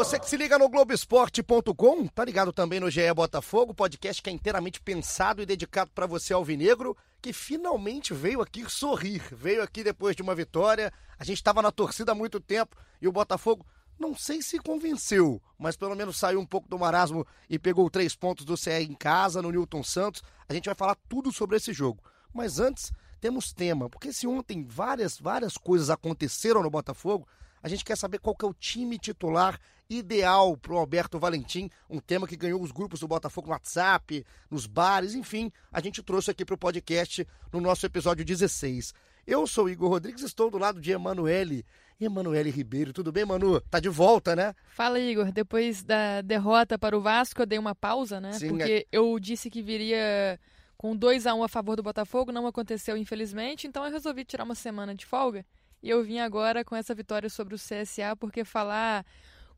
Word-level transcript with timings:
Você 0.00 0.18
que 0.18 0.30
se 0.30 0.38
liga 0.38 0.58
no 0.58 0.66
Globoesporte.com, 0.66 2.06
tá 2.06 2.24
ligado 2.24 2.54
também 2.54 2.80
no 2.80 2.90
GE 2.90 3.12
Botafogo, 3.14 3.74
podcast 3.74 4.22
que 4.22 4.30
é 4.30 4.32
inteiramente 4.32 4.80
pensado 4.80 5.42
e 5.42 5.46
dedicado 5.46 5.90
para 5.90 6.06
você 6.06 6.32
alvinegro, 6.32 6.96
que 7.20 7.34
finalmente 7.34 8.14
veio 8.14 8.40
aqui 8.40 8.64
sorrir, 8.66 9.22
veio 9.30 9.62
aqui 9.62 9.84
depois 9.84 10.16
de 10.16 10.22
uma 10.22 10.34
vitória. 10.34 10.90
A 11.18 11.22
gente 11.22 11.36
estava 11.36 11.60
na 11.60 11.70
torcida 11.70 12.12
há 12.12 12.14
muito 12.14 12.40
tempo 12.40 12.74
e 12.98 13.06
o 13.06 13.12
Botafogo 13.12 13.66
não 13.98 14.16
sei 14.16 14.40
se 14.40 14.58
convenceu, 14.58 15.38
mas 15.58 15.76
pelo 15.76 15.94
menos 15.94 16.16
saiu 16.16 16.40
um 16.40 16.46
pouco 16.46 16.66
do 16.66 16.78
marasmo 16.78 17.26
e 17.50 17.58
pegou 17.58 17.90
três 17.90 18.16
pontos 18.16 18.46
do 18.46 18.56
CE 18.56 18.70
em 18.70 18.94
casa, 18.94 19.42
no 19.42 19.50
Newton 19.50 19.82
Santos. 19.82 20.22
A 20.48 20.54
gente 20.54 20.64
vai 20.64 20.74
falar 20.74 20.96
tudo 21.10 21.30
sobre 21.30 21.58
esse 21.58 21.74
jogo. 21.74 22.02
Mas 22.32 22.58
antes, 22.58 22.90
temos 23.20 23.52
tema, 23.52 23.90
porque 23.90 24.14
se 24.14 24.26
ontem 24.26 24.64
várias, 24.64 25.18
várias 25.18 25.58
coisas 25.58 25.90
aconteceram 25.90 26.62
no 26.62 26.70
Botafogo, 26.70 27.28
a 27.62 27.68
gente 27.68 27.84
quer 27.84 27.98
saber 27.98 28.18
qual 28.18 28.34
que 28.34 28.46
é 28.46 28.48
o 28.48 28.54
time 28.54 28.98
titular 28.98 29.60
ideal 29.90 30.56
para 30.56 30.72
o 30.72 30.78
Alberto 30.78 31.18
Valentim, 31.18 31.68
um 31.90 31.98
tema 31.98 32.28
que 32.28 32.36
ganhou 32.36 32.62
os 32.62 32.70
grupos 32.70 33.00
do 33.00 33.08
Botafogo 33.08 33.48
no 33.48 33.52
WhatsApp, 33.52 34.24
nos 34.48 34.64
bares, 34.64 35.14
enfim, 35.14 35.50
a 35.72 35.80
gente 35.80 36.00
trouxe 36.00 36.30
aqui 36.30 36.44
para 36.44 36.54
o 36.54 36.58
podcast 36.58 37.26
no 37.52 37.60
nosso 37.60 37.84
episódio 37.84 38.24
16. 38.24 38.94
Eu 39.26 39.46
sou 39.46 39.68
Igor 39.68 39.90
Rodrigues, 39.90 40.22
estou 40.22 40.48
do 40.48 40.58
lado 40.58 40.80
de 40.80 40.92
Emanuele. 40.92 41.66
Emanuele 42.00 42.50
Ribeiro, 42.50 42.92
tudo 42.92 43.12
bem, 43.12 43.26
Manu? 43.26 43.60
Tá 43.62 43.78
de 43.78 43.88
volta, 43.88 44.34
né? 44.34 44.54
Fala, 44.68 44.98
Igor. 44.98 45.30
Depois 45.30 45.82
da 45.82 46.22
derrota 46.22 46.78
para 46.78 46.96
o 46.96 47.00
Vasco, 47.00 47.42
eu 47.42 47.46
dei 47.46 47.58
uma 47.58 47.74
pausa, 47.74 48.20
né? 48.20 48.32
Sim, 48.32 48.48
Porque 48.48 48.86
eu 48.90 49.18
disse 49.18 49.50
que 49.50 49.60
viria 49.60 50.40
com 50.78 50.96
2 50.96 51.26
a 51.26 51.34
1 51.34 51.38
um 51.38 51.44
a 51.44 51.48
favor 51.48 51.76
do 51.76 51.82
Botafogo, 51.82 52.32
não 52.32 52.46
aconteceu, 52.46 52.96
infelizmente, 52.96 53.66
então 53.66 53.84
eu 53.84 53.92
resolvi 53.92 54.24
tirar 54.24 54.44
uma 54.44 54.54
semana 54.54 54.94
de 54.94 55.04
folga. 55.04 55.44
E 55.82 55.90
eu 55.90 56.02
vim 56.02 56.18
agora 56.18 56.64
com 56.64 56.74
essa 56.74 56.94
vitória 56.94 57.28
sobre 57.28 57.54
o 57.54 57.58
CSA, 57.58 58.16
porque 58.18 58.44
falar 58.44 59.04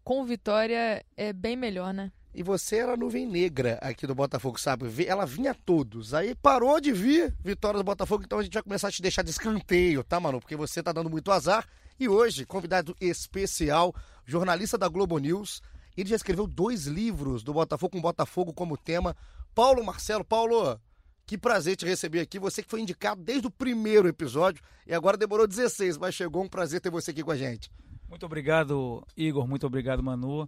com 0.04 0.24
vitória 0.24 1.04
é 1.16 1.32
bem 1.32 1.56
melhor, 1.56 1.92
né? 1.92 2.12
E 2.34 2.42
você 2.42 2.76
era 2.76 2.94
a 2.94 2.96
nuvem 2.96 3.26
negra 3.26 3.78
aqui 3.82 4.06
do 4.06 4.14
Botafogo, 4.14 4.58
sabe? 4.58 4.86
Ela 5.06 5.26
vinha 5.26 5.50
a 5.50 5.54
todos. 5.54 6.14
Aí 6.14 6.34
parou 6.34 6.80
de 6.80 6.90
vir 6.90 7.34
vitória 7.44 7.76
do 7.78 7.84
Botafogo, 7.84 8.22
então 8.24 8.38
a 8.38 8.42
gente 8.42 8.54
vai 8.54 8.62
começar 8.62 8.88
a 8.88 8.90
te 8.90 9.02
deixar 9.02 9.22
de 9.22 9.30
escanteio, 9.30 10.02
tá, 10.02 10.18
mano? 10.18 10.40
Porque 10.40 10.56
você 10.56 10.82
tá 10.82 10.92
dando 10.92 11.10
muito 11.10 11.30
azar. 11.30 11.68
E 12.00 12.08
hoje, 12.08 12.46
convidado 12.46 12.96
especial, 13.00 13.94
jornalista 14.24 14.78
da 14.78 14.88
Globo 14.88 15.18
News. 15.18 15.60
Ele 15.94 16.08
já 16.08 16.16
escreveu 16.16 16.46
dois 16.46 16.86
livros 16.86 17.42
do 17.42 17.52
Botafogo 17.52 17.92
com 17.92 18.00
Botafogo 18.00 18.54
como 18.54 18.78
tema. 18.78 19.14
Paulo 19.54 19.84
Marcelo. 19.84 20.24
Paulo, 20.24 20.80
que 21.26 21.36
prazer 21.36 21.76
te 21.76 21.84
receber 21.84 22.20
aqui. 22.20 22.38
Você 22.38 22.62
que 22.62 22.70
foi 22.70 22.80
indicado 22.80 23.22
desde 23.22 23.46
o 23.46 23.50
primeiro 23.50 24.08
episódio 24.08 24.62
e 24.86 24.94
agora 24.94 25.18
demorou 25.18 25.46
16, 25.46 25.98
mas 25.98 26.14
chegou 26.14 26.42
um 26.42 26.48
prazer 26.48 26.80
ter 26.80 26.90
você 26.90 27.10
aqui 27.10 27.22
com 27.22 27.30
a 27.30 27.36
gente. 27.36 27.70
Muito 28.12 28.26
obrigado, 28.26 29.02
Igor. 29.16 29.48
Muito 29.48 29.66
obrigado, 29.66 30.02
Manu. 30.02 30.46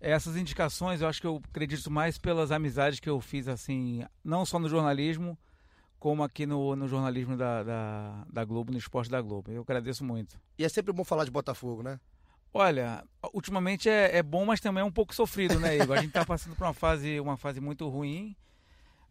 Essas 0.00 0.36
indicações 0.36 1.00
eu 1.00 1.06
acho 1.06 1.20
que 1.20 1.26
eu 1.28 1.40
acredito 1.48 1.88
mais 1.88 2.18
pelas 2.18 2.50
amizades 2.50 2.98
que 2.98 3.08
eu 3.08 3.20
fiz, 3.20 3.46
assim, 3.46 4.04
não 4.24 4.44
só 4.44 4.58
no 4.58 4.68
jornalismo, 4.68 5.38
como 5.96 6.24
aqui 6.24 6.44
no, 6.44 6.74
no 6.74 6.88
jornalismo 6.88 7.36
da, 7.36 7.62
da, 7.62 8.26
da 8.28 8.44
Globo, 8.44 8.72
no 8.72 8.78
esporte 8.78 9.08
da 9.08 9.22
Globo. 9.22 9.52
Eu 9.52 9.62
agradeço 9.62 10.04
muito. 10.04 10.36
E 10.58 10.64
é 10.64 10.68
sempre 10.68 10.92
bom 10.92 11.04
falar 11.04 11.24
de 11.24 11.30
Botafogo, 11.30 11.84
né? 11.84 12.00
Olha, 12.52 13.04
ultimamente 13.32 13.88
é, 13.88 14.16
é 14.16 14.20
bom, 14.22 14.44
mas 14.44 14.60
também 14.60 14.80
é 14.80 14.84
um 14.84 14.90
pouco 14.90 15.14
sofrido, 15.14 15.60
né, 15.60 15.78
Igor? 15.78 15.96
A 15.96 16.00
gente 16.00 16.08
está 16.08 16.24
passando 16.26 16.56
por 16.56 16.64
uma 16.64 16.74
fase, 16.74 17.20
uma 17.20 17.36
fase 17.36 17.60
muito 17.60 17.88
ruim, 17.88 18.34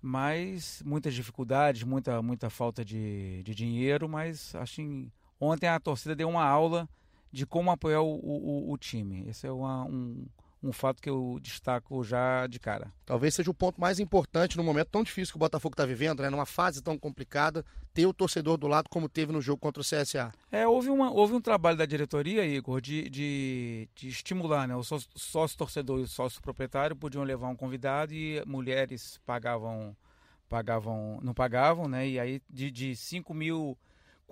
mas 0.01 0.83
muitas 0.85 1.13
dificuldades, 1.13 1.83
muita, 1.83 2.21
muita 2.21 2.49
falta 2.49 2.83
de, 2.83 3.41
de 3.43 3.55
dinheiro, 3.55 4.09
mas 4.09 4.53
acho 4.55 4.75
que 4.75 5.09
ontem 5.39 5.67
a 5.67 5.79
torcida 5.79 6.13
deu 6.13 6.27
uma 6.27 6.43
aula 6.43 6.85
de 7.33 7.47
como 7.47 7.71
apoiar 7.71 8.01
o, 8.01 8.13
o, 8.13 8.71
o 8.71 8.77
time. 8.77 9.25
Esse 9.27 9.47
é 9.47 9.51
uma, 9.51 9.83
um, 9.85 10.23
um 10.61 10.71
fato 10.71 11.01
que 11.01 11.09
eu 11.09 11.39
destaco 11.41 12.03
já 12.03 12.45
de 12.45 12.59
cara. 12.59 12.93
Talvez 13.03 13.33
seja 13.33 13.49
o 13.49 13.55
ponto 13.55 13.81
mais 13.81 13.99
importante 13.99 14.55
no 14.55 14.63
momento 14.63 14.89
tão 14.89 15.03
difícil 15.03 15.33
que 15.33 15.37
o 15.37 15.39
Botafogo 15.39 15.73
está 15.73 15.83
vivendo, 15.83 16.21
né? 16.21 16.29
numa 16.29 16.45
fase 16.45 16.79
tão 16.79 16.95
complicada, 16.95 17.65
ter 17.91 18.05
o 18.05 18.13
torcedor 18.13 18.55
do 18.55 18.67
lado 18.67 18.87
como 18.87 19.09
teve 19.09 19.31
no 19.31 19.41
jogo 19.41 19.59
contra 19.59 19.81
o 19.81 19.83
CSA. 19.83 20.31
É, 20.51 20.67
houve, 20.67 20.91
uma, 20.91 21.11
houve 21.11 21.33
um 21.33 21.41
trabalho 21.41 21.75
da 21.75 21.87
diretoria, 21.87 22.45
Igor, 22.45 22.79
de, 22.79 23.09
de, 23.09 23.89
de 23.95 24.09
estimular, 24.09 24.67
né? 24.67 24.75
O 24.75 24.83
sócio, 24.83 25.09
sócio 25.15 25.57
torcedor 25.57 25.99
e 26.01 26.03
o 26.03 26.07
sócio 26.07 26.39
proprietário 26.39 26.95
podiam 26.95 27.23
levar 27.23 27.47
um 27.47 27.55
convidado 27.55 28.13
e 28.13 28.43
mulheres 28.45 29.19
pagavam, 29.25 29.97
pagavam 30.47 31.19
não 31.23 31.33
pagavam, 31.33 31.87
né? 31.87 32.07
E 32.07 32.19
aí 32.19 32.39
de, 32.47 32.69
de 32.69 32.95
5 32.95 33.33
mil, 33.33 33.75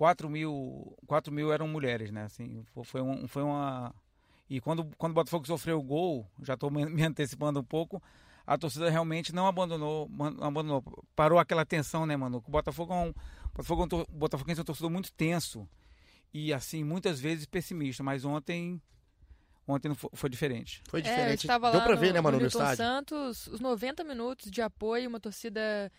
4 0.02 0.28
mil, 0.28 0.96
4 1.06 1.32
mil 1.32 1.52
eram 1.52 1.68
mulheres, 1.68 2.10
né? 2.10 2.24
Assim, 2.24 2.64
foi, 2.82 3.00
um, 3.00 3.28
foi 3.28 3.40
uma 3.40 3.94
e 4.50 4.60
quando, 4.60 4.84
quando 4.98 5.12
o 5.12 5.14
Botafogo 5.14 5.46
sofreu 5.46 5.78
o 5.78 5.82
gol, 5.82 6.26
já 6.42 6.54
estou 6.54 6.68
me 6.74 7.04
antecipando 7.04 7.60
um 7.60 7.64
pouco, 7.64 8.02
a 8.44 8.58
torcida 8.58 8.90
realmente 8.90 9.32
não 9.32 9.46
abandonou, 9.46 10.10
não 10.10 10.48
abandonou. 10.48 10.82
Parou 11.14 11.38
aquela 11.38 11.64
tensão, 11.64 12.04
né, 12.04 12.16
mano? 12.16 12.42
O 12.44 12.50
Botafogo 12.50 12.92
é 12.92 12.96
um, 12.96 13.14
Botafogo, 13.54 13.82
é 13.82 13.84
um, 13.84 14.04
Botafogo 14.10 14.50
é 14.50 14.60
um 14.60 14.64
torcedor 14.64 14.90
muito 14.90 15.12
tenso 15.12 15.68
e, 16.34 16.52
assim, 16.52 16.82
muitas 16.82 17.20
vezes 17.20 17.46
pessimista. 17.46 18.02
Mas 18.02 18.24
ontem 18.24 18.82
ontem 19.68 19.86
não 19.86 19.94
foi, 19.94 20.10
foi 20.14 20.28
diferente. 20.28 20.82
Foi 20.88 21.00
diferente. 21.00 21.48
É, 21.48 21.58
Deu 21.70 21.80
para 21.80 21.94
ver, 21.94 22.12
né, 22.12 22.20
mano, 22.20 22.38
no, 22.38 22.42
no 22.42 22.48
estádio. 22.48 22.76
Santos, 22.76 23.46
os 23.46 23.60
90 23.60 24.02
minutos 24.02 24.50
de 24.50 24.62
apoio, 24.62 25.08
uma 25.08 25.20
torcida 25.20 25.92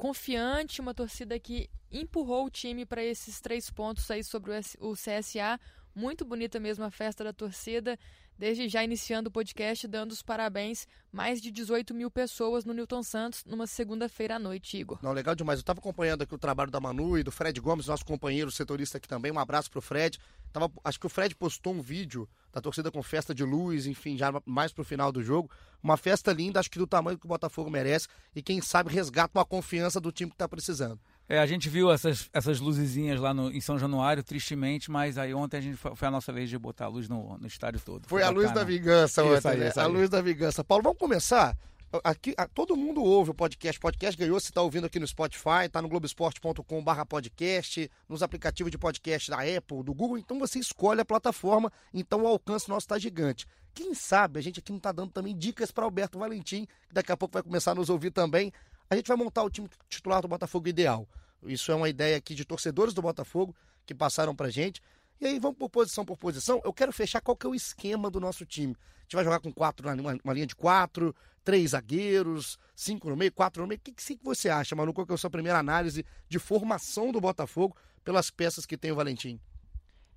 confiante, 0.00 0.80
uma 0.80 0.94
torcida 0.94 1.38
que 1.38 1.68
empurrou 1.92 2.46
o 2.46 2.50
time 2.50 2.86
para 2.86 3.04
esses 3.04 3.38
três 3.38 3.68
pontos 3.68 4.10
aí 4.10 4.24
sobre 4.24 4.50
o 4.78 4.94
CSA. 4.94 5.60
Muito 5.94 6.24
bonita 6.24 6.58
mesmo 6.58 6.86
a 6.86 6.90
festa 6.90 7.22
da 7.22 7.34
torcida. 7.34 7.98
Desde 8.40 8.70
já 8.70 8.82
iniciando 8.82 9.28
o 9.28 9.30
podcast, 9.30 9.86
dando 9.86 10.12
os 10.12 10.22
parabéns. 10.22 10.88
Mais 11.12 11.42
de 11.42 11.50
18 11.50 11.92
mil 11.92 12.10
pessoas 12.10 12.64
no 12.64 12.72
Newton 12.72 13.02
Santos 13.02 13.44
numa 13.44 13.66
segunda-feira 13.66 14.36
à 14.36 14.38
noite, 14.38 14.78
Igor. 14.78 14.98
Não, 15.02 15.12
legal 15.12 15.34
demais. 15.34 15.58
Eu 15.58 15.60
estava 15.60 15.78
acompanhando 15.78 16.22
aqui 16.22 16.34
o 16.34 16.38
trabalho 16.38 16.70
da 16.70 16.80
Manu 16.80 17.18
e 17.18 17.22
do 17.22 17.30
Fred 17.30 17.60
Gomes, 17.60 17.86
nosso 17.86 18.02
companheiro 18.02 18.50
setorista 18.50 18.96
aqui 18.96 19.06
também. 19.06 19.30
Um 19.30 19.38
abraço 19.38 19.70
pro 19.70 19.82
Fred. 19.82 20.18
Tava, 20.50 20.72
acho 20.82 20.98
que 20.98 21.04
o 21.04 21.10
Fred 21.10 21.36
postou 21.36 21.74
um 21.74 21.82
vídeo 21.82 22.26
da 22.50 22.62
torcida 22.62 22.90
com 22.90 23.02
festa 23.02 23.34
de 23.34 23.44
luz, 23.44 23.84
enfim, 23.84 24.16
já 24.16 24.32
mais 24.46 24.72
pro 24.72 24.84
final 24.84 25.12
do 25.12 25.22
jogo. 25.22 25.50
Uma 25.82 25.98
festa 25.98 26.32
linda, 26.32 26.60
acho 26.60 26.70
que 26.70 26.78
do 26.78 26.86
tamanho 26.86 27.18
que 27.18 27.26
o 27.26 27.28
Botafogo 27.28 27.68
merece. 27.68 28.08
E 28.34 28.40
quem 28.40 28.62
sabe 28.62 28.90
resgata 28.90 29.38
uma 29.38 29.44
confiança 29.44 30.00
do 30.00 30.10
time 30.10 30.30
que 30.30 30.36
está 30.36 30.48
precisando. 30.48 30.98
É, 31.30 31.38
a 31.38 31.46
gente 31.46 31.68
viu 31.68 31.92
essas, 31.92 32.28
essas 32.32 32.58
luzezinhas 32.58 33.20
lá 33.20 33.32
no, 33.32 33.52
em 33.52 33.60
São 33.60 33.78
Januário, 33.78 34.20
tristemente, 34.20 34.90
mas 34.90 35.16
aí 35.16 35.32
ontem 35.32 35.58
a 35.58 35.60
gente 35.60 35.76
foi, 35.76 35.94
foi 35.94 36.08
a 36.08 36.10
nossa 36.10 36.32
vez 36.32 36.50
de 36.50 36.58
botar 36.58 36.86
a 36.86 36.88
luz 36.88 37.08
no, 37.08 37.38
no 37.38 37.46
estádio 37.46 37.80
todo. 37.80 38.08
Foi, 38.08 38.20
foi 38.20 38.28
a 38.28 38.32
luz 38.32 38.50
da 38.50 38.64
vingança 38.64 39.22
ontem, 39.22 39.48
aí, 39.48 39.58
né? 39.58 39.72
A 39.76 39.86
luz 39.86 40.10
da 40.10 40.20
vingança. 40.20 40.64
Paulo, 40.64 40.82
vamos 40.82 40.98
começar? 40.98 41.56
Aqui, 42.02 42.34
a, 42.36 42.48
todo 42.48 42.76
mundo 42.76 43.00
ouve 43.00 43.30
o 43.30 43.34
podcast. 43.34 43.78
Podcast 43.78 44.18
ganhou, 44.18 44.40
você 44.40 44.48
está 44.48 44.60
ouvindo 44.60 44.86
aqui 44.86 44.98
no 44.98 45.06
Spotify, 45.06 45.66
está 45.66 45.80
no 45.80 45.88
globesport.com.br 45.88 47.04
podcast, 47.08 47.88
nos 48.08 48.24
aplicativos 48.24 48.72
de 48.72 48.78
podcast 48.78 49.30
da 49.30 49.36
Apple, 49.36 49.84
do 49.84 49.94
Google. 49.94 50.18
Então 50.18 50.36
você 50.36 50.58
escolhe 50.58 51.00
a 51.00 51.04
plataforma, 51.04 51.70
então 51.94 52.22
o 52.22 52.26
alcance 52.26 52.68
nosso 52.68 52.86
está 52.86 52.98
gigante. 52.98 53.46
Quem 53.72 53.94
sabe 53.94 54.40
a 54.40 54.42
gente 54.42 54.58
aqui 54.58 54.72
não 54.72 54.78
está 54.78 54.90
dando 54.90 55.12
também 55.12 55.38
dicas 55.38 55.70
para 55.70 55.84
Alberto 55.84 56.18
Valentim, 56.18 56.66
que 56.88 56.94
daqui 56.94 57.12
a 57.12 57.16
pouco 57.16 57.34
vai 57.34 57.42
começar 57.44 57.70
a 57.70 57.74
nos 57.76 57.88
ouvir 57.88 58.10
também. 58.10 58.52
A 58.90 58.96
gente 58.96 59.06
vai 59.06 59.16
montar 59.16 59.44
o 59.44 59.50
time 59.50 59.68
titular 59.88 60.20
do 60.20 60.26
Botafogo 60.26 60.66
ideal. 60.66 61.06
Isso 61.44 61.70
é 61.72 61.74
uma 61.74 61.88
ideia 61.88 62.16
aqui 62.16 62.34
de 62.34 62.44
torcedores 62.44 62.94
do 62.94 63.02
Botafogo 63.02 63.54
que 63.86 63.94
passaram 63.94 64.34
pra 64.34 64.50
gente. 64.50 64.80
E 65.20 65.26
aí 65.26 65.38
vamos 65.38 65.58
por 65.58 65.68
posição 65.68 66.04
por 66.04 66.16
posição. 66.16 66.60
Eu 66.64 66.72
quero 66.72 66.92
fechar 66.92 67.20
qual 67.20 67.36
que 67.36 67.46
é 67.46 67.50
o 67.50 67.54
esquema 67.54 68.10
do 68.10 68.18
nosso 68.18 68.46
time. 68.46 68.74
A 68.74 69.02
gente 69.02 69.16
vai 69.16 69.24
jogar 69.24 69.40
com 69.40 69.52
quatro, 69.52 69.86
uma, 69.88 70.32
linha 70.32 70.46
de 70.46 70.56
quatro, 70.56 71.14
três 71.44 71.70
zagueiros, 71.70 72.58
cinco 72.74 73.10
no 73.10 73.16
meio, 73.16 73.32
quatro 73.32 73.62
no 73.62 73.68
meio. 73.68 73.78
O 73.78 73.82
que, 73.82 73.92
que 73.92 74.18
você 74.22 74.48
acha, 74.48 74.74
Manu? 74.74 74.94
Qual 74.94 75.06
que 75.06 75.12
é 75.12 75.14
a 75.14 75.18
sua 75.18 75.30
primeira 75.30 75.58
análise 75.58 76.06
de 76.28 76.38
formação 76.38 77.12
do 77.12 77.20
Botafogo 77.20 77.76
pelas 78.02 78.30
peças 78.30 78.64
que 78.64 78.78
tem 78.78 78.92
o 78.92 78.94
Valentim? 78.94 79.38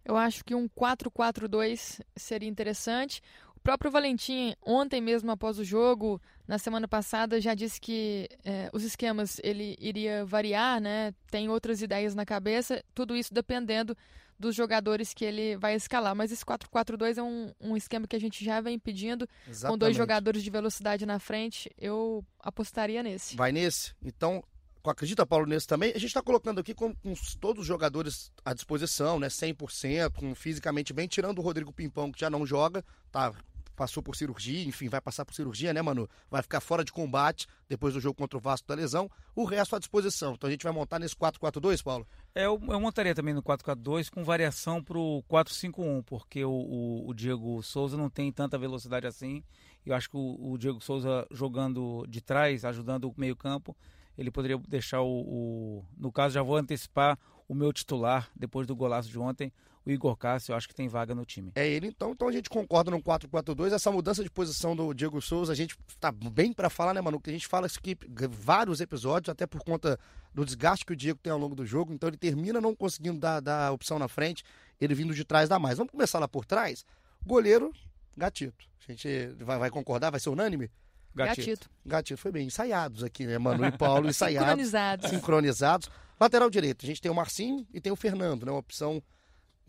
Eu 0.05 0.17
acho 0.17 0.43
que 0.43 0.53
um 0.53 0.67
4-4-2 0.67 2.01
seria 2.15 2.47
interessante. 2.47 3.21
O 3.63 3.71
próprio 3.71 3.89
Valentim, 3.89 4.53
ontem 4.61 4.99
mesmo 4.99 5.31
após 5.31 5.57
o 5.57 5.63
jogo, 5.63 6.21
na 6.45 6.57
semana 6.57 6.85
passada, 6.85 7.39
já 7.39 7.53
disse 7.53 7.79
que 7.79 8.27
é, 8.43 8.69
os 8.73 8.83
esquemas 8.83 9.39
ele 9.41 9.77
iria 9.79 10.25
variar, 10.25 10.81
né? 10.81 11.13
Tem 11.31 11.47
outras 11.47 11.81
ideias 11.81 12.13
na 12.13 12.25
cabeça, 12.25 12.83
tudo 12.93 13.15
isso 13.15 13.33
dependendo 13.33 13.95
dos 14.37 14.53
jogadores 14.53 15.13
que 15.13 15.23
ele 15.23 15.55
vai 15.55 15.75
escalar. 15.75 16.13
Mas 16.13 16.29
esse 16.29 16.43
4-4-2 16.43 17.17
é 17.17 17.23
um, 17.23 17.53
um 17.61 17.77
esquema 17.77 18.05
que 18.05 18.17
a 18.17 18.19
gente 18.19 18.43
já 18.43 18.59
vem 18.59 18.77
pedindo, 18.77 19.25
Exatamente. 19.47 19.71
com 19.71 19.77
dois 19.77 19.95
jogadores 19.95 20.43
de 20.43 20.49
velocidade 20.49 21.05
na 21.05 21.17
frente. 21.17 21.71
Eu 21.77 22.21
apostaria 22.41 23.01
nesse. 23.01 23.37
Vai 23.37 23.53
nesse? 23.53 23.93
Então, 24.03 24.43
acredita, 24.83 25.25
Paulo, 25.25 25.45
nesse 25.45 25.67
também? 25.67 25.91
A 25.91 25.97
gente 25.97 26.07
está 26.07 26.21
colocando 26.21 26.59
aqui 26.59 26.73
com, 26.73 26.93
com, 26.95 27.13
todos 27.39 27.61
os 27.61 27.67
jogadores 27.67 28.29
à 28.43 28.53
disposição, 28.53 29.21
né? 29.21 29.29
100%, 29.29 30.11
com, 30.11 30.35
fisicamente 30.35 30.91
bem, 30.91 31.07
tirando 31.07 31.39
o 31.39 31.41
Rodrigo 31.41 31.71
Pimpão, 31.71 32.11
que 32.11 32.19
já 32.19 32.29
não 32.29 32.45
joga, 32.45 32.83
tá? 33.09 33.33
Passou 33.75 34.03
por 34.03 34.15
cirurgia, 34.15 34.63
enfim, 34.63 34.87
vai 34.87 35.01
passar 35.01 35.25
por 35.25 35.33
cirurgia, 35.33 35.73
né, 35.73 35.81
Manu? 35.81 36.07
Vai 36.29 36.41
ficar 36.41 36.59
fora 36.59 36.83
de 36.83 36.91
combate 36.91 37.47
depois 37.67 37.93
do 37.93 37.99
jogo 37.99 38.15
contra 38.15 38.37
o 38.37 38.41
Vasco 38.41 38.67
da 38.67 38.75
lesão. 38.75 39.09
O 39.35 39.45
resto 39.45 39.75
à 39.75 39.79
disposição. 39.79 40.33
Então 40.33 40.47
a 40.47 40.51
gente 40.51 40.63
vai 40.63 40.71
montar 40.71 40.99
nesse 40.99 41.15
4-4-2, 41.15 41.83
Paulo? 41.83 42.07
É, 42.35 42.45
eu, 42.45 42.61
eu 42.67 42.79
montaria 42.79 43.15
também 43.15 43.33
no 43.33 43.41
4-4-2 43.41 44.09
com 44.09 44.23
variação 44.23 44.83
para 44.83 44.97
o 44.97 45.23
4-5-1, 45.29 46.03
porque 46.05 46.45
o, 46.45 46.51
o, 46.51 47.09
o, 47.09 47.13
Diego 47.13 47.61
Souza 47.63 47.97
não 47.97 48.09
tem 48.09 48.31
tanta 48.31 48.57
velocidade 48.57 49.07
assim. 49.07 49.43
Eu 49.85 49.95
acho 49.95 50.09
que 50.09 50.17
o, 50.17 50.51
o 50.51 50.57
Diego 50.57 50.79
Souza 50.79 51.27
jogando 51.31 52.05
de 52.07 52.21
trás, 52.21 52.63
ajudando 52.63 53.09
o 53.09 53.13
meio-campo, 53.17 53.75
ele 54.17 54.29
poderia 54.29 54.57
deixar 54.67 55.01
o, 55.01 55.21
o, 55.21 55.85
No 55.97 56.11
caso, 56.11 56.35
já 56.35 56.43
vou 56.43 56.57
antecipar 56.57 57.17
o 57.47 57.55
meu 57.55 57.73
titular, 57.73 58.29
depois 58.35 58.65
do 58.65 58.75
golaço 58.75 59.09
de 59.09 59.19
ontem, 59.19 59.51
o 59.85 59.91
Igor 59.91 60.15
Cássio, 60.15 60.53
eu 60.53 60.55
acho 60.55 60.67
que 60.67 60.73
tem 60.73 60.87
vaga 60.87 61.13
no 61.13 61.25
time. 61.25 61.51
É 61.55 61.67
ele, 61.67 61.87
então, 61.87 62.11
então 62.11 62.27
a 62.27 62.31
gente 62.31 62.49
concorda 62.49 62.89
no 62.89 63.01
4-4-2. 63.01 63.73
Essa 63.73 63.91
mudança 63.91 64.23
de 64.23 64.29
posição 64.29 64.75
do 64.75 64.93
Diego 64.93 65.21
Souza, 65.21 65.51
a 65.51 65.55
gente 65.55 65.77
tá 65.99 66.11
bem 66.11 66.53
para 66.53 66.69
falar, 66.69 66.93
né, 66.93 67.01
Manu? 67.01 67.19
Que 67.19 67.29
a 67.29 67.33
gente 67.33 67.47
fala 67.47 67.67
isso 67.67 67.79
aqui 67.79 67.97
vários 68.29 68.79
episódios, 68.79 69.29
até 69.29 69.45
por 69.45 69.61
conta 69.63 69.99
do 70.33 70.45
desgaste 70.45 70.85
que 70.85 70.93
o 70.93 70.95
Diego 70.95 71.19
tem 71.21 71.31
ao 71.33 71.39
longo 71.39 71.55
do 71.55 71.65
jogo. 71.65 71.93
Então 71.93 72.09
ele 72.09 72.17
termina 72.17 72.61
não 72.61 72.73
conseguindo 72.73 73.19
dar, 73.19 73.41
dar 73.41 73.71
opção 73.73 73.99
na 73.99 74.07
frente, 74.07 74.43
ele 74.79 74.95
vindo 74.95 75.13
de 75.13 75.25
trás 75.25 75.49
dá 75.49 75.59
mais. 75.59 75.77
Vamos 75.77 75.91
começar 75.91 76.19
lá 76.19 76.27
por 76.27 76.45
trás? 76.45 76.85
Goleiro, 77.25 77.73
Gatito. 78.15 78.65
A 78.87 78.91
gente 78.91 79.27
vai, 79.43 79.57
vai 79.57 79.69
concordar? 79.69 80.11
Vai 80.11 80.19
ser 80.19 80.29
unânime? 80.29 80.69
Gatito. 81.15 81.41
Gatito. 81.41 81.69
Gatito 81.85 82.21
foi 82.21 82.31
bem 82.31 82.47
ensaiados 82.47 83.03
aqui, 83.03 83.25
né? 83.25 83.37
Manu 83.37 83.65
e 83.65 83.71
Paulo 83.77 84.09
ensaiados. 84.09 84.47
sincronizados. 84.47 85.09
Sincronizados. 85.09 85.89
Lateral 86.19 86.49
direito, 86.49 86.85
a 86.85 86.87
gente 86.87 87.01
tem 87.01 87.11
o 87.11 87.15
Marcinho 87.15 87.67
e 87.73 87.81
tem 87.81 87.91
o 87.91 87.95
Fernando, 87.95 88.45
né? 88.45 88.51
Uma 88.51 88.59
opção 88.59 89.03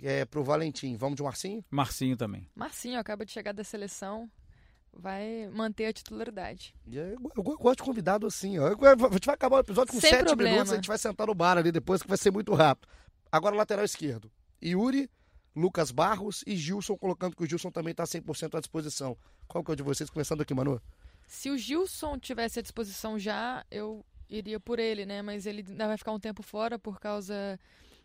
é, 0.02 0.24
pro 0.24 0.44
Valentim. 0.44 0.96
Vamos 0.96 1.16
de 1.16 1.22
Marcinho? 1.22 1.64
Marcinho 1.70 2.16
também. 2.16 2.48
Marcinho 2.54 2.98
acaba 2.98 3.24
de 3.24 3.32
chegar 3.32 3.52
da 3.52 3.64
seleção. 3.64 4.30
Vai 4.96 5.48
manter 5.52 5.86
a 5.86 5.92
titularidade. 5.92 6.72
Eu, 6.86 7.04
eu, 7.04 7.32
eu 7.36 7.42
gosto 7.42 7.78
de 7.78 7.82
convidado 7.82 8.26
assim, 8.28 8.58
ó. 8.60 8.66
A 8.66 9.12
gente 9.12 9.26
vai 9.26 9.34
acabar 9.34 9.56
o 9.56 9.60
episódio 9.60 9.92
com 9.92 10.00
Sem 10.00 10.10
sete 10.10 10.24
problema. 10.24 10.52
minutos, 10.52 10.72
a 10.72 10.76
gente 10.76 10.86
vai 10.86 10.98
sentar 10.98 11.26
no 11.26 11.34
bar 11.34 11.58
ali 11.58 11.72
depois, 11.72 12.00
que 12.00 12.08
vai 12.08 12.16
ser 12.16 12.30
muito 12.30 12.54
rápido. 12.54 12.88
Agora, 13.32 13.56
lateral 13.56 13.84
esquerdo. 13.84 14.30
Yuri, 14.62 15.10
Lucas 15.56 15.90
Barros 15.90 16.44
e 16.46 16.56
Gilson, 16.56 16.96
colocando 16.96 17.34
que 17.34 17.42
o 17.42 17.46
Gilson 17.46 17.72
também 17.72 17.90
está 17.90 18.04
100% 18.04 18.56
à 18.56 18.60
disposição. 18.60 19.16
Qual 19.48 19.64
que 19.64 19.70
é 19.72 19.74
o 19.74 19.76
de 19.76 19.82
vocês? 19.82 20.08
Começando 20.08 20.42
aqui, 20.42 20.54
Manu. 20.54 20.80
Se 21.26 21.50
o 21.50 21.58
Gilson 21.58 22.16
tivesse 22.18 22.60
à 22.60 22.62
disposição 22.62 23.18
já, 23.18 23.64
eu 23.72 24.04
iria 24.28 24.60
por 24.60 24.78
ele, 24.78 25.04
né? 25.04 25.22
Mas 25.22 25.44
ele 25.44 25.64
ainda 25.68 25.88
vai 25.88 25.96
ficar 25.98 26.12
um 26.12 26.20
tempo 26.20 26.42
fora 26.42 26.78
por 26.78 27.00
causa 27.00 27.58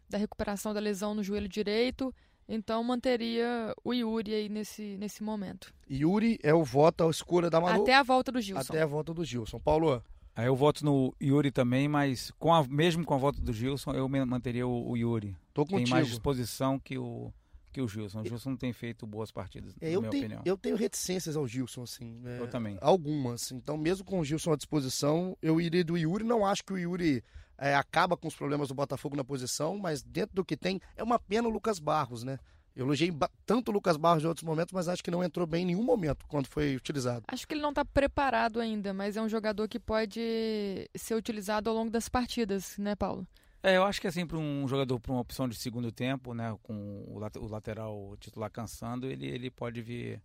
da 0.10 0.18
recuperação 0.18 0.74
da 0.74 0.80
lesão 0.80 1.14
no 1.14 1.24
joelho 1.24 1.48
direito. 1.48 2.14
Então 2.48 2.84
manteria 2.84 3.76
o 3.84 3.94
Yuri 3.94 4.34
aí 4.34 4.50
nesse, 4.50 4.98
nesse 4.98 5.22
momento. 5.24 5.72
Yuri 5.90 6.40
é 6.42 6.54
o 6.54 6.64
voto 6.64 7.04
à 7.04 7.10
escolha 7.10 7.50
da 7.50 7.62
Manu. 7.62 7.84
Até 7.84 7.94
a 7.96 8.02
volta 8.02 8.32
do 8.32 8.42
Gilson. 8.42 8.62
Até 8.62 8.82
a 8.82 8.86
volta 8.88 9.14
do 9.14 9.24
Gilson. 9.24 9.60
Paulo? 9.60 10.04
Aí 10.36 10.48
eu 10.48 10.56
voto 10.56 10.84
no 10.84 11.14
Yuri 11.22 11.52
também, 11.52 11.88
mas 11.88 12.32
com 12.40 12.54
a, 12.54 12.66
mesmo 12.66 13.06
com 13.06 13.14
a 13.14 13.18
volta 13.18 13.40
do 13.42 13.54
Gilson, 13.54 13.92
eu 13.92 14.08
manteria 14.08 14.66
o, 14.66 14.90
o 14.90 14.98
Yuri. 14.98 15.36
Tô 15.54 15.64
contigo. 15.64 15.84
Tem 15.84 15.90
mais 15.92 16.08
disposição 16.08 16.80
que 16.80 16.98
o, 16.98 17.32
que 17.72 17.82
o 17.82 17.88
Gilson. 17.88 18.22
O 18.22 18.26
Gilson 18.26 18.52
não 18.52 18.58
tem 18.58 18.74
feito 18.74 19.06
boas 19.06 19.32
partidas, 19.32 19.76
É, 19.80 19.88
na 19.88 19.92
eu 19.92 20.00
minha 20.02 20.12
tenho, 20.12 20.24
opinião. 20.24 20.42
Eu 20.46 20.58
tenho 20.58 20.76
reticências 20.76 21.36
ao 21.36 21.46
Gilson, 21.46 21.84
assim. 21.84 22.22
é, 22.26 22.40
Eu 22.40 22.48
também. 22.48 22.78
Algumas. 22.82 23.52
Então, 23.52 23.78
mesmo 23.78 24.06
com 24.06 24.20
o 24.20 24.26
Gilson 24.26 24.54
à 24.54 24.56
disposição, 24.56 25.38
eu 25.42 25.60
iria 25.60 25.84
do 25.84 25.98
Yuri. 25.98 26.24
Não 26.24 26.46
acho 26.46 26.64
que 26.64 26.74
o 26.74 26.78
Yuri 26.78 27.24
é, 27.60 27.76
acaba 27.76 28.16
com 28.16 28.28
os 28.28 28.36
problemas 28.36 28.70
do 28.70 28.74
Botafogo 28.74 29.16
na 29.16 29.24
posição, 29.24 29.78
mas 29.78 30.02
dentro 30.02 30.36
do 30.36 30.46
que 30.46 30.56
tem, 30.56 30.80
é 30.96 31.04
uma 31.04 31.20
pena 31.20 31.48
o 31.48 31.52
Lucas 31.52 31.80
Barros, 31.80 32.24
né? 32.24 32.40
Eu 32.76 32.86
elogiei 32.86 33.12
tanto 33.46 33.70
o 33.70 33.74
Lucas 33.74 33.98
Barros 33.98 34.24
em 34.24 34.28
outros 34.28 34.46
momentos, 34.46 34.72
mas 34.72 34.88
acho 34.88 35.04
que 35.04 35.12
não 35.12 35.24
entrou 35.24 35.46
bem 35.46 35.64
em 35.64 35.66
nenhum 35.66 35.84
momento 35.84 36.26
quando 36.28 36.48
foi 36.48 36.76
utilizado. 36.76 37.26
Acho 37.28 37.46
que 37.46 37.54
ele 37.54 37.62
não 37.62 37.70
está 37.70 37.84
preparado 37.84 38.60
ainda, 38.62 38.94
mas 38.94 39.18
é 39.18 39.22
um 39.22 39.28
jogador 39.28 39.68
que 39.68 39.80
pode 39.80 40.90
ser 40.96 41.16
utilizado 41.16 41.70
ao 41.70 41.76
longo 41.76 41.92
das 41.92 42.08
partidas, 42.08 42.78
né, 42.78 42.96
Paulo? 42.96 43.28
É, 43.62 43.76
eu 43.76 43.84
acho 43.84 44.00
que 44.00 44.08
é 44.08 44.12
sempre 44.12 44.38
um 44.38 44.66
jogador 44.66 44.98
para 45.00 45.12
uma 45.12 45.20
opção 45.20 45.50
de 45.50 45.56
segundo 45.56 45.92
tempo, 45.92 46.34
né? 46.34 46.58
Com 46.64 47.04
o 47.06 47.20
lateral 47.50 48.16
titular 48.18 48.50
cansando, 48.50 49.08
ele, 49.08 49.28
ele 49.28 49.52
pode 49.52 49.82
vir, 49.82 50.22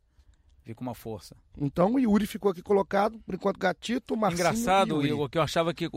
com 0.72 0.82
uma 0.82 0.94
força. 0.94 1.36
Então 1.60 1.92
o 1.94 1.98
Yuri 1.98 2.26
ficou 2.26 2.50
aqui 2.52 2.62
colocado, 2.62 3.18
por 3.26 3.34
enquanto 3.34 3.58
Gatito, 3.58 4.16
Marcinho 4.16 4.40
Engraçado, 4.40 4.90
e 4.92 4.94
Yuri. 4.94 5.08
Igor, 5.10 5.28
que 5.28 5.36
eu 5.36 5.42
achava 5.42 5.74
que 5.74 5.84
eu, 5.86 5.90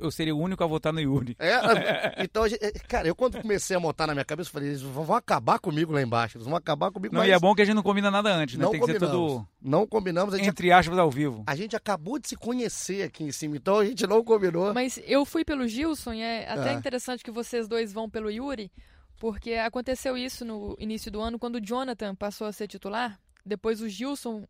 eu 0.00 0.10
seria 0.10 0.34
o 0.34 0.38
único 0.38 0.62
a 0.64 0.66
votar 0.66 0.92
no 0.92 1.00
Yuri. 1.00 1.36
É, 1.38 1.52
então, 2.24 2.46
é, 2.46 2.70
cara, 2.88 3.06
eu 3.08 3.14
quando 3.14 3.40
comecei 3.42 3.76
a 3.76 3.80
montar 3.80 4.06
na 4.06 4.14
minha 4.14 4.24
cabeça, 4.24 4.48
eu 4.48 4.52
falei, 4.52 4.68
eles 4.70 4.80
vão 4.82 5.04
vão 5.04 5.16
acabar 5.16 5.58
comigo 5.58 5.92
lá 5.92 6.00
embaixo, 6.00 6.36
eles 6.38 6.46
vão 6.46 6.56
acabar 6.56 6.90
comigo, 6.90 7.12
Não, 7.14 7.20
mas 7.20 7.28
e 7.28 7.32
é 7.32 7.38
bom 7.38 7.54
que 7.54 7.60
a 7.62 7.64
gente 7.64 7.74
não 7.74 7.82
combina 7.82 8.10
nada 8.10 8.32
antes, 8.32 8.56
né? 8.56 8.64
não 8.64 8.70
Tem 8.70 8.80
que 8.80 8.86
ser 8.86 8.98
combinamos. 9.00 9.32
tudo 9.32 9.48
Não 9.60 9.86
combinamos, 9.86 10.32
a 10.34 10.38
gente, 10.38 10.48
entre 10.48 10.70
aspas 10.72 10.96
ao 10.96 11.10
vivo. 11.10 11.42
a 11.46 11.54
gente 11.56 11.74
acabou 11.76 12.18
de 12.18 12.28
se 12.28 12.36
conhecer 12.36 13.02
aqui 13.02 13.24
em 13.24 13.32
cima, 13.32 13.56
então 13.56 13.78
a 13.78 13.84
gente 13.84 14.06
não 14.06 14.22
combinou. 14.24 14.72
Mas 14.72 15.00
eu 15.04 15.24
fui 15.26 15.44
pelo 15.44 15.66
Gilson 15.66 16.12
e 16.14 16.22
é 16.22 16.48
até 16.50 16.70
Ah. 16.70 16.74
interessante 16.74 17.22
que 17.24 17.30
vocês 17.30 17.66
dois 17.68 17.92
vão 17.92 18.08
pelo 18.08 18.30
Yuri, 18.30 18.70
porque 19.18 19.54
aconteceu 19.54 20.16
isso 20.16 20.44
no 20.44 20.76
início 20.78 21.10
do 21.10 21.20
ano, 21.20 21.38
quando 21.38 21.56
o 21.56 21.60
Jonathan 21.60 22.14
passou 22.14 22.46
a 22.46 22.52
ser 22.52 22.66
titular, 22.68 23.18
depois 23.44 23.80
o 23.80 23.88
Gilson 23.88 24.46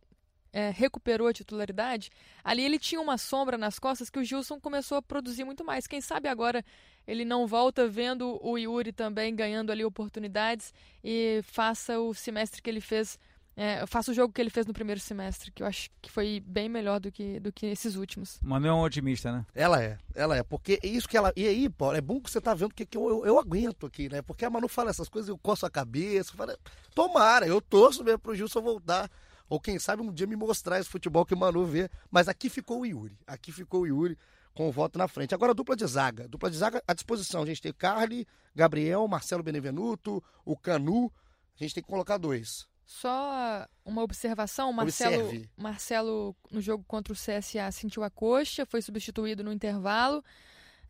é, 0.52 0.70
recuperou 0.70 1.26
a 1.26 1.32
titularidade, 1.32 2.10
ali 2.44 2.62
ele 2.62 2.78
tinha 2.78 3.00
uma 3.00 3.18
sombra 3.18 3.58
nas 3.58 3.78
costas 3.78 4.08
que 4.08 4.20
o 4.20 4.24
Gilson 4.24 4.60
começou 4.60 4.96
a 4.96 5.02
produzir 5.02 5.42
muito 5.42 5.64
mais. 5.64 5.88
Quem 5.88 6.00
sabe 6.00 6.28
agora 6.28 6.64
ele 7.06 7.24
não 7.24 7.46
volta 7.46 7.88
vendo 7.88 8.38
o 8.40 8.56
Yuri 8.56 8.92
também 8.92 9.34
ganhando 9.34 9.72
ali 9.72 9.84
oportunidades 9.84 10.72
e 11.02 11.40
faça 11.42 11.98
o 11.98 12.14
semestre 12.14 12.62
que 12.62 12.70
ele 12.70 12.80
fez, 12.80 13.18
é, 13.56 13.86
faça 13.86 14.10
o 14.10 14.14
jogo 14.14 14.32
que 14.32 14.40
ele 14.40 14.50
fez 14.50 14.66
no 14.66 14.72
primeiro 14.72 15.00
semestre, 15.00 15.52
que 15.52 15.62
eu 15.62 15.66
acho 15.66 15.88
que 16.02 16.10
foi 16.10 16.42
bem 16.44 16.68
melhor 16.68 16.98
do 16.98 17.12
que, 17.12 17.38
do 17.38 17.52
que 17.52 17.66
esses 17.66 17.94
últimos. 17.94 18.38
Manu 18.42 18.66
é 18.66 18.72
um 18.72 18.80
otimista, 18.80 19.30
né? 19.30 19.46
Ela 19.54 19.82
é, 19.82 19.98
ela 20.14 20.36
é, 20.36 20.42
porque 20.42 20.80
é 20.82 20.86
isso 20.88 21.08
que 21.08 21.16
ela. 21.16 21.32
E 21.36 21.46
aí, 21.46 21.68
Paulo, 21.68 21.96
é 21.96 22.00
bom 22.00 22.20
que 22.20 22.30
você 22.30 22.40
tá 22.40 22.52
vendo 22.52 22.74
que, 22.74 22.84
que 22.84 22.96
eu, 22.96 23.08
eu, 23.08 23.26
eu 23.26 23.38
aguento 23.38 23.86
aqui, 23.86 24.08
né? 24.08 24.22
Porque 24.22 24.44
a 24.44 24.50
Manu 24.50 24.66
fala 24.68 24.90
essas 24.90 25.08
coisas, 25.08 25.28
eu 25.28 25.38
coço 25.38 25.64
a 25.64 25.70
cabeça, 25.70 26.32
eu 26.32 26.36
falo, 26.36 26.58
tomara, 26.94 27.46
eu 27.46 27.60
torço 27.60 28.02
mesmo 28.02 28.18
pro 28.18 28.34
Gilson 28.34 28.60
voltar. 28.60 29.08
Ou 29.48 29.60
quem 29.60 29.78
sabe 29.78 30.02
um 30.02 30.12
dia 30.12 30.26
me 30.26 30.34
mostrar 30.34 30.80
esse 30.80 30.88
futebol 30.88 31.24
que 31.24 31.34
o 31.34 31.36
Manu 31.36 31.64
vê. 31.64 31.88
Mas 32.10 32.28
aqui 32.28 32.48
ficou 32.48 32.80
o 32.80 32.86
Yuri. 32.86 33.16
Aqui 33.26 33.52
ficou 33.52 33.82
o 33.82 33.86
Yuri 33.86 34.18
com 34.54 34.68
o 34.68 34.72
voto 34.72 34.98
na 34.98 35.06
frente. 35.06 35.34
Agora, 35.34 35.54
dupla 35.54 35.76
de 35.76 35.86
zaga. 35.86 36.26
Dupla 36.26 36.50
de 36.50 36.56
zaga 36.56 36.82
à 36.88 36.94
disposição. 36.94 37.42
A 37.42 37.46
gente 37.46 37.60
tem 37.60 37.72
Carly, 37.72 38.26
Gabriel, 38.54 39.06
Marcelo 39.06 39.42
Benevenuto, 39.42 40.22
o 40.44 40.56
Canu. 40.56 41.12
A 41.54 41.62
gente 41.62 41.74
tem 41.74 41.82
que 41.84 41.88
colocar 41.88 42.16
dois. 42.16 42.66
Só 42.86 43.66
uma 43.84 44.02
observação, 44.02 44.72
Marcelo, 44.72 45.24
Observe. 45.24 45.50
Marcelo 45.56 46.36
no 46.50 46.60
jogo 46.60 46.84
contra 46.86 47.12
o 47.12 47.16
CSA 47.16 47.70
sentiu 47.72 48.02
a 48.04 48.10
coxa, 48.10 48.66
foi 48.66 48.82
substituído 48.82 49.42
no 49.42 49.52
intervalo. 49.52 50.22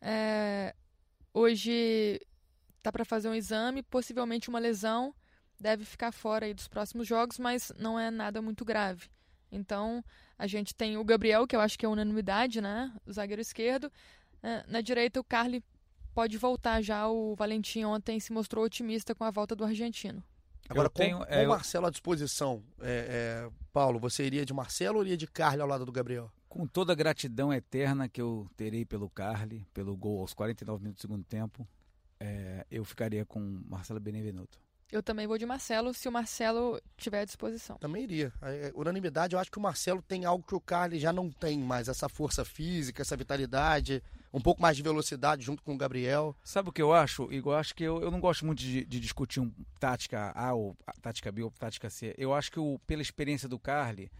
É, 0.01 0.75
hoje 1.33 2.19
tá 2.83 2.91
para 2.91 3.05
fazer 3.05 3.29
um 3.29 3.33
exame, 3.33 3.81
possivelmente 3.81 4.49
uma 4.49 4.59
lesão, 4.59 5.15
deve 5.59 5.85
ficar 5.85 6.11
fora 6.11 6.45
aí 6.45 6.53
dos 6.53 6.67
próximos 6.67 7.07
jogos, 7.07 7.39
mas 7.39 7.71
não 7.77 7.97
é 7.97 8.11
nada 8.11 8.41
muito 8.41 8.65
grave. 8.65 9.09
Então 9.49 10.03
a 10.37 10.47
gente 10.47 10.75
tem 10.75 10.97
o 10.97 11.03
Gabriel, 11.03 11.47
que 11.47 11.55
eu 11.55 11.61
acho 11.61 11.79
que 11.79 11.85
é 11.85 11.89
unanimidade, 11.89 12.59
né? 12.59 12.93
O 13.05 13.13
zagueiro 13.13 13.41
esquerdo. 13.41 13.91
É, 14.43 14.63
na 14.67 14.81
direita 14.81 15.19
o 15.19 15.23
Carly 15.23 15.63
pode 16.13 16.37
voltar 16.37 16.81
já. 16.81 17.07
O 17.07 17.35
Valentim 17.35 17.85
ontem 17.85 18.19
se 18.19 18.33
mostrou 18.33 18.65
otimista 18.65 19.15
com 19.15 19.23
a 19.23 19.31
volta 19.31 19.55
do 19.55 19.63
argentino. 19.63 20.21
Agora, 20.67 20.87
Eu 20.87 20.89
tenho- 20.89 21.17
com, 21.19 21.23
é, 21.23 21.27
com 21.27 21.35
eu- 21.35 21.45
o 21.45 21.49
Marcelo 21.49 21.85
à 21.87 21.89
disposição, 21.89 22.63
é, 22.81 23.45
é, 23.47 23.51
Paulo, 23.71 23.99
você 23.99 24.25
iria 24.25 24.45
de 24.45 24.53
Marcelo 24.53 24.97
ou 24.97 25.03
iria 25.03 25.17
de 25.17 25.27
Carly 25.27 25.61
ao 25.61 25.67
lado 25.67 25.85
do 25.85 25.91
Gabriel? 25.91 26.31
Com 26.49 26.65
toda 26.65 26.93
a 26.93 26.95
gratidão 26.95 27.53
eterna 27.53 28.07
que 28.09 28.21
eu 28.21 28.47
terei 28.55 28.85
pelo 28.85 29.09
Carly, 29.09 29.65
pelo 29.73 29.95
gol 29.95 30.21
aos 30.21 30.33
49 30.33 30.81
minutos 30.83 30.99
do 30.99 31.07
segundo 31.07 31.23
tempo, 31.25 31.67
é, 32.19 32.65
eu 32.71 32.83
ficaria 32.85 33.25
com 33.25 33.39
Marcelo 33.67 33.99
Benevenuto. 33.99 34.57
Eu 34.91 35.01
também 35.03 35.27
vou 35.27 35.37
de 35.37 35.45
Marcelo, 35.45 35.93
se 35.93 36.07
o 36.07 36.11
Marcelo 36.11 36.79
tiver 36.95 37.21
à 37.21 37.25
disposição. 37.25 37.75
Também 37.77 38.03
iria. 38.03 38.31
É, 38.41 38.67
é, 38.67 38.71
unanimidade, 38.75 39.33
eu 39.35 39.39
acho 39.39 39.51
que 39.51 39.57
o 39.57 39.61
Marcelo 39.61 40.01
tem 40.01 40.25
algo 40.25 40.45
que 40.47 40.55
o 40.55 40.61
Carly 40.61 40.99
já 40.99 41.11
não 41.11 41.29
tem 41.29 41.59
mais, 41.59 41.89
essa 41.89 42.07
força 42.07 42.45
física, 42.45 43.01
essa 43.01 43.17
vitalidade, 43.17 44.01
um 44.35 44.41
pouco 44.41 44.61
mais 44.61 44.75
de 44.75 44.83
velocidade 44.83 45.45
junto 45.45 45.63
com 45.63 45.73
o 45.73 45.77
Gabriel. 45.77 46.35
Sabe 46.43 46.67
o 46.67 46.71
que 46.73 46.81
eu 46.81 46.93
acho? 46.93 47.31
Igor, 47.31 47.53
eu 47.53 47.57
acho 47.57 47.73
que 47.73 47.85
eu, 47.85 48.01
eu 48.01 48.11
não 48.11 48.19
gosto 48.19 48.45
muito 48.45 48.59
de, 48.59 48.83
de 48.83 48.99
discutir 48.99 49.39
um 49.39 49.49
tática 49.79 50.33
A 50.35 50.53
ou 50.53 50.75
tática 51.01 51.31
B 51.31 51.41
ou 51.41 51.51
tática 51.51 51.89
C. 51.89 52.13
Eu 52.17 52.33
acho 52.33 52.51
que 52.51 52.59
o, 52.59 52.77
pela 52.85 53.01
experiência 53.01 53.47
do 53.47 53.57
Carly, 53.57 54.11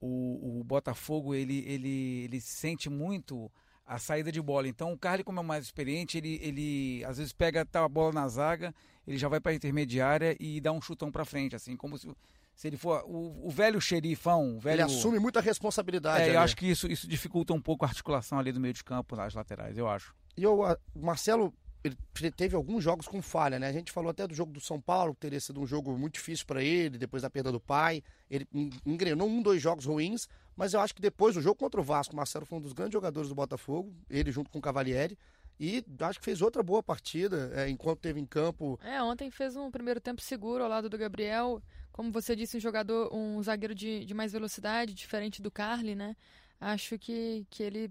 o, 0.00 0.60
o 0.60 0.64
Botafogo 0.64 1.34
ele, 1.34 1.64
ele, 1.66 2.22
ele 2.24 2.40
sente 2.40 2.88
muito 2.88 3.50
a 3.84 3.98
saída 3.98 4.30
de 4.30 4.40
bola. 4.40 4.68
Então 4.68 4.92
o 4.92 4.98
Carly, 4.98 5.24
como 5.24 5.40
é 5.40 5.42
mais 5.42 5.64
experiente, 5.64 6.16
ele, 6.16 6.38
ele 6.40 7.04
às 7.04 7.18
vezes 7.18 7.32
pega 7.32 7.66
tá, 7.66 7.84
a 7.84 7.88
bola 7.88 8.12
na 8.12 8.28
zaga, 8.28 8.72
ele 9.04 9.18
já 9.18 9.26
vai 9.28 9.40
para 9.40 9.50
a 9.50 9.56
intermediária 9.56 10.36
e 10.38 10.60
dá 10.60 10.70
um 10.70 10.80
chutão 10.80 11.10
para 11.10 11.24
frente, 11.24 11.56
assim, 11.56 11.76
como 11.76 11.98
se, 11.98 12.08
se 12.56 12.66
ele 12.66 12.78
for 12.78 13.04
o, 13.06 13.46
o 13.46 13.50
velho 13.50 13.78
xerifão. 13.80 14.56
O 14.56 14.58
velho, 14.58 14.76
ele 14.76 14.82
assume 14.82 15.18
muita 15.18 15.40
responsabilidade. 15.40 16.24
É, 16.24 16.34
eu 16.34 16.40
acho 16.40 16.56
que 16.56 16.66
isso, 16.66 16.90
isso 16.90 17.06
dificulta 17.06 17.52
um 17.52 17.60
pouco 17.60 17.84
a 17.84 17.88
articulação 17.88 18.38
ali 18.38 18.50
do 18.50 18.58
meio 18.58 18.72
de 18.72 18.82
campo, 18.82 19.14
nas 19.14 19.34
laterais, 19.34 19.76
eu 19.76 19.86
acho. 19.86 20.14
E 20.34 20.46
o 20.46 20.76
Marcelo, 20.94 21.52
ele 21.84 22.30
teve 22.30 22.56
alguns 22.56 22.82
jogos 22.82 23.06
com 23.06 23.20
falha, 23.20 23.58
né? 23.58 23.68
A 23.68 23.72
gente 23.72 23.92
falou 23.92 24.10
até 24.10 24.26
do 24.26 24.34
jogo 24.34 24.52
do 24.52 24.60
São 24.60 24.80
Paulo, 24.80 25.12
que 25.14 25.20
teria 25.20 25.38
sido 25.38 25.60
um 25.60 25.66
jogo 25.66 25.96
muito 25.98 26.14
difícil 26.14 26.46
para 26.46 26.62
ele, 26.62 26.96
depois 26.96 27.22
da 27.22 27.28
perda 27.28 27.52
do 27.52 27.60
pai. 27.60 28.02
Ele 28.30 28.48
engrenou 28.86 29.28
um, 29.28 29.42
dois 29.42 29.60
jogos 29.60 29.84
ruins, 29.84 30.26
mas 30.56 30.72
eu 30.72 30.80
acho 30.80 30.94
que 30.94 31.02
depois 31.02 31.34
do 31.34 31.42
jogo 31.42 31.56
contra 31.56 31.78
o 31.78 31.84
Vasco, 31.84 32.14
o 32.14 32.16
Marcelo 32.16 32.46
foi 32.46 32.58
um 32.58 32.62
dos 32.62 32.72
grandes 32.72 32.94
jogadores 32.94 33.28
do 33.28 33.34
Botafogo, 33.34 33.94
ele 34.08 34.32
junto 34.32 34.50
com 34.50 34.58
o 34.58 34.62
Cavalieri. 34.62 35.18
E 35.60 35.84
acho 36.00 36.18
que 36.18 36.24
fez 36.24 36.42
outra 36.42 36.62
boa 36.62 36.82
partida 36.82 37.50
é, 37.54 37.68
enquanto 37.68 38.00
teve 38.00 38.20
em 38.20 38.26
campo. 38.26 38.78
É, 38.82 39.02
ontem 39.02 39.30
fez 39.30 39.56
um 39.56 39.70
primeiro 39.70 40.00
tempo 40.00 40.20
seguro 40.20 40.62
ao 40.62 40.70
lado 40.70 40.88
do 40.88 40.98
Gabriel. 40.98 41.62
Como 41.96 42.12
você 42.12 42.36
disse, 42.36 42.58
um 42.58 42.60
jogador, 42.60 43.08
um 43.10 43.42
zagueiro 43.42 43.74
de, 43.74 44.04
de 44.04 44.12
mais 44.12 44.30
velocidade, 44.30 44.92
diferente 44.92 45.40
do 45.40 45.50
Carly, 45.50 45.94
né? 45.94 46.14
Acho 46.60 46.98
que, 46.98 47.46
que 47.48 47.62
ele 47.62 47.90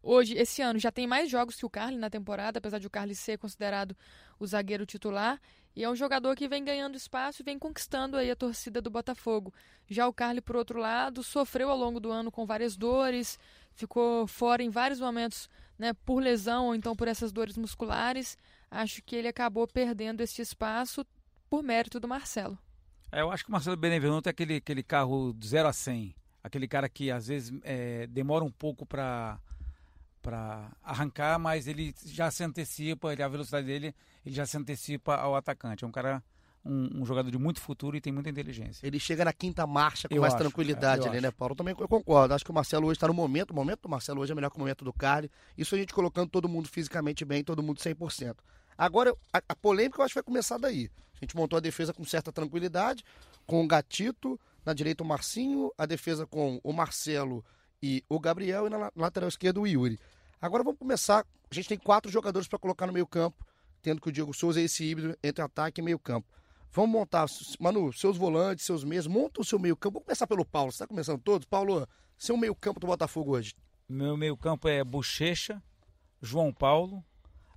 hoje, 0.00 0.34
esse 0.34 0.62
ano, 0.62 0.78
já 0.78 0.92
tem 0.92 1.04
mais 1.04 1.28
jogos 1.28 1.56
que 1.56 1.66
o 1.66 1.68
Carly 1.68 1.98
na 1.98 2.08
temporada, 2.08 2.58
apesar 2.58 2.78
de 2.78 2.86
o 2.86 2.90
Carly 2.90 3.12
ser 3.12 3.36
considerado 3.36 3.96
o 4.38 4.46
zagueiro 4.46 4.86
titular. 4.86 5.40
E 5.74 5.82
é 5.82 5.90
um 5.90 5.96
jogador 5.96 6.36
que 6.36 6.46
vem 6.46 6.62
ganhando 6.62 6.96
espaço 6.96 7.42
e 7.42 7.44
vem 7.44 7.58
conquistando 7.58 8.16
aí 8.16 8.30
a 8.30 8.36
torcida 8.36 8.80
do 8.80 8.88
Botafogo. 8.88 9.52
Já 9.88 10.06
o 10.06 10.12
Carly, 10.12 10.40
por 10.40 10.54
outro 10.54 10.78
lado, 10.78 11.20
sofreu 11.24 11.70
ao 11.70 11.76
longo 11.76 11.98
do 11.98 12.12
ano 12.12 12.30
com 12.30 12.46
várias 12.46 12.76
dores, 12.76 13.36
ficou 13.72 14.28
fora 14.28 14.62
em 14.62 14.70
vários 14.70 15.00
momentos 15.00 15.50
né, 15.76 15.92
por 15.92 16.22
lesão 16.22 16.66
ou 16.66 16.74
então 16.76 16.94
por 16.94 17.08
essas 17.08 17.32
dores 17.32 17.56
musculares. 17.56 18.38
Acho 18.70 19.02
que 19.02 19.16
ele 19.16 19.26
acabou 19.26 19.66
perdendo 19.66 20.20
esse 20.20 20.40
espaço 20.40 21.04
por 21.50 21.64
mérito 21.64 21.98
do 21.98 22.06
Marcelo. 22.06 22.56
É, 23.14 23.20
eu 23.20 23.30
acho 23.30 23.44
que 23.44 23.48
o 23.48 23.52
Marcelo 23.52 23.76
Benevenuto 23.76 24.28
é 24.28 24.30
aquele, 24.30 24.56
aquele 24.56 24.82
carro 24.82 25.32
de 25.32 25.46
0 25.46 25.68
a 25.68 25.72
100. 25.72 26.12
Aquele 26.42 26.66
cara 26.66 26.88
que 26.88 27.12
às 27.12 27.28
vezes 27.28 27.56
é, 27.62 28.08
demora 28.08 28.44
um 28.44 28.50
pouco 28.50 28.84
para 28.84 29.38
para 30.20 30.70
arrancar, 30.82 31.38
mas 31.38 31.68
ele 31.68 31.94
já 32.06 32.30
se 32.30 32.42
antecipa, 32.42 33.12
ele, 33.12 33.22
a 33.22 33.28
velocidade 33.28 33.66
dele, 33.66 33.94
ele 34.24 34.34
já 34.34 34.46
se 34.46 34.56
antecipa 34.56 35.16
ao 35.16 35.36
atacante. 35.36 35.84
É 35.84 35.86
um 35.86 35.92
cara, 35.92 36.24
um, 36.64 37.02
um 37.02 37.04
jogador 37.04 37.30
de 37.30 37.36
muito 37.36 37.60
futuro 37.60 37.94
e 37.94 38.00
tem 38.00 38.10
muita 38.10 38.30
inteligência. 38.30 38.86
Ele 38.86 38.98
chega 38.98 39.22
na 39.22 39.34
quinta 39.34 39.66
marcha 39.66 40.08
com 40.08 40.14
eu 40.14 40.22
mais 40.22 40.32
acho, 40.32 40.42
tranquilidade 40.42 41.02
é, 41.02 41.08
ali, 41.08 41.18
acho. 41.18 41.26
né, 41.26 41.30
Paulo? 41.30 41.54
Também 41.54 41.76
eu 41.78 41.86
concordo. 41.86 42.32
Acho 42.32 42.42
que 42.42 42.50
o 42.50 42.54
Marcelo 42.54 42.86
hoje 42.86 42.96
está 42.96 43.06
no 43.06 43.12
momento, 43.12 43.50
o 43.50 43.54
momento 43.54 43.82
do 43.82 43.88
Marcelo 43.90 44.22
hoje 44.22 44.32
é 44.32 44.34
melhor 44.34 44.48
que 44.48 44.56
o 44.56 44.60
momento 44.60 44.82
do 44.82 44.94
Carly. 44.94 45.30
Isso 45.58 45.74
a 45.74 45.78
gente 45.78 45.92
colocando 45.92 46.30
todo 46.30 46.48
mundo 46.48 46.68
fisicamente 46.68 47.22
bem, 47.22 47.44
todo 47.44 47.62
mundo 47.62 47.78
100%. 47.78 48.36
Agora, 48.78 49.14
a, 49.30 49.42
a 49.46 49.54
polêmica 49.54 50.00
eu 50.00 50.06
acho 50.06 50.14
que 50.14 50.20
vai 50.20 50.24
começar 50.24 50.56
daí. 50.56 50.90
A 51.14 51.24
gente 51.24 51.36
montou 51.36 51.56
a 51.56 51.60
defesa 51.60 51.92
com 51.92 52.04
certa 52.04 52.32
tranquilidade, 52.32 53.04
com 53.46 53.62
o 53.64 53.66
Gatito, 53.66 54.38
na 54.64 54.72
direita 54.72 55.02
o 55.02 55.06
Marcinho, 55.06 55.72
a 55.76 55.86
defesa 55.86 56.26
com 56.26 56.60
o 56.62 56.72
Marcelo 56.72 57.44
e 57.82 58.02
o 58.08 58.18
Gabriel, 58.18 58.66
e 58.66 58.70
na 58.70 58.90
lateral 58.96 59.28
esquerda 59.28 59.60
o 59.60 59.66
Yuri. 59.66 59.98
Agora 60.40 60.62
vamos 60.62 60.78
começar. 60.78 61.26
A 61.50 61.54
gente 61.54 61.68
tem 61.68 61.78
quatro 61.78 62.10
jogadores 62.10 62.48
para 62.48 62.58
colocar 62.58 62.86
no 62.86 62.92
meio 62.92 63.06
campo, 63.06 63.46
tendo 63.80 64.00
que 64.00 64.08
o 64.08 64.12
Diego 64.12 64.34
Souza 64.34 64.60
é 64.60 64.64
esse 64.64 64.84
híbrido 64.84 65.16
entre 65.22 65.42
ataque 65.42 65.80
e 65.80 65.84
meio 65.84 65.98
campo. 65.98 66.26
Vamos 66.72 66.90
montar, 66.90 67.26
Manu, 67.60 67.92
seus 67.92 68.16
volantes, 68.16 68.64
seus 68.64 68.82
meios, 68.82 69.06
monta 69.06 69.40
o 69.40 69.44
seu 69.44 69.58
meio 69.58 69.76
campo. 69.76 69.94
Vamos 69.94 70.06
começar 70.06 70.26
pelo 70.26 70.44
Paulo. 70.44 70.72
Você 70.72 70.76
está 70.76 70.86
começando 70.86 71.20
todos? 71.20 71.46
Paulo, 71.46 71.86
seu 72.18 72.36
meio 72.36 72.54
campo 72.54 72.80
do 72.80 72.86
Botafogo 72.86 73.32
hoje. 73.32 73.54
Meu 73.88 74.16
meio 74.16 74.36
campo 74.36 74.66
é 74.66 74.82
Bochecha, 74.82 75.62
João 76.20 76.52
Paulo, 76.52 77.04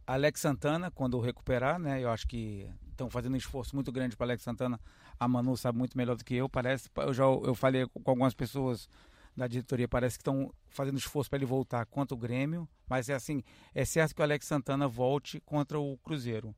Alex 0.06 0.42
Santana, 0.42 0.92
quando 0.92 1.20
recuperar, 1.20 1.80
né? 1.80 2.04
Eu 2.04 2.12
acho 2.12 2.28
que 2.28 2.70
estão 2.98 3.10
fazendo 3.10 3.34
um 3.34 3.38
esforço 3.38 3.76
muito 3.76 3.92
grande 3.92 4.18
para 4.18 4.26
Alex 4.26 4.44
Santana. 4.44 4.80
A 5.20 5.28
Manu 5.28 5.56
sabe 5.56 5.78
muito 5.78 5.98
melhor 5.98 6.16
do 6.16 6.26
que 6.26 6.36
eu, 6.36 6.50
parece. 6.50 6.90
Eu 6.98 7.14
já 7.14 7.24
eu 7.24 7.56
falei 7.56 7.86
com 7.88 8.12
algumas 8.12 8.34
pessoas 8.34 8.90
da 9.38 9.46
diretoria 9.46 9.88
parece 9.88 10.18
que 10.18 10.22
estão 10.22 10.52
fazendo 10.68 10.98
esforço 10.98 11.30
para 11.30 11.38
ele 11.38 11.46
voltar 11.46 11.86
contra 11.86 12.16
o 12.16 12.18
Grêmio, 12.18 12.68
mas 12.90 13.08
é 13.08 13.14
assim, 13.14 13.44
é 13.74 13.86
certo 13.86 14.16
que 14.16 14.22
o 14.22 14.24
Alex 14.24 14.48
Santana 14.48 14.88
volte 14.88 15.40
contra 15.42 15.80
o 15.80 15.96
Cruzeiro. 16.00 16.56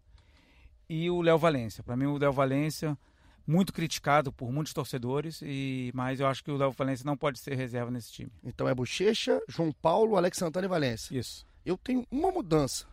E 0.88 1.10
o 1.10 1.22
Léo 1.22 1.38
Valência, 1.38 1.84
para 1.84 1.98
mim 1.98 2.06
o 2.06 2.18
Léo 2.18 2.32
Valência 2.32 2.98
muito 3.46 3.74
criticado 3.74 4.32
por 4.32 4.52
muitos 4.52 4.74
torcedores, 4.74 5.42
e 5.44 5.92
mas 5.94 6.20
eu 6.20 6.28
acho 6.28 6.44
que 6.44 6.52
o 6.52 6.56
Léo 6.56 6.72
Valência 6.72 7.06
não 7.06 7.18
pode 7.18 7.40
ser 7.40 7.56
reserva 7.56 7.92
nesse 7.92 8.14
time. 8.14 8.32
Então 8.44 8.68
é 8.68 8.74
Bochecha, 8.74 9.42
João 9.48 9.74
Paulo, 9.74 10.16
Alex 10.16 10.38
Santana 10.38 10.66
e 10.66 10.70
Valência. 10.70 11.18
Isso. 11.18 11.46
Eu 11.66 11.78
tenho 11.78 12.08
uma 12.10 12.32
mudança. 12.32 12.88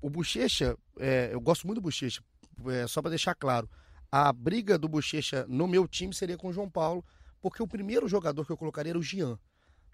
O 0.00 0.08
Bochecha, 0.08 0.76
é, 0.98 1.30
eu 1.32 1.40
gosto 1.40 1.66
muito 1.66 1.80
do 1.80 1.82
Bochecha, 1.82 2.22
é, 2.66 2.86
só 2.86 3.00
para 3.00 3.10
deixar 3.10 3.34
claro. 3.34 3.68
A 4.10 4.32
briga 4.32 4.76
do 4.76 4.88
Bochecha 4.88 5.46
no 5.48 5.66
meu 5.66 5.88
time 5.88 6.14
seria 6.14 6.36
com 6.36 6.48
o 6.48 6.52
João 6.52 6.68
Paulo, 6.68 7.04
porque 7.40 7.62
o 7.62 7.66
primeiro 7.66 8.06
jogador 8.06 8.44
que 8.44 8.52
eu 8.52 8.56
colocaria 8.56 8.90
era 8.90 8.98
o 8.98 9.02
Jean. 9.02 9.38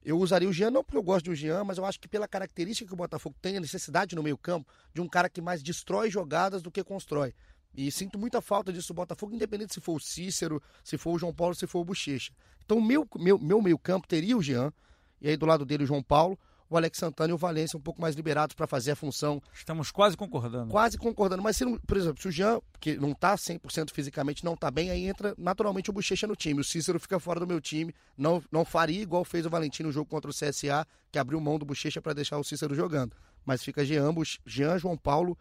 Eu 0.03 0.19
usaria 0.19 0.49
o 0.49 0.53
Jean 0.53 0.71
não 0.71 0.83
porque 0.83 0.97
eu 0.97 1.03
gosto 1.03 1.27
do 1.27 1.35
Jean, 1.35 1.65
mas 1.65 1.79
eu 1.79 1.85
acho 1.85 1.99
que 2.01 2.09
pela 2.09 2.29
característica 2.29 2.89
que 2.89 2.95
o 2.95 2.97
Botafogo 2.97 3.37
tem, 3.41 3.57
a 3.57 3.61
necessidade 3.61 4.15
no 4.15 4.23
meio-campo 4.23 4.71
de 4.95 5.01
um 5.01 5.09
cara 5.09 5.29
que 5.29 5.41
mais 5.41 5.63
destrói 5.63 6.11
jogadas 6.11 6.63
do 6.63 6.71
que 6.71 6.83
constrói. 6.85 7.35
E 7.75 7.91
sinto 7.91 8.19
muita 8.19 8.41
falta 8.41 8.73
disso 8.73 8.95
Botafogo, 8.95 9.35
independente 9.35 9.75
se 9.75 9.81
for 9.81 9.97
o 9.97 10.01
Cícero, 10.01 10.63
se 10.83 10.97
for 10.97 11.13
o 11.13 11.19
João 11.19 11.35
Paulo, 11.35 11.55
se 11.55 11.67
for 11.67 11.81
o 11.81 11.85
Bochecha. 11.85 12.33
Então, 12.65 12.81
meu, 12.81 13.07
meu, 13.17 13.39
meu 13.39 13.63
meio-campo 13.63 14.07
teria 14.07 14.37
o 14.37 14.43
Jean, 14.43 14.73
e 15.21 15.29
aí 15.29 15.37
do 15.37 15.47
lado 15.47 15.65
dele 15.65 15.85
o 15.85 15.87
João 15.87 16.03
Paulo, 16.03 16.39
o 16.71 16.77
Alex 16.77 16.99
Santana 16.99 17.31
e 17.31 17.35
o 17.35 17.39
Valência 17.39 17.77
um 17.77 17.81
pouco 17.81 18.01
mais 18.01 18.15
liberados 18.15 18.55
para 18.55 18.67
fazer 18.67 18.93
a 18.93 18.97
função. 18.97 19.43
Estamos 19.53 19.91
quase 19.91 20.17
concordando. 20.17 20.71
Quase 20.71 20.99
concordando. 20.99 21.43
Mas, 21.43 21.57
se 21.57 21.65
não, 21.65 21.79
por 21.79 21.97
exemplo, 21.97 22.21
se 22.21 22.29
o 22.29 22.31
Jean, 22.31 22.61
que 22.79 22.97
não 22.97 23.13
está 23.13 23.35
100% 23.35 23.91
fisicamente, 23.93 24.45
não 24.45 24.55
está 24.55 24.71
bem, 24.71 24.91
aí 24.91 25.07
entra 25.07 25.35
naturalmente 25.39 25.91
o 25.91 25.93
Bochecha 25.93 26.27
no 26.27 26.37
time. 26.37 26.61
O 26.61 26.65
Cícero 26.65 27.01
fica 27.01 27.19
fora 27.19 27.41
do 27.41 27.47
meu 27.47 27.61
time. 27.61 27.95
Não, 28.17 28.43
não 28.53 28.65
faria 28.65 29.01
igual 29.01 29.25
fez 29.25 29.47
o 29.47 29.51
Valentim 29.51 29.83
no 29.83 29.93
jogo 29.93 30.11
contra 30.11 30.31
o 30.31 30.35
CSA, 30.35 30.87
que 31.11 31.19
abriu 31.19 31.41
mão 31.41 31.59
do 31.59 31.65
Bochecha 31.65 32.03
para 32.03 32.13
deixar 32.13 32.39
o 32.39 32.45
Cícero 32.45 32.75
jogando. 32.75 33.17
Mas 33.45 33.63
fica 33.63 33.85
Jean, 33.85 34.13
Jean, 34.45 34.79
João 34.79 34.97
Paulo, 34.97 35.39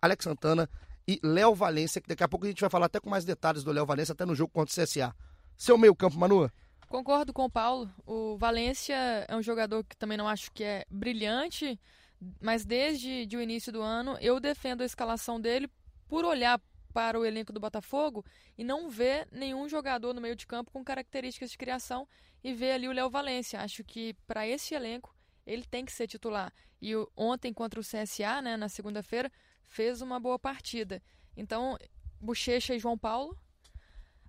Alex 0.00 0.24
Santana 0.24 0.68
e 1.06 1.20
Léo 1.22 1.54
Valência, 1.54 2.00
que 2.00 2.08
daqui 2.08 2.24
a 2.24 2.28
pouco 2.28 2.46
a 2.46 2.48
gente 2.48 2.60
vai 2.60 2.70
falar 2.70 2.86
até 2.86 3.00
com 3.00 3.10
mais 3.10 3.24
detalhes 3.24 3.62
do 3.62 3.72
Léo 3.72 3.84
Valência, 3.84 4.12
até 4.12 4.24
no 4.24 4.34
jogo 4.34 4.52
contra 4.52 4.72
o 4.72 4.84
CSA. 4.84 5.14
Seu 5.56 5.76
meio 5.76 5.94
campo, 5.94 6.18
Manu? 6.18 6.50
Concordo 6.90 7.32
com 7.32 7.44
o 7.44 7.50
Paulo. 7.50 7.88
O 8.04 8.36
Valência 8.36 8.96
é 9.28 9.36
um 9.36 9.42
jogador 9.42 9.84
que 9.84 9.96
também 9.96 10.18
não 10.18 10.26
acho 10.26 10.50
que 10.50 10.64
é 10.64 10.84
brilhante, 10.90 11.78
mas 12.40 12.64
desde 12.64 13.26
de 13.26 13.36
o 13.36 13.40
início 13.40 13.72
do 13.72 13.80
ano 13.80 14.18
eu 14.20 14.40
defendo 14.40 14.80
a 14.82 14.84
escalação 14.84 15.40
dele 15.40 15.70
por 16.08 16.24
olhar 16.24 16.60
para 16.92 17.16
o 17.16 17.24
elenco 17.24 17.52
do 17.52 17.60
Botafogo 17.60 18.24
e 18.58 18.64
não 18.64 18.90
ver 18.90 19.28
nenhum 19.30 19.68
jogador 19.68 20.12
no 20.12 20.20
meio 20.20 20.34
de 20.34 20.48
campo 20.48 20.72
com 20.72 20.82
características 20.82 21.52
de 21.52 21.56
criação 21.56 22.08
e 22.42 22.52
ver 22.52 22.72
ali 22.72 22.88
o 22.88 22.92
Léo 22.92 23.08
Valência. 23.08 23.60
Acho 23.60 23.84
que 23.84 24.14
para 24.26 24.44
esse 24.44 24.74
elenco 24.74 25.14
ele 25.46 25.64
tem 25.64 25.84
que 25.84 25.92
ser 25.92 26.08
titular. 26.08 26.52
E 26.82 26.90
ontem 27.16 27.52
contra 27.52 27.78
o 27.78 27.84
CSA, 27.84 28.42
né, 28.42 28.56
na 28.56 28.68
segunda-feira, 28.68 29.30
fez 29.68 30.02
uma 30.02 30.18
boa 30.18 30.40
partida. 30.40 31.00
Então, 31.36 31.78
Bochecha 32.20 32.74
e 32.74 32.80
João 32.80 32.98
Paulo. 32.98 33.38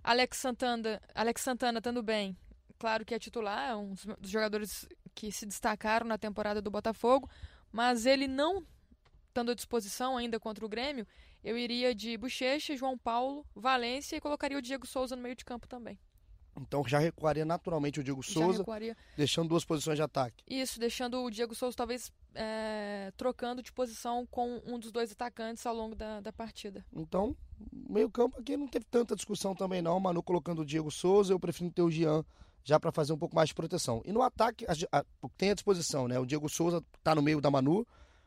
Alex 0.04 0.38
Santana, 0.38 1.02
Alex 1.12 1.42
Santana 1.42 1.78
estando 1.78 2.02
bem, 2.02 2.36
claro 2.82 3.04
que 3.04 3.14
é 3.14 3.18
titular, 3.18 3.70
é 3.70 3.76
um 3.76 3.94
dos 4.18 4.28
jogadores 4.28 4.88
que 5.14 5.30
se 5.30 5.46
destacaram 5.46 6.04
na 6.04 6.18
temporada 6.18 6.60
do 6.60 6.68
Botafogo, 6.68 7.30
mas 7.70 8.06
ele 8.06 8.26
não 8.26 8.66
estando 9.28 9.52
à 9.52 9.54
disposição 9.54 10.16
ainda 10.16 10.40
contra 10.40 10.66
o 10.66 10.68
Grêmio, 10.68 11.06
eu 11.44 11.56
iria 11.56 11.94
de 11.94 12.18
Bochecha, 12.18 12.76
João 12.76 12.98
Paulo, 12.98 13.46
Valência 13.54 14.16
e 14.16 14.20
colocaria 14.20 14.58
o 14.58 14.60
Diego 14.60 14.84
Souza 14.84 15.14
no 15.14 15.22
meio 15.22 15.36
de 15.36 15.44
campo 15.44 15.68
também. 15.68 15.96
Então 16.60 16.82
já 16.84 16.98
recuaria 16.98 17.44
naturalmente 17.44 18.00
o 18.00 18.02
Diego 18.02 18.20
Souza, 18.20 18.64
deixando 19.16 19.48
duas 19.48 19.64
posições 19.64 19.96
de 19.96 20.02
ataque. 20.02 20.42
Isso, 20.48 20.80
deixando 20.80 21.22
o 21.22 21.30
Diego 21.30 21.54
Souza 21.54 21.76
talvez 21.76 22.10
é, 22.34 23.12
trocando 23.16 23.62
de 23.62 23.72
posição 23.72 24.26
com 24.26 24.60
um 24.66 24.76
dos 24.76 24.90
dois 24.90 25.12
atacantes 25.12 25.64
ao 25.64 25.74
longo 25.74 25.94
da, 25.94 26.20
da 26.20 26.32
partida. 26.32 26.84
Então, 26.92 27.36
meio 27.72 28.10
campo 28.10 28.40
aqui 28.40 28.56
não 28.56 28.66
teve 28.66 28.84
tanta 28.86 29.14
discussão 29.14 29.54
também 29.54 29.80
não, 29.80 30.00
Manu 30.00 30.20
colocando 30.20 30.62
o 30.62 30.66
Diego 30.66 30.90
Souza, 30.90 31.32
eu 31.32 31.38
prefiro 31.38 31.70
ter 31.70 31.82
o 31.82 31.90
Jean 31.90 32.24
já 32.64 32.78
para 32.78 32.92
fazer 32.92 33.12
um 33.12 33.18
pouco 33.18 33.34
mais 33.34 33.48
de 33.48 33.54
proteção. 33.54 34.02
E 34.04 34.12
no 34.12 34.22
ataque, 34.22 34.64
a, 34.66 34.98
a, 34.98 35.04
tem 35.36 35.50
à 35.50 35.54
disposição, 35.54 36.06
né? 36.08 36.18
O 36.18 36.26
Diego 36.26 36.48
Souza 36.48 36.82
está 36.96 37.14
no 37.14 37.22
meio 37.22 37.40
da 37.40 37.50
Manu, 37.50 37.86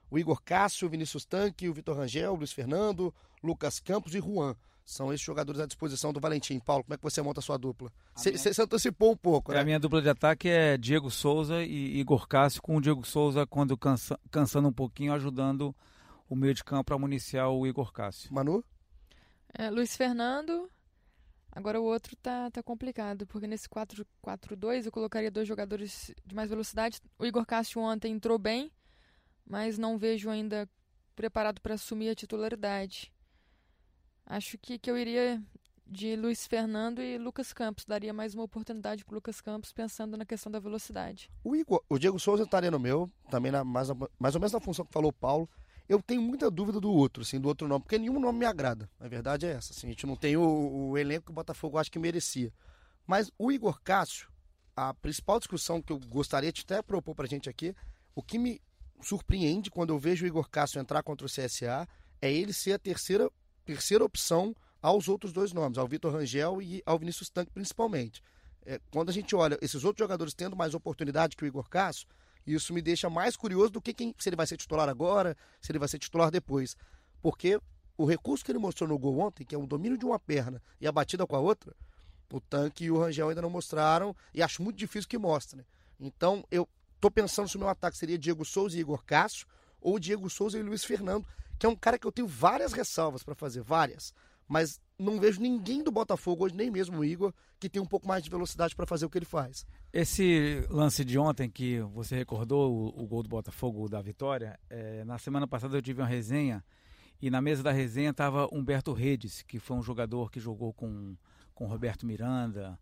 o 0.09 0.19
Igor 0.19 0.41
Cássio, 0.43 0.87
o 0.87 0.89
Vinícius 0.89 1.25
Tanque, 1.25 1.69
o 1.69 1.73
Vitor 1.73 1.97
Rangel, 1.97 2.33
o 2.33 2.35
Luiz 2.35 2.51
Fernando, 2.51 3.13
Lucas 3.43 3.79
Campos 3.79 4.13
e 4.15 4.19
Juan. 4.19 4.55
São 4.85 5.11
esses 5.11 5.25
jogadores 5.25 5.59
à 5.59 5.65
disposição 5.65 6.13
do 6.13 6.19
Valentim. 6.19 6.59
Paulo, 6.59 6.83
como 6.83 6.93
é 6.93 6.97
que 6.97 7.03
você 7.03 7.19
monta 7.19 7.39
a 7.39 7.43
sua 7.43 7.57
dupla? 7.57 7.91
Você 8.13 8.29
minha... 8.31 8.53
se 8.53 8.61
antecipou 8.61 9.13
um 9.13 9.17
pouco, 9.17 9.51
é, 9.51 9.55
né? 9.55 9.61
A 9.61 9.65
minha 9.65 9.79
dupla 9.79 9.99
de 9.99 10.09
ataque 10.09 10.47
é 10.47 10.77
Diego 10.77 11.09
Souza 11.09 11.63
e 11.63 11.99
Igor 11.99 12.27
Cássio, 12.27 12.61
com 12.61 12.77
o 12.77 12.81
Diego 12.81 13.05
Souza, 13.05 13.47
quando 13.47 13.75
cansa, 13.75 14.19
cansando 14.29 14.67
um 14.67 14.73
pouquinho, 14.73 15.11
ajudando 15.13 15.75
o 16.29 16.35
meio 16.35 16.53
de 16.53 16.63
campo 16.63 16.85
para 16.85 16.99
municiar 16.99 17.49
o 17.49 17.65
Igor 17.65 17.91
Cássio. 17.91 18.31
Manu? 18.31 18.63
É, 19.57 19.71
Luiz 19.71 19.95
Fernando, 19.95 20.69
Agora 21.55 21.79
o 21.79 21.85
outro 21.85 22.17
tá, 22.17 22.51
tá 22.51 22.61
complicado, 22.61 23.25
porque 23.25 23.47
nesse 23.47 23.69
4-4-2 23.69 24.85
eu 24.85 24.91
colocaria 24.91 25.31
dois 25.31 25.47
jogadores 25.47 26.13
de 26.25 26.35
mais 26.35 26.49
velocidade. 26.49 26.99
O 27.17 27.25
Igor 27.25 27.45
Cássio 27.45 27.81
ontem 27.81 28.11
entrou 28.11 28.37
bem, 28.37 28.69
mas 29.45 29.77
não 29.77 29.97
vejo 29.97 30.29
ainda 30.29 30.69
preparado 31.15 31.61
para 31.61 31.75
assumir 31.75 32.09
a 32.09 32.15
titularidade. 32.15 33.09
Acho 34.25 34.57
que, 34.57 34.77
que 34.77 34.91
eu 34.91 34.97
iria 34.97 35.41
de 35.87 36.17
Luiz 36.17 36.45
Fernando 36.45 37.01
e 37.01 37.17
Lucas 37.17 37.53
Campos. 37.53 37.85
Daria 37.85 38.13
mais 38.13 38.33
uma 38.33 38.43
oportunidade 38.43 39.05
para 39.05 39.15
Lucas 39.15 39.39
Campos, 39.39 39.71
pensando 39.71 40.17
na 40.17 40.25
questão 40.25 40.51
da 40.51 40.59
velocidade. 40.59 41.29
O, 41.41 41.55
Igor, 41.55 41.81
o 41.87 41.97
Diego 41.97 42.19
Souza 42.19 42.43
estaria 42.43 42.71
no 42.71 42.79
meu, 42.79 43.09
também 43.29 43.51
na, 43.51 43.63
mais, 43.63 43.87
mais 44.19 44.35
ou 44.35 44.41
menos 44.41 44.51
na 44.51 44.59
função 44.59 44.85
que 44.85 44.91
falou 44.91 45.09
o 45.09 45.13
Paulo. 45.13 45.49
Eu 45.87 46.01
tenho 46.01 46.21
muita 46.21 46.49
dúvida 46.49 46.79
do 46.79 46.91
outro, 46.91 47.21
assim, 47.21 47.39
do 47.39 47.47
outro 47.47 47.67
nome, 47.67 47.83
porque 47.83 47.97
nenhum 47.97 48.19
nome 48.19 48.39
me 48.39 48.45
agrada. 48.45 48.89
A 48.99 49.07
verdade 49.07 49.45
é 49.45 49.51
essa. 49.51 49.71
Assim, 49.71 49.87
a 49.87 49.89
gente 49.91 50.07
não 50.07 50.15
tem 50.15 50.35
o, 50.35 50.89
o 50.89 50.97
elenco 50.97 51.25
que 51.25 51.31
o 51.31 51.35
Botafogo 51.35 51.77
acho 51.77 51.91
que 51.91 51.99
merecia. 51.99 52.51
Mas 53.05 53.31
o 53.37 53.51
Igor 53.51 53.79
Cássio, 53.81 54.27
a 54.75 54.93
principal 54.95 55.37
discussão 55.39 55.81
que 55.81 55.93
eu 55.93 55.99
gostaria 55.99 56.51
de 56.51 56.61
até 56.61 56.81
propor 56.81 57.13
para 57.13 57.25
a 57.25 57.29
gente 57.29 57.49
aqui, 57.49 57.75
o 58.15 58.23
que 58.23 58.39
me 58.39 58.59
surpreende 59.01 59.69
quando 59.69 59.91
eu 59.91 59.99
vejo 59.99 60.25
o 60.25 60.27
Igor 60.27 60.49
Cássio 60.49 60.79
entrar 60.79 61.03
contra 61.03 61.27
o 61.27 61.29
CSA 61.29 61.87
é 62.21 62.31
ele 62.31 62.53
ser 62.53 62.73
a 62.73 62.79
terceira, 62.79 63.29
terceira 63.63 64.03
opção 64.03 64.55
aos 64.81 65.07
outros 65.07 65.31
dois 65.31 65.53
nomes, 65.53 65.77
ao 65.77 65.87
Vitor 65.87 66.13
Rangel 66.13 66.61
e 66.61 66.81
ao 66.85 66.97
Vinícius 66.97 67.29
Tanque 67.29 67.51
principalmente. 67.51 68.23
É, 68.65 68.79
quando 68.89 69.09
a 69.09 69.13
gente 69.13 69.35
olha 69.35 69.57
esses 69.61 69.83
outros 69.83 70.03
jogadores 70.03 70.33
tendo 70.33 70.55
mais 70.55 70.73
oportunidade 70.73 71.35
que 71.35 71.43
o 71.43 71.47
Igor 71.47 71.69
Cássio, 71.69 72.07
isso 72.53 72.73
me 72.73 72.81
deixa 72.81 73.09
mais 73.09 73.35
curioso 73.35 73.71
do 73.71 73.81
que 73.81 73.93
quem, 73.93 74.13
se 74.19 74.29
ele 74.29 74.35
vai 74.35 74.45
ser 74.45 74.57
titular 74.57 74.87
agora, 74.87 75.35
se 75.61 75.71
ele 75.71 75.79
vai 75.79 75.87
ser 75.87 75.99
titular 75.99 76.29
depois. 76.29 76.75
Porque 77.21 77.59
o 77.97 78.05
recurso 78.05 78.43
que 78.43 78.51
ele 78.51 78.59
mostrou 78.59 78.87
no 78.87 78.97
gol 78.97 79.19
ontem, 79.19 79.43
que 79.43 79.55
é 79.55 79.57
o 79.57 79.65
domínio 79.65 79.97
de 79.97 80.05
uma 80.05 80.19
perna 80.19 80.61
e 80.79 80.87
a 80.87 80.91
batida 80.91 81.25
com 81.25 81.35
a 81.35 81.39
outra, 81.39 81.75
o 82.31 82.39
Tanque 82.39 82.85
e 82.85 82.91
o 82.91 82.99
Rangel 82.99 83.29
ainda 83.29 83.41
não 83.41 83.49
mostraram 83.49 84.15
e 84.33 84.43
acho 84.43 84.61
muito 84.61 84.77
difícil 84.77 85.09
que 85.09 85.17
mostrem. 85.17 85.65
Então 85.99 86.43
eu 86.51 86.67
tô 86.99 87.09
pensando 87.09 87.47
se 87.47 87.55
o 87.55 87.59
meu 87.59 87.69
ataque 87.69 87.97
seria 87.97 88.17
Diego 88.17 88.43
Souza 88.43 88.77
e 88.77 88.81
Igor 88.81 89.03
Cássio 89.05 89.47
ou 89.79 89.97
Diego 89.97 90.29
Souza 90.29 90.59
e 90.59 90.63
Luiz 90.63 90.83
Fernando, 90.83 91.25
que 91.57 91.65
é 91.65 91.69
um 91.69 91.75
cara 91.75 91.97
que 91.97 92.05
eu 92.05 92.11
tenho 92.11 92.27
várias 92.27 92.73
ressalvas 92.73 93.23
para 93.23 93.35
fazer, 93.35 93.61
várias. 93.61 94.13
Mas 94.47 94.79
não 94.97 95.19
vejo 95.19 95.41
ninguém 95.41 95.83
do 95.83 95.91
Botafogo 95.91 96.45
hoje, 96.45 96.55
nem 96.55 96.69
mesmo 96.69 96.99
o 96.99 97.05
Igor, 97.05 97.33
que 97.59 97.69
tem 97.69 97.81
um 97.81 97.85
pouco 97.85 98.07
mais 98.07 98.23
de 98.23 98.29
velocidade 98.29 98.75
para 98.75 98.85
fazer 98.85 99.05
o 99.05 99.09
que 99.09 99.17
ele 99.17 99.25
faz. 99.25 99.65
Esse 99.91 100.65
lance 100.69 101.03
de 101.03 101.17
ontem 101.17 101.49
que 101.49 101.79
você 101.79 102.15
recordou, 102.15 102.71
o, 102.71 103.03
o 103.03 103.07
gol 103.07 103.23
do 103.23 103.29
Botafogo 103.29 103.89
da 103.89 104.01
vitória, 104.01 104.59
é, 104.69 105.03
na 105.03 105.17
semana 105.17 105.47
passada 105.47 105.77
eu 105.77 105.81
tive 105.81 106.01
uma 106.01 106.07
resenha 106.07 106.63
e 107.21 107.29
na 107.29 107.41
mesa 107.41 107.63
da 107.63 107.71
resenha 107.71 108.11
estava 108.11 108.47
Humberto 108.51 108.93
Redes, 108.93 109.41
que 109.41 109.59
foi 109.59 109.77
um 109.77 109.81
jogador 109.81 110.29
que 110.29 110.39
jogou 110.39 110.73
com, 110.73 111.15
com 111.53 111.65
Roberto 111.65 112.05
Miranda, 112.05 112.79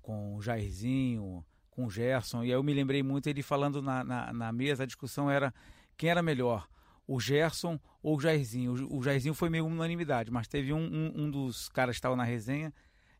com 0.00 0.40
Jairzinho, 0.40 1.44
com 1.70 1.88
Gerson, 1.88 2.42
e 2.42 2.46
aí 2.46 2.52
eu 2.52 2.62
me 2.62 2.74
lembrei 2.74 3.02
muito 3.02 3.28
ele 3.28 3.42
falando 3.42 3.80
na, 3.80 4.04
na, 4.04 4.32
na 4.32 4.52
mesa, 4.52 4.82
a 4.82 4.86
discussão 4.86 5.30
era 5.30 5.52
quem 5.96 6.10
era 6.10 6.22
melhor, 6.22 6.68
o 7.06 7.20
Gerson 7.20 7.78
ou 8.02 8.16
o 8.16 8.20
Jairzinho. 8.20 8.88
O, 8.90 9.02
Jairzinho 9.02 9.34
foi 9.34 9.48
meio 9.48 9.66
unanimidade, 9.66 10.30
mas 10.30 10.48
teve 10.48 10.72
um, 10.72 10.82
um, 10.82 11.24
um 11.24 11.30
dos 11.30 11.68
caras 11.68 11.94
que 11.94 11.98
estava 11.98 12.16
na 12.16 12.24
resenha, 12.24 12.72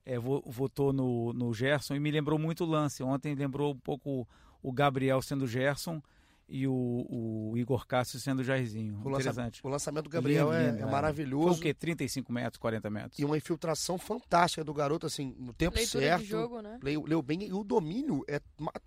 é, 0.05 0.19
votou 0.19 0.93
no, 0.93 1.33
no 1.33 1.53
Gerson 1.53 1.95
e 1.95 2.01
me 2.01 2.11
lembrou 2.11 2.39
muito 2.39 2.65
o 2.65 2.67
lance. 2.67 3.03
Ontem 3.03 3.35
lembrou 3.35 3.73
um 3.73 3.79
pouco 3.79 4.27
o 4.63 4.73
Gabriel 4.73 5.21
sendo 5.23 5.43
o 5.43 5.49
Gerson 5.49 6.03
e 6.49 6.67
o, 6.67 6.73
o, 7.09 7.57
Igor 7.57 7.87
Cássio 7.87 8.19
sendo 8.19 8.41
o 8.41 8.45
Jairzinho. 8.45 9.01
O 9.03 9.11
Interessante. 9.11 9.61
o 9.65 9.69
lançamento 9.69 10.05
do 10.05 10.11
Gabriel 10.11 10.51
lindo, 10.51 10.61
é, 10.61 10.71
lindo, 10.71 10.85
é, 10.85 10.89
é, 10.89 10.91
maravilhoso. 10.91 11.49
Foi 11.49 11.57
o 11.57 11.61
quê? 11.61 11.75
35 11.75 12.33
metros, 12.33 12.59
40 12.59 12.91
metros. 12.91 13.19
E 13.19 13.25
uma 13.25 13.37
infiltração 13.37 13.97
fantástica 13.97 14.63
do 14.63 14.75
garoto, 14.75 15.07
assim, 15.07 15.35
no 15.39 15.53
tempo 15.53 15.77
Leitura 15.77 16.05
certo. 16.05 16.23
De 16.23 16.29
jogo, 16.29 16.61
né? 16.61 16.79
leu, 16.83 17.05
leu 17.07 17.23
bem. 17.23 17.45
E 17.45 17.53
o 17.53 17.65
domínio 17.65 18.23
é 18.29 18.41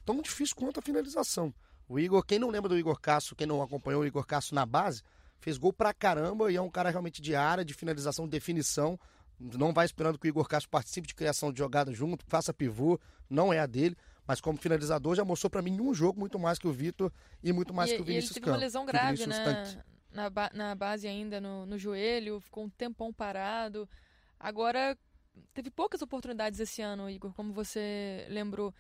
tão 0.05 0.21
difícil 0.21 0.55
quanto 0.55 0.79
a 0.79 0.83
finalização. 0.83 1.53
O 1.87 1.99
Igor, 1.99 2.25
quem 2.25 2.39
não 2.39 2.49
lembra 2.49 2.69
do 2.69 2.77
Igor 2.77 2.99
Cássio, 2.99 3.35
quem 3.35 3.45
não 3.45 3.61
acompanhou 3.61 4.01
o 4.01 4.05
Igor 4.05 4.25
Cássio 4.25 4.55
na 4.55 4.65
base, 4.65 5.03
fez 5.39 5.57
gol 5.57 5.71
pra 5.71 5.93
caramba 5.93 6.51
e 6.51 6.55
é 6.55 6.61
um 6.61 6.69
cara 6.69 6.89
realmente 6.89 7.21
de 7.21 7.35
área, 7.35 7.63
de 7.63 7.73
finalização, 7.73 8.25
de 8.25 8.31
definição. 8.31 8.99
Não 9.39 9.73
vai 9.73 9.85
esperando 9.85 10.17
que 10.17 10.27
o 10.27 10.29
Igor 10.29 10.47
Cássio 10.47 10.69
participe 10.69 11.07
de 11.07 11.13
criação 11.13 11.51
de 11.51 11.59
jogada 11.59 11.93
junto, 11.93 12.25
faça 12.27 12.53
pivô, 12.53 12.99
não 13.29 13.53
é 13.53 13.59
a 13.59 13.65
dele. 13.65 13.95
Mas 14.27 14.41
como 14.41 14.57
finalizador 14.57 15.15
já 15.15 15.23
mostrou 15.23 15.51
para 15.51 15.61
mim 15.61 15.79
um 15.79 15.93
jogo 15.93 16.19
muito 16.19 16.39
mais 16.39 16.57
que 16.57 16.67
o 16.67 16.71
Vitor 16.71 17.11
e 17.43 17.53
muito 17.53 17.73
mais 17.73 17.91
e, 17.91 17.95
que 17.95 18.01
o 18.01 18.05
Vinícius 18.05 18.31
ele 18.31 18.33
teve 18.35 18.45
Campos. 18.45 18.57
uma 18.57 18.65
lesão 18.65 18.85
grave, 18.85 19.27
né? 19.27 19.83
Na, 20.11 20.29
ba 20.29 20.49
na 20.53 20.73
base 20.73 21.07
ainda, 21.07 21.39
no, 21.39 21.65
no 21.65 21.77
joelho, 21.77 22.39
ficou 22.39 22.63
um 22.63 22.69
tempão 22.69 23.13
parado. 23.13 23.87
Agora, 24.39 24.97
teve 25.53 25.69
poucas 25.69 26.01
oportunidades 26.01 26.59
esse 26.59 26.81
ano, 26.81 27.09
Igor, 27.09 27.33
como 27.33 27.53
você 27.53 28.25
lembrou. 28.29 28.73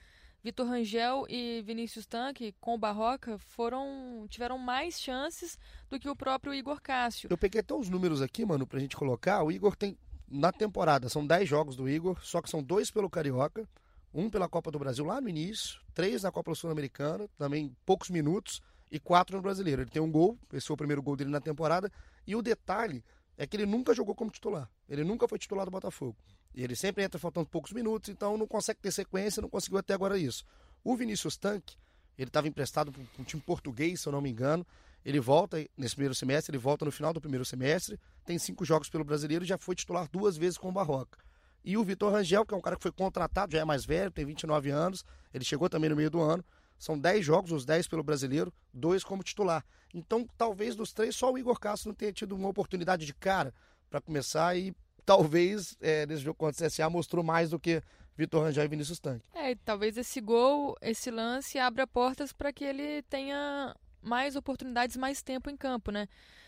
Vitor 0.45 0.67
Rangel 0.67 1.25
e 1.27 1.63
Vinícius 1.63 2.05
Tanque, 2.05 2.53
com 2.61 2.75
o 2.75 2.77
Barroca, 2.77 3.35
foram 3.39 4.27
tiveram 4.29 4.59
mais 4.59 5.01
chances 5.01 5.57
do 5.89 5.99
que 5.99 6.07
o 6.07 6.15
próprio 6.15 6.53
Igor 6.53 6.79
Cássio. 6.79 7.27
Eu 7.31 7.35
peguei 7.35 7.61
até 7.61 7.73
os 7.73 7.89
números 7.89 8.21
aqui, 8.21 8.45
mano, 8.45 8.67
pra 8.67 8.79
gente 8.79 8.95
colocar. 8.95 9.41
O 9.41 9.51
Igor 9.51 9.75
tem, 9.75 9.97
na 10.29 10.51
temporada, 10.51 11.09
são 11.09 11.25
10 11.25 11.49
jogos 11.49 11.75
do 11.75 11.89
Igor, 11.89 12.23
só 12.23 12.43
que 12.43 12.49
são 12.51 12.61
dois 12.61 12.91
pelo 12.91 13.09
Carioca, 13.09 13.67
um 14.13 14.29
pela 14.29 14.47
Copa 14.47 14.69
do 14.69 14.77
Brasil 14.77 15.03
lá 15.03 15.19
no 15.19 15.27
início, 15.27 15.81
três 15.95 16.21
na 16.21 16.31
Copa 16.31 16.53
Sul-Americana, 16.53 17.27
também 17.39 17.75
poucos 17.83 18.11
minutos, 18.11 18.61
e 18.91 18.99
quatro 18.99 19.35
no 19.35 19.41
Brasileiro. 19.41 19.81
Ele 19.81 19.89
tem 19.89 19.99
um 19.99 20.11
gol, 20.11 20.37
esse 20.53 20.67
foi 20.67 20.75
o 20.75 20.77
primeiro 20.77 21.01
gol 21.01 21.15
dele 21.15 21.31
na 21.31 21.41
temporada, 21.41 21.91
e 22.27 22.35
o 22.35 22.43
detalhe 22.43 23.03
é 23.37 23.45
que 23.45 23.57
ele 23.57 23.65
nunca 23.65 23.93
jogou 23.93 24.15
como 24.15 24.31
titular. 24.31 24.69
Ele 24.87 25.03
nunca 25.03 25.27
foi 25.27 25.37
titular 25.37 25.65
do 25.65 25.71
Botafogo. 25.71 26.15
E 26.53 26.63
ele 26.63 26.75
sempre 26.75 27.03
entra 27.03 27.19
faltando 27.19 27.47
poucos 27.47 27.73
minutos, 27.73 28.09
então 28.09 28.37
não 28.37 28.47
consegue 28.47 28.79
ter 28.79 28.91
sequência, 28.91 29.41
não 29.41 29.49
conseguiu 29.49 29.77
até 29.77 29.93
agora 29.93 30.17
isso. 30.17 30.45
O 30.83 30.95
Vinícius 30.95 31.35
Tanque, 31.35 31.75
ele 32.17 32.29
estava 32.29 32.47
emprestado 32.47 32.91
para 32.91 33.01
um 33.19 33.23
time 33.23 33.41
português, 33.41 34.01
se 34.01 34.07
eu 34.07 34.13
não 34.13 34.21
me 34.21 34.29
engano. 34.29 34.65
Ele 35.03 35.19
volta 35.19 35.57
nesse 35.77 35.95
primeiro 35.95 36.15
semestre, 36.15 36.51
ele 36.51 36.61
volta 36.61 36.85
no 36.85 36.91
final 36.91 37.13
do 37.13 37.21
primeiro 37.21 37.45
semestre, 37.45 37.99
tem 38.23 38.39
cinco 38.39 38.63
jogos 38.65 38.89
pelo 38.89 39.03
brasileiro 39.03 39.43
e 39.43 39.47
já 39.47 39.57
foi 39.57 39.75
titular 39.75 40.07
duas 40.09 40.37
vezes 40.37 40.57
com 40.57 40.69
o 40.69 40.71
Barroca. 40.71 41.19
E 41.63 41.77
o 41.77 41.83
Vitor 41.83 42.11
Rangel, 42.11 42.45
que 42.45 42.53
é 42.53 42.57
um 42.57 42.61
cara 42.61 42.75
que 42.75 42.83
foi 42.83 42.91
contratado, 42.91 43.51
já 43.51 43.59
é 43.59 43.65
mais 43.65 43.85
velho, 43.85 44.11
tem 44.11 44.25
29 44.25 44.69
anos, 44.69 45.03
ele 45.33 45.43
chegou 45.43 45.67
também 45.67 45.89
no 45.89 45.95
meio 45.95 46.09
do 46.09 46.21
ano. 46.21 46.43
São 46.77 46.97
10 46.97 47.25
jogos, 47.25 47.51
os 47.51 47.65
10 47.65 47.87
pelo 47.87 48.03
brasileiro, 48.03 48.53
dois 48.73 49.03
como 49.03 49.23
titular. 49.23 49.65
Então, 49.93 50.27
talvez 50.37 50.75
dos 50.75 50.91
três, 50.91 51.15
só 51.15 51.31
o 51.31 51.37
Igor 51.37 51.59
Castro 51.59 51.89
não 51.89 51.95
tenha 51.95 52.11
tido 52.11 52.35
uma 52.35 52.49
oportunidade 52.49 53.05
de 53.05 53.13
cara 53.13 53.53
para 53.89 54.01
começar 54.01 54.57
e 54.57 54.75
talvez 55.05 55.77
é, 55.79 56.05
nesse 56.05 56.23
jogo 56.23 56.37
contra 56.37 56.65
o 56.65 56.69
CSA 56.69 56.89
mostrou 56.89 57.23
mais 57.23 57.49
do 57.51 57.59
que 57.59 57.81
Vitor 58.17 58.43
Rangel 58.43 58.65
e 58.65 58.67
Vinícius 58.67 58.99
Tanque. 58.99 59.29
É, 59.33 59.55
talvez 59.55 59.97
esse 59.97 60.19
gol, 60.19 60.75
esse 60.81 61.11
lance 61.11 61.59
abra 61.59 61.85
portas 61.85 62.33
para 62.33 62.51
que 62.51 62.63
ele 62.63 63.01
tenha 63.03 63.75
mais 64.01 64.35
oportunidades, 64.35 64.97
mais 64.97 65.21
tempo 65.21 65.49
em 65.49 65.57
campo, 65.57 65.91
né? 65.91 66.07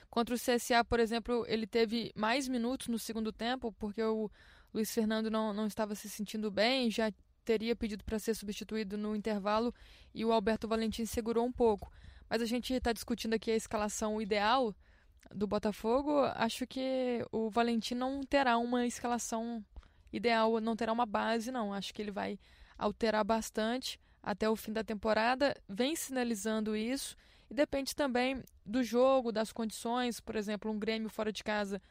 Contra 0.10 0.34
o 0.34 0.38
CSA, 0.38 0.84
por 0.86 1.00
exemplo, 1.00 1.46
ele 1.48 1.68
teve 1.68 2.12
mais 2.16 2.48
minutos 2.48 2.88
no 2.88 2.98
segundo 2.98 3.32
tempo, 3.32 3.74
porque 3.74 4.02
o 4.02 4.30
Luiz 4.74 4.94
Fernando 4.94 5.30
não, 5.30 5.54
não 5.54 5.68
estava 5.68 5.96
se 5.96 6.10
sentindo 6.10 6.50
bem, 6.50 6.90
já 6.90 7.12
teria 7.48 7.78
pedido 7.78 8.04
para 8.04 8.20
ser 8.20 8.34
substituído 8.34 8.98
no 8.98 9.16
intervalo 9.16 9.74
e 10.14 10.26
o 10.26 10.34
Alberto 10.34 10.68
Valentim 10.68 11.06
segurou 11.06 11.46
um 11.46 11.52
pouco. 11.52 11.90
Mas 12.30 12.42
a 12.42 12.46
gente 12.46 12.74
está 12.74 12.92
discutindo 12.92 13.36
aqui 13.36 13.50
a 13.50 13.56
escalação 13.56 14.22
ideal 14.22 14.76
do 15.34 15.48
Botafogo, 15.48 16.12
acho 16.36 16.68
que 16.68 17.26
o 17.32 17.50
Valentim 17.50 17.96
não 17.96 18.22
terá 18.22 18.58
uma 18.58 18.86
escalação 18.86 19.64
ideal, 20.12 20.60
não 20.60 20.76
terá 20.76 20.92
uma 20.92 21.06
base, 21.06 21.50
não. 21.50 21.74
Acho 21.74 21.94
que 21.94 22.02
ele 22.02 22.12
vai 22.12 22.38
alterar 22.78 23.24
bastante 23.24 23.98
até 24.22 24.50
o 24.50 24.56
fim 24.58 24.74
da 24.74 24.84
temporada, 24.84 25.56
vem 25.70 25.96
sinalizando 25.96 26.76
isso 26.76 27.16
e 27.50 27.54
depende 27.54 27.96
também 27.96 28.44
do 28.66 28.84
jogo, 28.84 29.32
das 29.32 29.54
condições, 29.54 30.20
por 30.20 30.36
exemplo, 30.36 30.70
um 30.70 30.78
Grêmio 30.78 31.10
fora 31.10 31.32
de 31.32 31.46
casa 31.46 31.82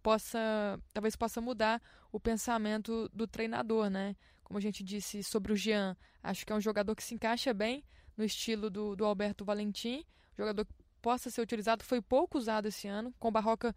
possa, 0.00 0.78
talvez 0.94 1.16
possa 1.16 1.40
mudar 1.40 1.82
o 2.12 2.20
pensamento 2.20 3.08
do 3.12 3.26
treinador, 3.26 3.90
né? 3.90 4.14
Como 4.50 4.58
a 4.58 4.60
gente 4.60 4.82
disse 4.82 5.22
sobre 5.22 5.52
o 5.52 5.56
Jean, 5.56 5.96
acho 6.20 6.44
que 6.44 6.52
é 6.52 6.56
um 6.56 6.60
jogador 6.60 6.96
que 6.96 7.04
se 7.04 7.14
encaixa 7.14 7.54
bem 7.54 7.84
no 8.16 8.24
estilo 8.24 8.68
do, 8.68 8.96
do 8.96 9.04
Alberto 9.04 9.44
Valentim, 9.44 10.04
jogador 10.36 10.64
que 10.64 10.74
possa 11.00 11.30
ser 11.30 11.40
utilizado. 11.40 11.84
Foi 11.84 12.02
pouco 12.02 12.36
usado 12.36 12.66
esse 12.66 12.88
ano, 12.88 13.14
com 13.16 13.30
Barroca 13.30 13.72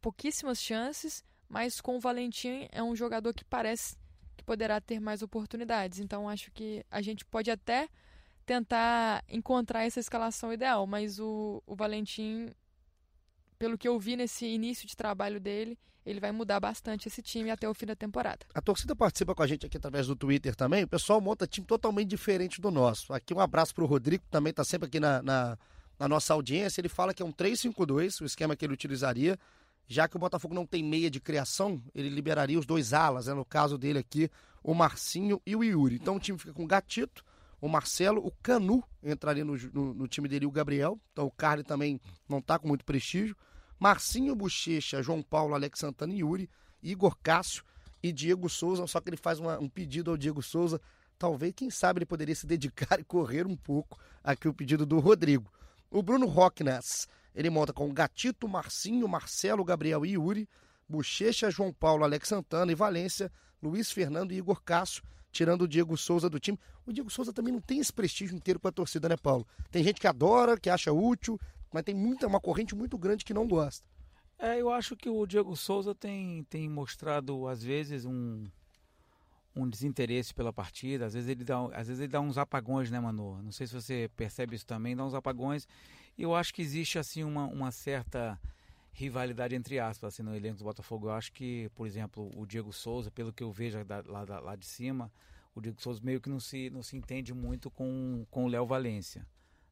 pouquíssimas 0.00 0.62
chances, 0.62 1.24
mas 1.48 1.80
com 1.80 1.96
o 1.96 2.00
Valentim 2.00 2.68
é 2.70 2.80
um 2.80 2.94
jogador 2.94 3.34
que 3.34 3.44
parece 3.44 3.96
que 4.36 4.44
poderá 4.44 4.80
ter 4.80 5.00
mais 5.00 5.20
oportunidades. 5.20 5.98
Então 5.98 6.28
acho 6.28 6.52
que 6.52 6.86
a 6.88 7.02
gente 7.02 7.24
pode 7.24 7.50
até 7.50 7.88
tentar 8.46 9.24
encontrar 9.28 9.82
essa 9.82 9.98
escalação 9.98 10.52
ideal, 10.52 10.86
mas 10.86 11.18
o, 11.18 11.60
o 11.66 11.74
Valentim, 11.74 12.54
pelo 13.58 13.76
que 13.76 13.88
eu 13.88 13.98
vi 13.98 14.16
nesse 14.16 14.46
início 14.46 14.86
de 14.86 14.96
trabalho 14.96 15.40
dele, 15.40 15.78
ele 16.06 16.20
vai 16.20 16.32
mudar 16.32 16.60
bastante 16.60 17.08
esse 17.08 17.20
time 17.20 17.50
até 17.50 17.68
o 17.68 17.74
fim 17.74 17.86
da 17.86 17.96
temporada. 17.96 18.46
A 18.54 18.62
torcida 18.62 18.96
participa 18.96 19.34
com 19.34 19.42
a 19.42 19.46
gente 19.46 19.66
aqui 19.66 19.76
através 19.76 20.06
do 20.06 20.16
Twitter 20.16 20.54
também. 20.54 20.84
O 20.84 20.88
pessoal 20.88 21.20
monta 21.20 21.46
time 21.46 21.66
totalmente 21.66 22.08
diferente 22.08 22.60
do 22.60 22.70
nosso. 22.70 23.12
Aqui 23.12 23.34
um 23.34 23.40
abraço 23.40 23.74
para 23.74 23.84
o 23.84 23.86
Rodrigo, 23.86 24.24
que 24.24 24.30
também 24.30 24.50
está 24.50 24.64
sempre 24.64 24.86
aqui 24.86 24.98
na, 24.98 25.22
na 25.22 25.58
na 25.98 26.06
nossa 26.06 26.32
audiência, 26.32 26.80
ele 26.80 26.88
fala 26.88 27.12
que 27.12 27.22
é 27.22 27.26
um 27.26 27.32
3-5-2, 27.32 28.20
o 28.20 28.24
esquema 28.24 28.54
que 28.54 28.64
ele 28.64 28.72
utilizaria, 28.72 29.38
já 29.86 30.06
que 30.06 30.16
o 30.16 30.18
Botafogo 30.18 30.54
não 30.54 30.64
tem 30.64 30.84
meia 30.84 31.10
de 31.10 31.18
criação, 31.18 31.82
ele 31.94 32.08
liberaria 32.08 32.58
os 32.58 32.66
dois 32.66 32.92
alas, 32.92 33.26
né? 33.26 33.34
no 33.34 33.44
caso 33.44 33.76
dele 33.76 33.98
aqui, 33.98 34.30
o 34.62 34.74
Marcinho 34.74 35.40
e 35.44 35.56
o 35.56 35.64
Yuri. 35.64 35.96
Então 35.96 36.16
o 36.16 36.20
time 36.20 36.38
fica 36.38 36.52
com 36.52 36.62
o 36.62 36.66
Gatito, 36.66 37.24
o 37.60 37.68
Marcelo, 37.68 38.24
o 38.24 38.30
Canu 38.42 38.84
entraria 39.02 39.44
no, 39.44 39.56
no, 39.56 39.94
no 39.94 40.06
time 40.06 40.28
dele 40.28 40.44
e 40.44 40.46
o 40.46 40.50
Gabriel. 40.50 41.00
Então 41.12 41.26
o 41.26 41.30
Carly 41.30 41.64
também 41.64 42.00
não 42.28 42.38
está 42.38 42.58
com 42.58 42.68
muito 42.68 42.84
prestígio. 42.84 43.36
Marcinho 43.78 44.34
Bochecha, 44.34 45.02
João 45.02 45.22
Paulo, 45.22 45.54
Alex 45.54 45.78
Santana 45.78 46.12
e 46.12 46.18
Yuri, 46.18 46.50
Igor 46.82 47.16
Cássio 47.22 47.64
e 48.02 48.12
Diego 48.12 48.48
Souza. 48.48 48.86
Só 48.86 49.00
que 49.00 49.10
ele 49.10 49.16
faz 49.16 49.38
uma, 49.38 49.58
um 49.58 49.68
pedido 49.68 50.10
ao 50.10 50.16
Diego 50.16 50.42
Souza. 50.42 50.80
Talvez, 51.18 51.52
quem 51.54 51.70
sabe, 51.70 51.98
ele 51.98 52.06
poderia 52.06 52.34
se 52.34 52.46
dedicar 52.46 52.98
e 53.00 53.04
correr 53.04 53.46
um 53.46 53.56
pouco 53.56 53.98
aqui 54.22 54.48
o 54.48 54.54
pedido 54.54 54.84
do 54.84 54.98
Rodrigo. 54.98 55.50
O 55.90 56.02
Bruno 56.02 56.26
Rockness, 56.26 57.08
ele 57.34 57.50
monta 57.50 57.72
com 57.72 57.92
Gatito, 57.92 58.48
Marcinho, 58.48 59.08
Marcelo, 59.08 59.64
Gabriel 59.64 60.04
e 60.04 60.12
Yuri, 60.12 60.48
Bochecha, 60.88 61.50
João 61.50 61.72
Paulo, 61.72 62.04
Alex 62.04 62.28
Santana 62.28 62.72
e 62.72 62.74
Valência, 62.74 63.30
Luiz 63.62 63.90
Fernando 63.90 64.32
e 64.32 64.36
Igor 64.36 64.62
Cássio 64.62 65.02
tirando 65.30 65.62
o 65.62 65.68
Diego 65.68 65.96
Souza 65.96 66.28
do 66.28 66.40
time. 66.40 66.58
O 66.86 66.92
Diego 66.92 67.10
Souza 67.10 67.32
também 67.32 67.52
não 67.52 67.60
tem 67.60 67.78
esse 67.78 67.92
prestígio 67.92 68.36
inteiro 68.36 68.58
com 68.58 68.68
a 68.68 68.72
torcida, 68.72 69.08
né, 69.08 69.16
Paulo? 69.16 69.46
Tem 69.70 69.82
gente 69.82 70.00
que 70.00 70.06
adora, 70.06 70.58
que 70.58 70.70
acha 70.70 70.92
útil, 70.92 71.38
mas 71.72 71.82
tem 71.82 71.94
muita, 71.94 72.26
uma 72.26 72.40
corrente 72.40 72.74
muito 72.74 72.96
grande 72.98 73.24
que 73.24 73.34
não 73.34 73.46
gosta. 73.46 73.86
É, 74.38 74.60
eu 74.60 74.70
acho 74.70 74.96
que 74.96 75.08
o 75.08 75.26
Diego 75.26 75.56
Souza 75.56 75.94
tem, 75.94 76.44
tem 76.44 76.68
mostrado, 76.68 77.48
às 77.48 77.62
vezes, 77.62 78.04
um, 78.04 78.46
um 79.54 79.68
desinteresse 79.68 80.32
pela 80.32 80.52
partida. 80.52 81.06
Às 81.06 81.14
vezes, 81.14 81.28
ele 81.28 81.44
dá, 81.44 81.58
às 81.74 81.88
vezes 81.88 82.00
ele 82.00 82.12
dá 82.12 82.20
uns 82.20 82.38
apagões, 82.38 82.90
né, 82.90 83.00
Manu? 83.00 83.42
Não 83.42 83.50
sei 83.50 83.66
se 83.66 83.74
você 83.74 84.10
percebe 84.16 84.54
isso 84.54 84.66
também, 84.66 84.94
dá 84.94 85.04
uns 85.04 85.14
apagões. 85.14 85.66
E 86.16 86.22
eu 86.22 86.34
acho 86.34 86.54
que 86.54 86.62
existe, 86.62 86.98
assim, 86.98 87.24
uma, 87.24 87.46
uma 87.46 87.70
certa 87.72 88.38
rivalidade 88.98 89.54
entre 89.54 89.78
aspas 89.78 90.14
assim, 90.14 90.24
no 90.24 90.34
elenco 90.34 90.58
do 90.58 90.64
Botafogo. 90.64 91.06
Eu 91.06 91.12
acho 91.12 91.32
que, 91.32 91.70
por 91.74 91.86
exemplo, 91.86 92.30
o 92.36 92.44
Diego 92.44 92.72
Souza, 92.72 93.10
pelo 93.10 93.32
que 93.32 93.44
eu 93.44 93.52
vejo 93.52 93.84
da, 93.84 94.02
lá, 94.04 94.24
da, 94.24 94.40
lá 94.40 94.56
de 94.56 94.66
cima, 94.66 95.10
o 95.54 95.60
Diego 95.60 95.80
Souza 95.80 96.00
meio 96.02 96.20
que 96.20 96.28
não 96.28 96.40
se, 96.40 96.68
não 96.70 96.82
se 96.82 96.96
entende 96.96 97.32
muito 97.32 97.70
com, 97.70 98.26
com 98.28 98.44
o 98.44 98.48
Léo 98.48 98.66
Valência. 98.66 99.24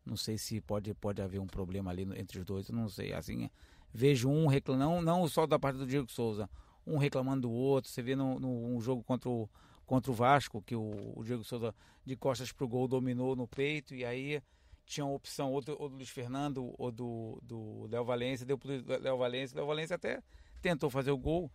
Não 0.06 0.16
sei 0.16 0.38
se 0.38 0.60
pode, 0.60 0.94
pode 0.94 1.20
haver 1.20 1.40
um 1.40 1.46
problema 1.46 1.90
ali 1.90 2.02
entre 2.16 2.38
os 2.38 2.44
dois, 2.44 2.70
não 2.70 2.88
sei. 2.88 3.12
Assim, 3.12 3.50
vejo 3.92 4.28
um 4.28 4.46
reclamando, 4.46 4.84
não, 4.84 5.02
não 5.02 5.28
só 5.28 5.46
da 5.46 5.58
parte 5.58 5.76
do 5.78 5.86
Diego 5.86 6.10
Souza, 6.10 6.48
um 6.86 6.96
reclamando 6.96 7.42
do 7.42 7.50
outro. 7.50 7.90
Você 7.90 8.00
vê 8.00 8.14
no, 8.14 8.38
no 8.38 8.48
um 8.48 8.80
jogo 8.80 9.02
contra 9.02 9.28
o, 9.28 9.48
contra 9.84 10.12
o 10.12 10.14
Vasco, 10.14 10.62
que 10.62 10.76
o, 10.76 11.12
o 11.16 11.24
Diego 11.24 11.42
Souza 11.42 11.74
de 12.04 12.14
costas 12.14 12.52
pro 12.52 12.68
gol 12.68 12.86
dominou 12.86 13.34
no 13.34 13.48
peito, 13.48 13.94
e 13.94 14.04
aí 14.04 14.40
tinha 14.86 15.04
uma 15.04 15.14
opção 15.14 15.52
ou 15.52 15.60
do, 15.60 15.76
ou 15.82 15.88
do 15.88 15.96
Luiz 15.96 16.08
Fernando 16.08 16.72
ou 16.78 16.92
do, 16.92 17.40
do 17.42 17.88
Léo 17.90 18.04
Valência, 18.04 18.46
deu 18.46 18.56
pro 18.56 18.70
Léo 18.70 19.18
Valência, 19.18 19.56
Léo 19.56 19.66
Valência 19.66 19.96
até 19.96 20.22
tentou 20.62 20.88
fazer 20.88 21.10
o 21.10 21.18
gol 21.18 21.50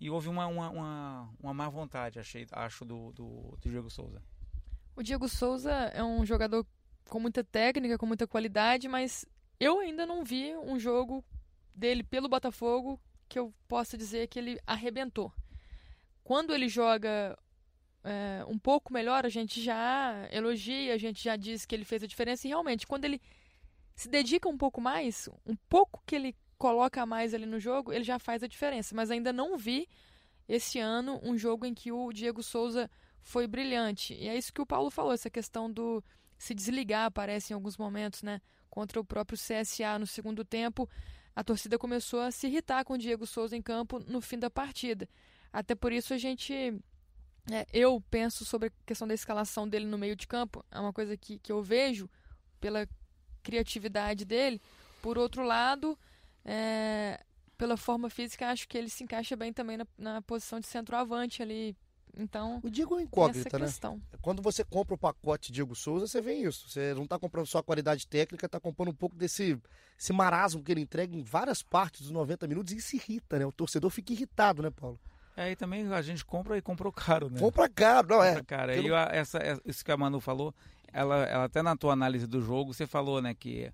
e 0.00 0.08
houve 0.08 0.28
uma, 0.28 0.46
uma, 0.46 0.70
uma, 0.70 1.30
uma 1.38 1.54
má 1.54 1.68
vontade, 1.68 2.18
achei, 2.18 2.46
acho, 2.52 2.84
do, 2.86 3.12
do, 3.12 3.58
do 3.60 3.68
Diego 3.68 3.90
Souza. 3.90 4.22
O 4.96 5.02
Diego 5.02 5.28
Souza 5.28 5.70
é 5.70 6.02
um 6.02 6.24
jogador 6.24 6.66
com 7.10 7.20
muita 7.20 7.44
técnica, 7.44 7.98
com 7.98 8.06
muita 8.06 8.26
qualidade, 8.26 8.88
mas 8.88 9.26
eu 9.58 9.80
ainda 9.80 10.06
não 10.06 10.24
vi 10.24 10.56
um 10.56 10.78
jogo 10.78 11.22
dele 11.74 12.02
pelo 12.02 12.28
Botafogo 12.28 12.98
que 13.28 13.38
eu 13.38 13.52
possa 13.68 13.98
dizer 13.98 14.28
que 14.28 14.38
ele 14.38 14.58
arrebentou. 14.66 15.32
Quando 16.24 16.54
ele 16.54 16.68
joga 16.68 17.36
é, 18.04 18.44
um 18.46 18.58
pouco 18.58 18.92
melhor, 18.92 19.26
a 19.26 19.28
gente 19.28 19.60
já 19.60 20.28
elogia, 20.30 20.94
a 20.94 20.98
gente 20.98 21.22
já 21.22 21.36
diz 21.36 21.66
que 21.66 21.74
ele 21.74 21.84
fez 21.84 22.02
a 22.02 22.06
diferença. 22.06 22.46
E 22.46 22.50
realmente, 22.50 22.86
quando 22.86 23.04
ele 23.04 23.20
se 23.94 24.08
dedica 24.08 24.48
um 24.48 24.56
pouco 24.56 24.80
mais, 24.80 25.28
um 25.44 25.56
pouco 25.68 26.02
que 26.06 26.14
ele 26.14 26.36
coloca 26.56 27.04
mais 27.04 27.34
ali 27.34 27.46
no 27.46 27.58
jogo, 27.58 27.92
ele 27.92 28.04
já 28.04 28.18
faz 28.18 28.42
a 28.42 28.46
diferença. 28.46 28.94
Mas 28.94 29.10
ainda 29.10 29.32
não 29.32 29.56
vi 29.56 29.88
esse 30.48 30.78
ano 30.78 31.20
um 31.22 31.36
jogo 31.36 31.66
em 31.66 31.74
que 31.74 31.90
o 31.90 32.12
Diego 32.12 32.42
Souza 32.42 32.90
foi 33.20 33.46
brilhante. 33.46 34.14
E 34.14 34.28
é 34.28 34.36
isso 34.36 34.52
que 34.52 34.62
o 34.62 34.66
Paulo 34.66 34.90
falou, 34.90 35.12
essa 35.12 35.30
questão 35.30 35.70
do 35.70 36.02
se 36.40 36.54
desligar, 36.54 37.04
aparece 37.04 37.52
em 37.52 37.54
alguns 37.54 37.76
momentos, 37.76 38.22
né? 38.22 38.40
Contra 38.70 38.98
o 38.98 39.04
próprio 39.04 39.38
CSA 39.38 39.98
no 39.98 40.06
segundo 40.06 40.42
tempo, 40.42 40.88
a 41.36 41.44
torcida 41.44 41.78
começou 41.78 42.20
a 42.20 42.30
se 42.30 42.46
irritar 42.46 42.82
com 42.82 42.94
o 42.94 42.98
Diego 42.98 43.26
Souza 43.26 43.54
em 43.54 43.60
campo 43.60 44.00
no 44.08 44.22
fim 44.22 44.38
da 44.38 44.48
partida. 44.48 45.06
Até 45.52 45.74
por 45.74 45.92
isso 45.92 46.14
a 46.14 46.16
gente 46.16 46.54
é, 47.52 47.66
eu 47.74 48.02
penso 48.10 48.42
sobre 48.46 48.68
a 48.68 48.72
questão 48.86 49.06
da 49.06 49.12
escalação 49.12 49.68
dele 49.68 49.84
no 49.84 49.98
meio 49.98 50.16
de 50.16 50.26
campo, 50.26 50.64
é 50.70 50.80
uma 50.80 50.94
coisa 50.94 51.14
que, 51.14 51.38
que 51.38 51.52
eu 51.52 51.62
vejo 51.62 52.08
pela 52.58 52.88
criatividade 53.42 54.24
dele. 54.24 54.62
Por 55.02 55.18
outro 55.18 55.42
lado, 55.42 55.98
é, 56.42 57.22
pela 57.58 57.76
forma 57.76 58.08
física, 58.08 58.48
acho 58.48 58.66
que 58.66 58.78
ele 58.78 58.88
se 58.88 59.04
encaixa 59.04 59.36
bem 59.36 59.52
também 59.52 59.76
na, 59.76 59.86
na 59.98 60.22
posição 60.22 60.58
de 60.58 60.66
centroavante 60.66 61.42
ali. 61.42 61.76
Então, 62.18 62.60
o 62.62 62.70
Diego 62.70 62.98
é 62.98 63.02
incógnita, 63.02 63.58
né? 63.58 63.66
Quando 64.20 64.42
você 64.42 64.64
compra 64.64 64.94
o 64.94 64.98
pacote 64.98 65.52
Diego 65.52 65.74
Souza, 65.74 66.06
você 66.06 66.20
vê 66.20 66.34
isso. 66.34 66.68
Você 66.68 66.94
não 66.94 67.04
está 67.04 67.18
comprando 67.18 67.46
só 67.46 67.58
a 67.58 67.62
qualidade 67.62 68.06
técnica, 68.06 68.46
está 68.46 68.60
comprando 68.60 68.90
um 68.90 68.94
pouco 68.94 69.16
desse 69.16 69.58
esse 69.98 70.14
marasmo 70.14 70.62
que 70.62 70.72
ele 70.72 70.80
entrega 70.80 71.14
em 71.14 71.22
várias 71.22 71.62
partes 71.62 72.00
dos 72.00 72.10
90 72.10 72.48
minutos 72.48 72.72
e 72.72 72.80
se 72.80 72.96
irrita, 72.96 73.38
né? 73.38 73.44
O 73.44 73.52
torcedor 73.52 73.90
fica 73.90 74.14
irritado, 74.14 74.62
né, 74.62 74.70
Paulo? 74.70 74.98
É, 75.36 75.50
e 75.50 75.56
também 75.56 75.92
a 75.92 76.02
gente 76.02 76.24
compra 76.24 76.56
e 76.56 76.62
comprou 76.62 76.90
caro, 76.90 77.28
né? 77.28 77.38
Compra 77.38 77.68
caro, 77.68 78.08
não 78.08 78.24
é? 78.24 78.42
Cara, 78.42 78.76
e 78.76 78.90
essa, 79.10 79.38
isso 79.64 79.84
que 79.84 79.92
a 79.92 79.96
Manu 79.96 80.18
falou, 80.18 80.54
ela, 80.92 81.24
ela 81.24 81.44
até 81.44 81.62
na 81.62 81.76
tua 81.76 81.92
análise 81.92 82.26
do 82.26 82.40
jogo, 82.40 82.72
você 82.72 82.86
falou, 82.86 83.20
né, 83.20 83.34
que 83.34 83.70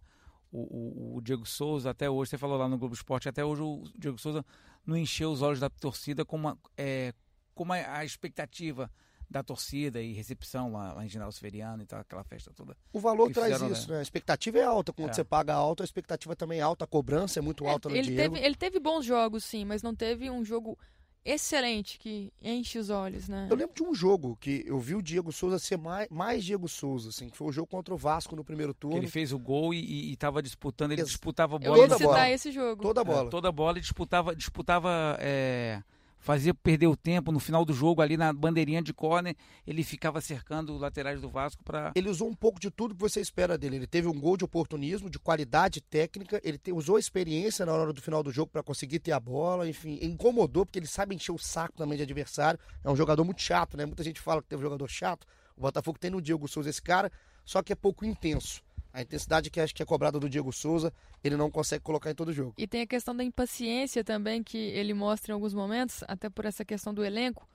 o, 0.50 0.58
o, 0.60 1.16
o, 1.16 1.20
Diego 1.20 1.46
Souza, 1.46 1.90
até 1.90 2.10
hoje, 2.10 2.30
você 2.30 2.38
falou 2.38 2.58
lá 2.58 2.68
no 2.68 2.78
Globo 2.78 2.94
Esporte, 2.94 3.28
até 3.28 3.44
hoje 3.44 3.62
o 3.62 3.84
Diego 3.96 4.18
Souza 4.18 4.44
não 4.84 4.96
encheu 4.96 5.30
os 5.30 5.42
olhos 5.42 5.60
da 5.60 5.68
torcida 5.68 6.24
com 6.24 6.36
uma, 6.36 6.58
é, 6.76 7.12
com 7.56 7.64
uma, 7.64 7.74
a 7.74 8.04
expectativa 8.04 8.88
da 9.28 9.42
torcida 9.42 10.00
e 10.00 10.12
recepção 10.12 10.70
lá, 10.70 10.92
lá 10.92 11.04
em 11.04 11.08
General 11.08 11.32
Severiano 11.32 11.82
e 11.82 11.86
tal, 11.86 11.98
aquela 11.98 12.22
festa 12.22 12.52
toda. 12.54 12.76
O 12.92 13.00
valor 13.00 13.32
traz 13.32 13.54
fizeram, 13.54 13.72
isso, 13.72 13.90
né? 13.90 13.98
A 13.98 14.02
expectativa 14.02 14.58
é 14.58 14.62
alta. 14.62 14.92
Quando 14.92 15.10
é. 15.10 15.12
você 15.14 15.24
paga 15.24 15.52
alto, 15.52 15.82
a 15.82 15.84
expectativa 15.84 16.36
também 16.36 16.60
é 16.60 16.62
alta, 16.62 16.84
a 16.84 16.86
cobrança 16.86 17.40
é 17.40 17.42
muito 17.42 17.66
alta 17.66 17.88
no 17.88 17.96
ele 17.96 18.12
Diego. 18.12 18.34
Teve, 18.34 18.46
ele 18.46 18.54
teve 18.54 18.78
bons 18.78 19.04
jogos, 19.04 19.42
sim, 19.44 19.64
mas 19.64 19.82
não 19.82 19.96
teve 19.96 20.30
um 20.30 20.44
jogo 20.44 20.78
excelente 21.24 21.98
que 21.98 22.32
enche 22.40 22.78
os 22.78 22.88
olhos, 22.88 23.28
né? 23.28 23.48
Eu 23.50 23.56
lembro 23.56 23.74
de 23.74 23.82
um 23.82 23.92
jogo 23.92 24.36
que 24.40 24.62
eu 24.64 24.78
vi 24.78 24.94
o 24.94 25.02
Diego 25.02 25.32
Souza 25.32 25.58
ser 25.58 25.76
mais, 25.76 26.08
mais 26.08 26.44
Diego 26.44 26.68
Souza, 26.68 27.08
assim, 27.08 27.28
que 27.28 27.36
foi 27.36 27.48
o 27.48 27.52
jogo 27.52 27.66
contra 27.66 27.92
o 27.92 27.96
Vasco 27.96 28.36
no 28.36 28.44
primeiro 28.44 28.72
turno. 28.72 28.96
Que 28.96 29.00
ele 29.00 29.10
fez 29.10 29.32
o 29.32 29.38
gol 29.38 29.74
e, 29.74 30.12
estava 30.12 30.40
disputando, 30.40 30.92
ele 30.92 31.00
Ex 31.00 31.08
disputava 31.08 31.56
a 31.56 31.58
bola. 31.58 31.78
Eu 31.78 31.88
ia 31.88 31.96
citar 31.96 32.30
esse 32.30 32.52
jogo. 32.52 32.80
Toda 32.80 33.00
a 33.00 33.04
bola. 33.04 33.26
É, 33.26 33.30
toda 33.30 33.48
a 33.48 33.52
bola 33.52 33.78
e 33.78 33.80
disputava, 33.80 34.36
disputava 34.36 35.16
é, 35.18 35.82
fazia 36.26 36.52
perder 36.52 36.88
o 36.88 36.96
tempo 36.96 37.30
no 37.30 37.38
final 37.38 37.64
do 37.64 37.72
jogo 37.72 38.02
ali 38.02 38.16
na 38.16 38.32
bandeirinha 38.32 38.82
de 38.82 38.92
córner, 38.92 39.36
ele 39.64 39.84
ficava 39.84 40.20
cercando 40.20 40.74
os 40.74 40.80
laterais 40.80 41.20
do 41.20 41.28
Vasco 41.28 41.62
para 41.62 41.92
Ele 41.94 42.10
usou 42.10 42.28
um 42.28 42.34
pouco 42.34 42.58
de 42.58 42.68
tudo 42.68 42.96
que 42.96 43.00
você 43.00 43.20
espera 43.20 43.56
dele. 43.56 43.76
Ele 43.76 43.86
teve 43.86 44.08
um 44.08 44.20
gol 44.20 44.36
de 44.36 44.44
oportunismo, 44.44 45.08
de 45.08 45.20
qualidade 45.20 45.80
técnica, 45.80 46.40
ele 46.42 46.58
te, 46.58 46.72
usou 46.72 46.98
experiência 46.98 47.64
na 47.64 47.72
hora 47.72 47.92
do 47.92 48.02
final 48.02 48.24
do 48.24 48.32
jogo 48.32 48.50
para 48.50 48.60
conseguir 48.60 48.98
ter 48.98 49.12
a 49.12 49.20
bola, 49.20 49.68
enfim, 49.68 50.00
incomodou 50.02 50.66
porque 50.66 50.80
ele 50.80 50.88
sabe 50.88 51.14
encher 51.14 51.30
o 51.30 51.38
saco 51.38 51.76
também 51.76 51.96
de 51.96 52.02
adversário. 52.02 52.58
É 52.82 52.90
um 52.90 52.96
jogador 52.96 53.22
muito 53.22 53.40
chato, 53.40 53.76
né? 53.76 53.86
Muita 53.86 54.02
gente 54.02 54.20
fala 54.20 54.42
que 54.42 54.48
teve 54.48 54.58
um 54.60 54.64
jogador 54.64 54.88
chato. 54.88 55.28
O 55.56 55.60
Botafogo 55.60 55.96
tem 55.96 56.10
no 56.10 56.20
Diego 56.20 56.48
Souza 56.48 56.68
esse 56.68 56.82
cara, 56.82 57.08
só 57.44 57.62
que 57.62 57.72
é 57.72 57.76
pouco 57.76 58.04
intenso. 58.04 58.65
A 58.96 59.02
intensidade 59.02 59.50
que 59.50 59.60
acho 59.60 59.74
que 59.74 59.82
é 59.82 59.84
cobrada 59.84 60.18
do 60.18 60.26
Diego 60.26 60.50
Souza, 60.50 60.90
ele 61.22 61.36
não 61.36 61.50
consegue 61.50 61.84
colocar 61.84 62.10
em 62.10 62.14
todo 62.14 62.32
jogo. 62.32 62.54
E 62.56 62.66
tem 62.66 62.80
a 62.80 62.86
questão 62.86 63.14
da 63.14 63.22
impaciência 63.22 64.02
também 64.02 64.42
que 64.42 64.56
ele 64.56 64.94
mostra 64.94 65.32
em 65.32 65.34
alguns 65.34 65.52
momentos, 65.52 66.02
até 66.08 66.30
por 66.30 66.46
essa 66.46 66.64
questão 66.64 66.94
do 66.94 67.04
elenco. 67.04 67.46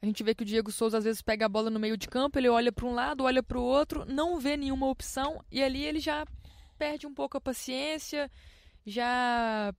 A 0.00 0.06
gente 0.06 0.24
vê 0.24 0.34
que 0.34 0.42
o 0.42 0.46
Diego 0.46 0.72
Souza 0.72 0.96
às 0.96 1.04
vezes 1.04 1.20
pega 1.20 1.44
a 1.44 1.50
bola 1.50 1.68
no 1.68 1.78
meio 1.78 1.98
de 1.98 2.08
campo, 2.08 2.38
ele 2.38 2.48
olha 2.48 2.72
para 2.72 2.86
um 2.86 2.94
lado, 2.94 3.24
olha 3.24 3.42
para 3.42 3.58
o 3.58 3.62
outro, 3.62 4.06
não 4.06 4.40
vê 4.40 4.56
nenhuma 4.56 4.88
opção 4.88 5.44
e 5.52 5.62
ali 5.62 5.84
ele 5.84 6.00
já 6.00 6.24
perde 6.78 7.06
um 7.06 7.12
pouco 7.12 7.36
a 7.36 7.42
paciência, 7.42 8.30
já 8.86 9.74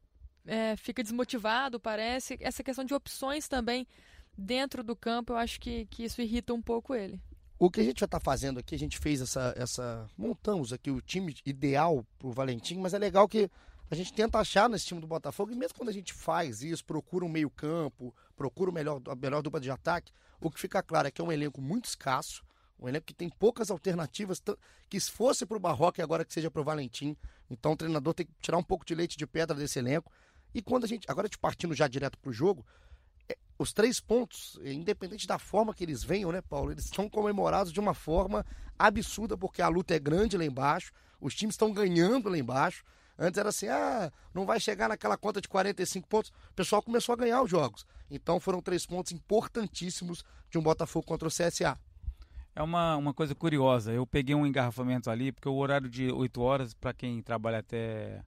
é, 0.46 0.76
fica 0.76 1.02
desmotivado, 1.02 1.80
parece. 1.80 2.38
Essa 2.40 2.64
questão 2.64 2.86
de 2.86 2.94
opções 2.94 3.48
também 3.48 3.88
dentro 4.38 4.84
do 4.84 4.96
campo, 4.96 5.34
eu 5.34 5.38
acho 5.38 5.60
que, 5.60 5.88
que 5.88 6.04
isso 6.04 6.22
irrita 6.22 6.54
um 6.54 6.62
pouco 6.62 6.94
ele. 6.94 7.20
O 7.60 7.72
que 7.72 7.82
a 7.82 7.84
gente 7.84 8.00
já 8.00 8.06
está 8.06 8.20
fazendo 8.20 8.60
aqui, 8.60 8.76
a 8.76 8.80
gente 8.80 9.00
fez 9.00 9.20
essa, 9.20 9.54
essa. 9.58 10.08
Montamos 10.16 10.72
aqui 10.72 10.92
o 10.92 11.02
time 11.02 11.36
ideal 11.44 12.06
para 12.20 12.28
o 12.28 12.32
Valentim, 12.32 12.78
mas 12.78 12.94
é 12.94 13.00
legal 13.00 13.28
que 13.28 13.50
a 13.90 13.96
gente 13.96 14.14
tenta 14.14 14.38
achar 14.38 14.70
nesse 14.70 14.86
time 14.86 15.02
do 15.02 15.08
Botafogo, 15.08 15.52
e 15.52 15.56
mesmo 15.56 15.76
quando 15.76 15.90
a 15.90 15.94
gente 15.94 16.14
faz 16.14 16.62
isso, 16.62 16.86
procura 16.86 17.26
um 17.26 17.30
meio-campo, 17.30 18.14
procura 18.36 18.70
o 18.70 18.74
melhor, 18.74 19.02
a 19.08 19.16
melhor 19.16 19.42
dupla 19.42 19.60
de 19.60 19.72
ataque, 19.72 20.12
o 20.40 20.52
que 20.52 20.60
fica 20.60 20.84
claro 20.84 21.08
é 21.08 21.12
que 21.12 21.20
é 21.20 21.24
um 21.24 21.32
elenco 21.32 21.62
muito 21.62 21.86
escasso, 21.86 22.44
um 22.80 22.88
elenco 22.88 23.08
que 23.08 23.14
tem 23.14 23.30
poucas 23.30 23.72
alternativas, 23.72 24.42
que 24.88 25.00
se 25.00 25.10
fosse 25.10 25.46
para 25.46 25.58
o 25.58 25.60
Barroca 25.60 26.00
e 26.00 26.04
agora 26.04 26.24
que 26.24 26.34
seja 26.34 26.52
para 26.52 26.62
o 26.62 26.66
Valentim. 26.66 27.18
Então 27.50 27.72
o 27.72 27.78
treinador 27.78 28.14
tem 28.14 28.26
que 28.26 28.34
tirar 28.40 28.58
um 28.58 28.64
pouco 28.64 28.86
de 28.86 28.94
leite 28.94 29.18
de 29.18 29.26
pedra 29.26 29.58
desse 29.58 29.80
elenco. 29.80 30.12
E 30.54 30.62
quando 30.62 30.84
a 30.84 30.88
gente. 30.88 31.10
Agora 31.10 31.26
a 31.26 31.28
gente 31.28 31.40
partindo 31.40 31.74
já 31.74 31.88
direto 31.88 32.18
para 32.20 32.30
o 32.30 32.34
jogo, 32.34 32.64
os 33.60 33.74
três 33.74 34.00
pontos, 34.00 34.60
independente 34.64 35.26
da 35.26 35.40
forma 35.40 35.74
que 35.74 35.84
eles 35.84 36.04
venham, 36.04 36.32
né, 36.32 36.42
Paulo? 36.42 36.72
Eles 36.72 36.90
são 36.94 37.10
comemorados 37.10 37.74
de 37.74 37.80
uma 37.80 37.94
forma 37.94 38.46
absurda, 38.78 39.38
porque 39.38 39.62
a 39.62 39.68
luta 39.68 39.96
é 39.96 40.00
grande 40.00 40.38
lá 40.38 40.46
embaixo, 40.46 40.92
os 41.20 41.34
times 41.34 41.54
estão 41.54 41.74
ganhando 41.74 42.30
lá 42.30 42.38
embaixo. 42.38 42.84
Antes 43.18 43.40
era 43.40 43.50
assim, 43.50 43.68
ah, 43.68 44.12
não 44.32 44.46
vai 44.46 44.60
chegar 44.60 44.88
naquela 44.88 45.18
conta 45.18 45.42
de 45.42 45.48
45 45.48 46.08
pontos. 46.08 46.32
O 46.52 46.54
pessoal 46.54 46.84
começou 46.84 47.14
a 47.14 47.16
ganhar 47.16 47.42
os 47.42 47.50
jogos. 47.50 47.84
Então 48.12 48.40
foram 48.40 48.62
três 48.62 48.86
pontos 48.86 49.12
importantíssimos 49.12 50.24
de 50.52 50.60
um 50.60 50.62
Botafogo 50.62 51.06
contra 51.06 51.28
o 51.28 51.32
CSA. 51.32 51.80
É 52.56 52.62
uma, 52.62 52.96
uma 52.96 53.14
coisa 53.14 53.34
curiosa. 53.34 53.92
Eu 53.92 54.06
peguei 54.06 54.36
um 54.36 54.46
engarrafamento 54.46 55.10
ali, 55.10 55.32
porque 55.32 55.50
o 55.50 55.56
horário 55.56 55.90
de 55.90 56.12
8 56.12 56.42
horas, 56.42 56.74
para 56.76 56.94
quem 56.94 57.22
trabalha 57.24 57.60
até, 57.60 58.24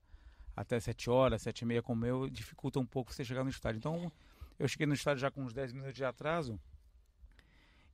até 0.57 0.79
7 0.81 1.09
horas, 1.09 1.43
7 1.43 1.61
e 1.61 1.65
meia 1.67 1.83
como 1.83 2.05
eu, 2.05 2.29
dificulta 2.29 2.81
um 2.81 2.87
pouco 2.87 3.13
você 3.13 3.25
chegar 3.25 3.45
no 3.45 3.51
estádio. 3.51 3.79
Então, 3.79 4.11
eu 4.61 4.69
cheguei 4.69 4.87
no 4.87 4.95
estádio 4.95 5.21
já 5.21 5.31
com 5.31 5.43
uns 5.43 5.53
10 5.53 5.73
minutos 5.73 5.95
de 5.95 6.05
atraso 6.05 6.61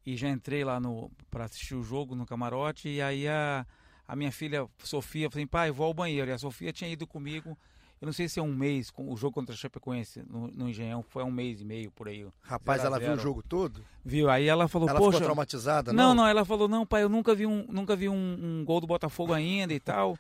e 0.05 0.17
já 0.17 0.29
entrei 0.29 0.65
lá 0.65 0.79
no 0.79 1.11
para 1.31 1.45
assistir 1.45 1.75
o 1.75 1.83
jogo 1.83 2.15
no 2.15 2.27
camarote. 2.27 2.89
E 2.89 3.01
aí 3.01 3.27
a, 3.27 3.67
a 4.07 4.15
minha 4.15 4.31
filha 4.31 4.69
Sofia 4.79 5.31
falou 5.31 5.43
assim: 5.43 5.47
pai, 5.47 5.71
vou 5.71 5.87
ao 5.87 5.95
banheiro. 5.95 6.31
E 6.31 6.35
a 6.35 6.39
Sofia 6.39 6.73
tinha 6.73 6.91
ido 6.91 7.07
comigo 7.07 7.57
eu 8.01 8.07
não 8.07 8.13
sei 8.13 8.29
se 8.29 8.39
é 8.39 8.43
um 8.43 8.55
mês, 8.55 8.91
com 8.91 9.11
o 9.11 9.17
jogo 9.17 9.33
contra 9.33 9.55
a 9.55 9.59
Chapecoense 9.59 10.23
no, 10.29 10.49
no 10.49 10.69
Engenhão, 10.69 11.03
foi 11.03 11.25
um 11.25 11.31
mês 11.31 11.63
e 11.63 11.65
meio 11.65 11.91
por 11.91 12.09
aí. 12.09 12.27
Rapaz, 12.43 12.85
ela 12.85 12.99
viu 12.99 13.15
o 13.15 13.19
jogo 13.19 13.43
todo? 13.43 13.83
Viu, 14.05 14.29
aí 14.29 14.47
ela 14.47 14.69
falou, 14.69 14.87
ela 14.87 14.99
poxa... 14.99 15.13
ficou 15.13 15.25
traumatizada, 15.25 15.93
não? 15.95 16.09
Não, 16.09 16.15
não, 16.15 16.27
ela 16.27 16.45
falou, 16.45 16.69
não, 16.69 16.85
pai, 16.85 17.03
eu 17.03 17.09
nunca 17.09 17.35
vi 17.35 17.47
um, 17.47 17.67
nunca 17.71 17.97
vi 17.97 18.09
um, 18.09 18.15
um 18.15 18.65
gol 18.67 18.83
do 18.83 18.87
Botafogo 18.87 19.33
ainda 19.33 19.73
e 19.73 19.81
tal. 19.81 20.17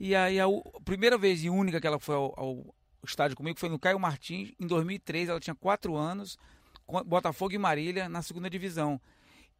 E 0.00 0.14
aí 0.14 0.40
a, 0.40 0.46
a, 0.46 0.80
primeira 0.84 1.18
vez 1.18 1.44
e 1.44 1.50
única 1.50 1.80
que 1.80 1.86
ela 1.86 1.98
foi 1.98 2.14
ao, 2.14 2.32
ao 2.34 2.74
estádio 3.06 3.36
comigo 3.36 3.58
foi 3.58 3.68
no 3.68 3.78
Caio 3.78 3.98
Martins, 3.98 4.52
em 4.58 4.66
2003, 4.66 5.28
ela 5.28 5.40
tinha 5.40 5.54
quatro 5.54 5.96
anos, 5.96 6.38
Botafogo 7.06 7.54
e 7.54 7.58
Marília 7.58 8.08
na 8.08 8.22
segunda 8.22 8.48
divisão. 8.48 9.00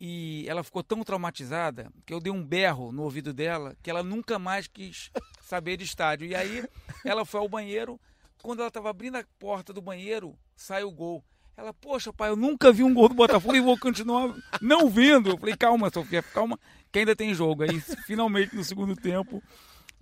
E 0.00 0.44
ela 0.48 0.62
ficou 0.62 0.82
tão 0.82 1.02
traumatizada 1.02 1.92
que 2.06 2.14
eu 2.14 2.20
dei 2.20 2.32
um 2.32 2.44
berro 2.44 2.92
no 2.92 3.02
ouvido 3.02 3.32
dela 3.32 3.76
que 3.82 3.90
ela 3.90 4.02
nunca 4.02 4.38
mais 4.38 4.68
quis 4.68 5.10
saber 5.42 5.76
de 5.76 5.84
estádio. 5.84 6.26
E 6.26 6.34
aí 6.34 6.64
ela 7.04 7.24
foi 7.24 7.40
ao 7.40 7.48
banheiro, 7.48 8.00
quando 8.40 8.60
ela 8.60 8.68
estava 8.68 8.90
abrindo 8.90 9.16
a 9.16 9.24
porta 9.38 9.72
do 9.72 9.82
banheiro, 9.82 10.38
saiu 10.54 10.88
o 10.88 10.92
gol. 10.92 11.24
Ela, 11.56 11.74
poxa, 11.74 12.12
pai, 12.12 12.30
eu 12.30 12.36
nunca 12.36 12.70
vi 12.70 12.84
um 12.84 12.94
gol 12.94 13.08
do 13.08 13.16
Botafogo 13.16 13.56
e 13.56 13.60
vou 13.60 13.76
continuar 13.76 14.32
não 14.62 14.88
vendo. 14.88 15.30
Eu 15.30 15.38
falei, 15.38 15.56
calma, 15.56 15.90
Sofia, 15.90 16.22
calma, 16.22 16.56
que 16.92 17.00
ainda 17.00 17.16
tem 17.16 17.34
jogo. 17.34 17.64
Aí, 17.64 17.80
finalmente, 18.06 18.54
no 18.54 18.62
segundo 18.62 18.94
tempo, 18.94 19.42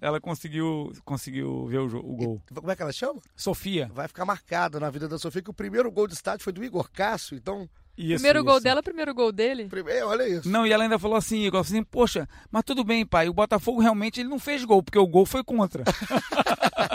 ela 0.00 0.20
conseguiu, 0.20 0.92
conseguiu 1.04 1.66
ver 1.66 1.78
o, 1.78 1.98
o 1.98 2.16
gol. 2.16 2.42
E, 2.50 2.54
como 2.54 2.70
é 2.70 2.76
que 2.76 2.82
ela 2.82 2.92
chama? 2.92 3.20
Sofia. 3.34 3.90
Vai 3.92 4.08
ficar 4.08 4.24
marcado 4.24 4.78
na 4.78 4.90
vida 4.90 5.08
da 5.08 5.18
Sofia 5.18 5.42
que 5.42 5.50
o 5.50 5.54
primeiro 5.54 5.90
gol 5.90 6.06
do 6.06 6.14
estádio 6.14 6.44
foi 6.44 6.52
do 6.52 6.64
Igor 6.64 6.90
Cássio, 6.90 7.36
então 7.36 7.68
isso, 7.96 8.16
primeiro 8.16 8.40
isso. 8.40 8.46
gol 8.46 8.60
dela, 8.60 8.82
primeiro 8.82 9.14
gol 9.14 9.32
dele. 9.32 9.64
Primeiro, 9.66 9.98
é, 9.98 10.04
olha 10.04 10.28
isso. 10.28 10.48
Não, 10.48 10.66
e 10.66 10.72
ela 10.72 10.84
ainda 10.84 10.98
falou 10.98 11.16
assim, 11.16 11.46
igual 11.46 11.62
assim, 11.62 11.82
poxa, 11.82 12.28
mas 12.50 12.62
tudo 12.62 12.84
bem, 12.84 13.06
pai, 13.06 13.28
o 13.28 13.32
Botafogo 13.32 13.80
realmente 13.80 14.20
ele 14.20 14.28
não 14.28 14.38
fez 14.38 14.64
gol, 14.64 14.82
porque 14.82 14.98
o 14.98 15.06
gol 15.06 15.24
foi 15.24 15.42
contra. 15.42 15.82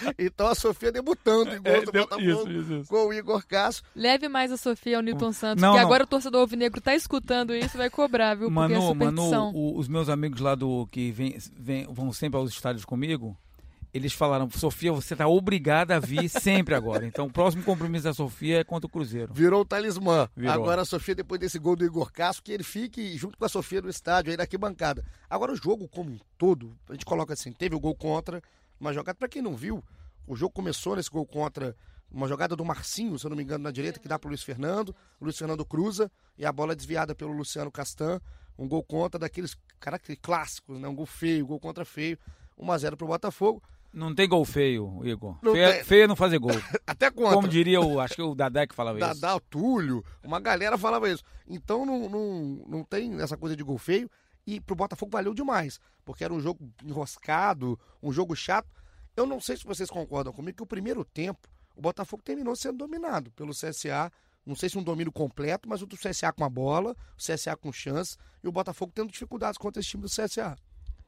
então 0.18 0.46
a 0.46 0.54
Sofia 0.54 0.92
debutando 0.92 1.54
em 1.54 1.60
gol 1.60 1.72
é, 1.72 1.80
do 1.84 1.92
deu, 1.92 2.02
Botafogo 2.02 2.30
isso, 2.30 2.50
isso, 2.50 2.74
isso. 2.74 2.88
com 2.88 3.06
o 3.06 3.12
Igor 3.12 3.46
Castro. 3.46 3.84
Leve 3.94 4.28
mais 4.28 4.52
a 4.52 4.56
Sofia 4.56 4.96
ao 4.96 5.02
Newton 5.02 5.32
Santos, 5.32 5.62
não, 5.62 5.72
que 5.72 5.78
não. 5.78 5.84
agora 5.84 6.04
o 6.04 6.06
torcedor 6.06 6.40
alvinegro 6.40 6.80
tá 6.80 6.94
escutando 6.94 7.54
isso 7.54 7.76
vai 7.76 7.90
cobrar, 7.90 8.34
viu? 8.34 8.50
Manu, 8.50 8.74
porque 8.74 9.04
é 9.04 9.06
Manu, 9.06 9.50
o, 9.54 9.78
os 9.78 9.88
meus 9.88 10.08
amigos 10.08 10.40
lá 10.40 10.54
do 10.54 10.86
que 10.86 11.10
vem, 11.10 11.36
vem, 11.56 11.86
vão 11.90 12.12
sempre 12.12 12.38
aos 12.38 12.50
estádios 12.50 12.84
comigo, 12.84 13.36
eles 13.96 14.12
falaram, 14.12 14.50
Sofia, 14.50 14.92
você 14.92 15.14
está 15.14 15.26
obrigada 15.26 15.96
a 15.96 15.98
vir 15.98 16.28
sempre 16.28 16.74
agora. 16.74 17.06
Então, 17.16 17.26
o 17.26 17.32
próximo 17.32 17.62
compromisso 17.62 18.04
da 18.04 18.12
Sofia 18.12 18.60
é 18.60 18.64
contra 18.64 18.86
o 18.86 18.90
Cruzeiro. 18.90 19.32
Virou 19.32 19.62
o 19.62 19.64
talismã. 19.64 20.28
Virou. 20.36 20.52
Agora 20.52 20.82
a 20.82 20.84
Sofia, 20.84 21.14
depois 21.14 21.40
desse 21.40 21.58
gol 21.58 21.76
do 21.76 21.84
Igor 21.84 22.12
Castro, 22.12 22.42
que 22.42 22.52
ele 22.52 22.62
fique 22.62 23.16
junto 23.16 23.38
com 23.38 23.44
a 23.44 23.48
Sofia 23.48 23.80
no 23.80 23.88
estádio, 23.88 24.30
aí 24.30 24.36
daqui 24.36 24.58
bancada. 24.58 25.04
Agora, 25.30 25.52
o 25.52 25.56
jogo 25.56 25.88
como 25.88 26.10
um 26.10 26.18
todo, 26.36 26.76
a 26.88 26.92
gente 26.92 27.06
coloca 27.06 27.32
assim, 27.32 27.52
teve 27.52 27.74
o 27.74 27.80
gol 27.80 27.94
contra, 27.94 28.42
uma 28.80 28.92
jogada, 28.92 29.16
para 29.16 29.28
quem 29.28 29.42
não 29.42 29.56
viu, 29.56 29.82
o 30.26 30.36
jogo 30.36 30.52
começou 30.52 30.96
nesse 30.96 31.10
gol 31.10 31.26
contra, 31.26 31.76
uma 32.10 32.28
jogada 32.28 32.56
do 32.56 32.64
Marcinho, 32.64 33.18
se 33.18 33.26
eu 33.26 33.30
não 33.30 33.36
me 33.36 33.42
engano, 33.42 33.64
na 33.64 33.70
direita, 33.70 34.00
que 34.00 34.08
dá 34.08 34.18
para 34.18 34.28
o 34.28 34.30
Luiz 34.30 34.42
Fernando. 34.42 34.94
O 35.20 35.24
Luiz 35.24 35.38
Fernando 35.38 35.64
cruza 35.64 36.10
e 36.38 36.44
a 36.44 36.52
bola 36.52 36.72
é 36.72 36.76
desviada 36.76 37.14
pelo 37.14 37.32
Luciano 37.32 37.70
Castan. 37.70 38.20
Um 38.58 38.66
gol 38.66 38.82
contra 38.82 39.18
daqueles 39.18 39.56
clássicos, 40.22 40.78
né? 40.80 40.88
Um 40.88 40.94
gol 40.94 41.06
feio, 41.06 41.46
gol 41.46 41.60
contra 41.60 41.84
feio. 41.84 42.18
1 42.58 42.72
a 42.72 42.78
0 42.78 42.96
pro 42.96 43.06
Botafogo. 43.06 43.62
Não 43.92 44.14
tem 44.14 44.28
gol 44.28 44.44
feio, 44.44 45.00
Igor. 45.04 45.38
Não 45.42 45.52
feio, 45.52 45.84
feio 45.84 46.04
é 46.04 46.06
não 46.06 46.16
fazer 46.16 46.38
gol. 46.38 46.50
Até 46.86 47.10
quando? 47.10 47.34
Como 47.34 47.48
diria 47.48 47.80
o, 47.80 47.98
acho 47.98 48.14
que 48.14 48.22
o 48.22 48.34
Dadé 48.34 48.66
que 48.66 48.74
falava 48.74 48.98
Dadá, 48.98 49.12
isso. 49.12 49.20
Dadá, 49.20 49.36
o 49.36 49.40
Túlio, 49.40 50.04
uma 50.22 50.38
galera 50.38 50.76
falava 50.76 51.08
isso. 51.08 51.22
Então 51.48 51.86
não, 51.86 52.08
não, 52.08 52.64
não 52.68 52.84
tem 52.84 53.20
essa 53.20 53.36
coisa 53.36 53.56
de 53.56 53.62
gol 53.62 53.78
feio. 53.78 54.10
E 54.46 54.60
pro 54.60 54.76
Botafogo 54.76 55.10
valeu 55.10 55.34
demais. 55.34 55.80
Porque 56.04 56.22
era 56.22 56.32
um 56.32 56.40
jogo 56.40 56.72
enroscado, 56.84 57.78
um 58.02 58.12
jogo 58.12 58.36
chato. 58.36 58.68
Eu 59.16 59.26
não 59.26 59.40
sei 59.40 59.56
se 59.56 59.64
vocês 59.64 59.90
concordam 59.90 60.32
comigo 60.32 60.58
que 60.58 60.62
o 60.62 60.66
primeiro 60.66 61.04
tempo 61.04 61.48
o 61.74 61.80
Botafogo 61.80 62.22
terminou 62.22 62.56
sendo 62.56 62.78
dominado 62.78 63.30
pelo 63.32 63.52
CSA. 63.52 64.10
Não 64.44 64.54
sei 64.54 64.68
se 64.68 64.78
um 64.78 64.82
domínio 64.82 65.12
completo, 65.12 65.68
mas 65.68 65.82
o 65.82 65.86
do 65.86 65.96
CSA 65.96 66.32
com 66.32 66.44
a 66.44 66.48
bola, 66.48 66.96
o 67.14 67.16
CSA 67.16 67.56
com 67.56 67.72
chance 67.72 68.16
e 68.42 68.48
o 68.48 68.52
Botafogo 68.52 68.92
tendo 68.94 69.10
dificuldades 69.10 69.58
contra 69.58 69.80
esse 69.80 69.90
time 69.90 70.04
do 70.04 70.08
CSA. 70.08 70.56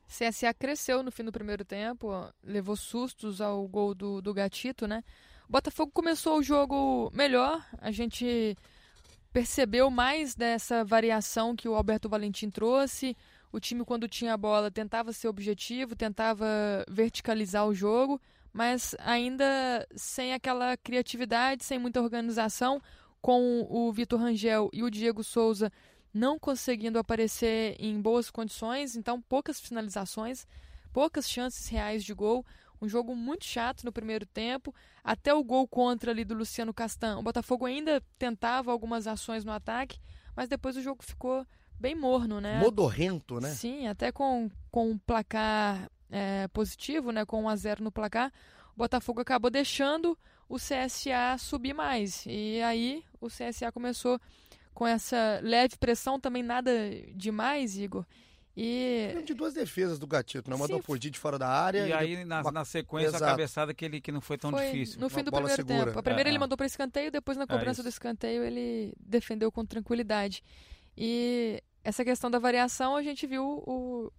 CSA 0.08 0.52
cresceu 0.54 1.02
no 1.02 1.12
fim 1.12 1.22
do 1.22 1.32
primeiro 1.32 1.64
tempo, 1.64 2.10
levou 2.42 2.74
sustos 2.76 3.40
ao 3.40 3.66
gol 3.68 3.94
do, 3.94 4.20
do 4.20 4.34
Gatito, 4.34 4.86
né? 4.86 5.04
O 5.48 5.52
Botafogo 5.52 5.92
começou 5.92 6.38
o 6.38 6.42
jogo 6.42 7.10
melhor, 7.14 7.64
a 7.78 7.90
gente 7.90 8.56
percebeu 9.38 9.88
mais 9.88 10.34
dessa 10.34 10.84
variação 10.84 11.54
que 11.54 11.68
o 11.68 11.76
Alberto 11.76 12.08
Valentim 12.08 12.50
trouxe. 12.50 13.16
O 13.52 13.60
time, 13.60 13.84
quando 13.84 14.08
tinha 14.08 14.34
a 14.34 14.36
bola, 14.36 14.68
tentava 14.68 15.12
ser 15.12 15.28
objetivo, 15.28 15.94
tentava 15.94 16.44
verticalizar 16.90 17.64
o 17.64 17.72
jogo, 17.72 18.20
mas 18.52 18.96
ainda 18.98 19.86
sem 19.94 20.32
aquela 20.34 20.76
criatividade, 20.76 21.62
sem 21.62 21.78
muita 21.78 22.02
organização, 22.02 22.82
com 23.22 23.64
o 23.70 23.92
Vitor 23.92 24.18
Rangel 24.18 24.70
e 24.72 24.82
o 24.82 24.90
Diego 24.90 25.22
Souza 25.22 25.70
não 26.12 26.36
conseguindo 26.36 26.98
aparecer 26.98 27.76
em 27.78 28.00
boas 28.00 28.32
condições, 28.32 28.96
então 28.96 29.22
poucas 29.22 29.60
finalizações, 29.60 30.48
poucas 30.92 31.30
chances 31.30 31.68
reais 31.68 32.02
de 32.02 32.12
gol. 32.12 32.44
Um 32.80 32.88
jogo 32.88 33.14
muito 33.14 33.44
chato 33.44 33.84
no 33.84 33.92
primeiro 33.92 34.24
tempo, 34.24 34.74
até 35.02 35.34
o 35.34 35.42
gol 35.42 35.66
contra 35.66 36.10
ali 36.10 36.24
do 36.24 36.34
Luciano 36.34 36.72
Castan. 36.72 37.18
O 37.18 37.22
Botafogo 37.22 37.66
ainda 37.66 38.02
tentava 38.18 38.70
algumas 38.70 39.06
ações 39.06 39.44
no 39.44 39.52
ataque, 39.52 39.98
mas 40.36 40.48
depois 40.48 40.76
o 40.76 40.82
jogo 40.82 41.02
ficou 41.02 41.46
bem 41.78 41.94
morno, 41.94 42.40
né? 42.40 42.58
Modorrento, 42.60 43.40
né? 43.40 43.50
Sim, 43.50 43.86
até 43.86 44.12
com, 44.12 44.50
com 44.70 44.90
um 44.90 44.98
placar 44.98 45.90
é, 46.10 46.48
positivo, 46.48 47.10
né? 47.10 47.24
Com 47.24 47.44
1 47.44 47.48
a 47.48 47.56
0 47.56 47.84
no 47.84 47.92
placar, 47.92 48.32
o 48.74 48.78
Botafogo 48.78 49.20
acabou 49.20 49.50
deixando 49.50 50.16
o 50.48 50.56
CSA 50.56 51.36
subir 51.38 51.74
mais. 51.74 52.24
E 52.26 52.60
aí 52.62 53.04
o 53.20 53.26
CSA 53.28 53.70
começou 53.72 54.20
com 54.72 54.86
essa 54.86 55.40
leve 55.42 55.76
pressão, 55.76 56.20
também 56.20 56.42
nada 56.42 56.70
demais, 57.14 57.76
Igor. 57.76 58.06
E... 58.60 59.22
De 59.24 59.34
duas 59.34 59.54
defesas 59.54 60.00
do 60.00 60.06
Gatito, 60.06 60.50
né? 60.50 60.56
Uma 60.56 60.66
do 60.66 60.74
Apodi 60.74 61.10
de 61.10 61.18
fora 61.18 61.38
da 61.38 61.48
área. 61.48 61.86
E, 61.86 61.90
e 61.90 61.92
aí, 61.92 62.24
na, 62.24 62.40
uma... 62.40 62.50
na 62.50 62.64
sequência, 62.64 63.10
Exato. 63.10 63.22
a 63.22 63.28
cabeçada 63.28 63.72
que, 63.72 63.84
ele, 63.84 64.00
que 64.00 64.10
não 64.10 64.20
foi 64.20 64.36
tão 64.36 64.50
foi 64.50 64.66
difícil. 64.66 65.00
No 65.00 65.08
fim 65.08 65.22
do 65.22 65.30
primeiro 65.30 65.54
segura. 65.54 65.86
tempo. 65.86 65.98
A 66.00 66.02
primeira 66.02 66.28
é, 66.28 66.30
ele 66.30 66.38
é. 66.38 66.40
mandou 66.40 66.56
para 66.56 66.66
escanteio, 66.66 67.12
depois 67.12 67.38
na 67.38 67.44
é 67.44 67.46
cobrança 67.46 67.82
é 67.82 67.84
do 67.84 67.88
escanteio 67.88 68.42
ele 68.42 68.92
defendeu 68.98 69.52
com 69.52 69.64
tranquilidade. 69.64 70.42
E 70.96 71.62
essa 71.84 72.04
questão 72.04 72.28
da 72.28 72.40
variação, 72.40 72.96
a 72.96 73.02
gente 73.04 73.28
viu 73.28 73.44
o 73.44 74.12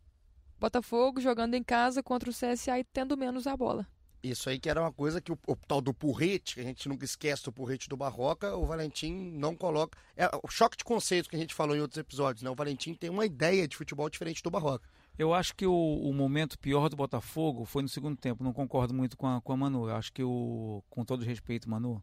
Botafogo 0.57 1.19
jogando 1.19 1.55
em 1.55 1.63
casa 1.63 2.01
contra 2.01 2.29
o 2.29 2.33
CSA 2.33 2.79
e 2.79 2.85
tendo 2.85 3.17
menos 3.17 3.45
a 3.45 3.57
bola. 3.57 3.85
Isso 4.21 4.49
aí 4.49 4.59
que 4.59 4.69
era 4.69 4.81
uma 4.81 4.91
coisa 4.91 5.21
que 5.21 5.31
o, 5.31 5.39
o 5.47 5.55
tal 5.55 5.79
do 5.79 5.93
porrete, 5.93 6.55
que 6.55 6.61
a 6.61 6.63
gente 6.63 6.89
nunca 6.89 7.05
esquece 7.05 7.43
do 7.43 7.51
porrete 7.51 7.87
do 7.87 7.95
Barroca, 7.95 8.55
o 8.55 8.65
Valentim 8.65 9.13
não 9.13 9.55
coloca. 9.55 9.97
É 10.15 10.29
o 10.43 10.49
choque 10.49 10.77
de 10.77 10.83
conceitos 10.83 11.29
que 11.29 11.35
a 11.35 11.39
gente 11.39 11.53
falou 11.53 11.75
em 11.75 11.79
outros 11.79 11.97
episódios, 11.97 12.43
né? 12.43 12.49
O 12.49 12.55
Valentim 12.55 12.93
tem 12.93 13.09
uma 13.09 13.25
ideia 13.25 13.67
de 13.67 13.77
futebol 13.77 14.09
diferente 14.09 14.43
do 14.43 14.51
Barroca. 14.51 14.89
Eu 15.17 15.33
acho 15.33 15.55
que 15.55 15.65
o, 15.65 15.73
o 15.73 16.13
momento 16.13 16.59
pior 16.59 16.89
do 16.89 16.95
Botafogo 16.95 17.65
foi 17.65 17.81
no 17.81 17.89
segundo 17.89 18.17
tempo. 18.17 18.43
Não 18.43 18.53
concordo 18.53 18.93
muito 18.93 19.17
com 19.17 19.27
a, 19.27 19.41
com 19.41 19.53
a 19.53 19.57
Manu. 19.57 19.87
Eu 19.87 19.95
acho 19.95 20.11
que 20.11 20.23
o. 20.23 20.83
Com 20.89 21.05
todo 21.05 21.23
respeito, 21.23 21.69
Manu. 21.69 22.01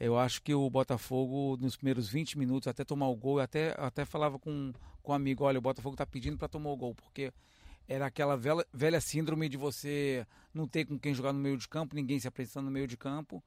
Eu 0.00 0.18
acho 0.18 0.42
que 0.42 0.54
o 0.54 0.68
Botafogo, 0.70 1.58
nos 1.60 1.76
primeiros 1.76 2.08
20 2.08 2.38
minutos, 2.38 2.66
até 2.66 2.84
tomar 2.84 3.08
o 3.08 3.14
gol, 3.14 3.38
eu 3.38 3.44
até, 3.44 3.74
até 3.78 4.04
falava 4.04 4.38
com, 4.38 4.72
com 5.02 5.12
um 5.12 5.14
amigo: 5.14 5.44
olha, 5.44 5.58
o 5.58 5.62
Botafogo 5.62 5.94
está 5.94 6.06
pedindo 6.06 6.38
para 6.38 6.48
tomar 6.48 6.70
o 6.70 6.76
gol, 6.76 6.94
porque 6.94 7.32
era 7.88 8.06
aquela 8.06 8.36
velha, 8.36 8.64
velha 8.72 9.00
síndrome 9.00 9.48
de 9.48 9.56
você 9.56 10.26
não 10.54 10.66
ter 10.66 10.84
com 10.84 10.98
quem 10.98 11.14
jogar 11.14 11.32
no 11.32 11.40
meio 11.40 11.56
de 11.56 11.68
campo, 11.68 11.94
ninguém 11.94 12.18
se 12.18 12.28
apresentando 12.28 12.66
no 12.66 12.70
meio 12.70 12.86
de 12.86 12.96
campo, 12.96 13.42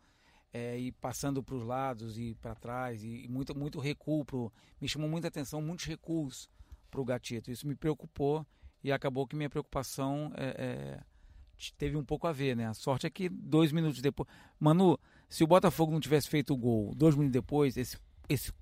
é, 0.53 0.77
e 0.77 0.91
passando 0.91 1.41
para 1.41 1.55
os 1.55 1.63
lados 1.63 2.19
e 2.19 2.35
para 2.35 2.53
trás, 2.53 3.03
e, 3.03 3.25
e, 3.25 3.27
muito, 3.27 3.57
muito 3.57 3.79
recuo. 3.79 4.23
Pro, 4.23 4.53
me 4.79 4.87
chamou 4.87 5.09
muita 5.09 5.27
atenção, 5.27 5.61
muitos 5.61 5.85
recuos 5.85 6.49
para 6.91 7.01
o 7.01 7.05
Gatito. 7.05 7.49
Isso 7.49 7.67
me 7.67 7.75
preocupou 7.75 8.45
e 8.83 8.91
acabou 8.91 9.25
que 9.25 9.35
minha 9.35 9.49
preocupação 9.49 10.31
é, 10.35 10.99
é, 10.99 11.03
teve 11.77 11.97
um 11.97 12.05
pouco 12.05 12.27
a 12.27 12.31
ver, 12.31 12.55
né? 12.55 12.67
A 12.67 12.73
sorte 12.73 13.07
é 13.07 13.09
que 13.09 13.29
dois 13.29 13.71
minutos 13.71 14.01
depois. 14.01 14.29
Manu, 14.59 14.99
se 15.27 15.43
o 15.43 15.47
Botafogo 15.47 15.91
não 15.91 15.99
tivesse 15.99 16.29
feito 16.29 16.53
o 16.53 16.57
gol 16.57 16.93
dois 16.93 17.15
minutos 17.15 17.33
depois, 17.33 17.75
esse, 17.75 17.97
esse 18.29 18.53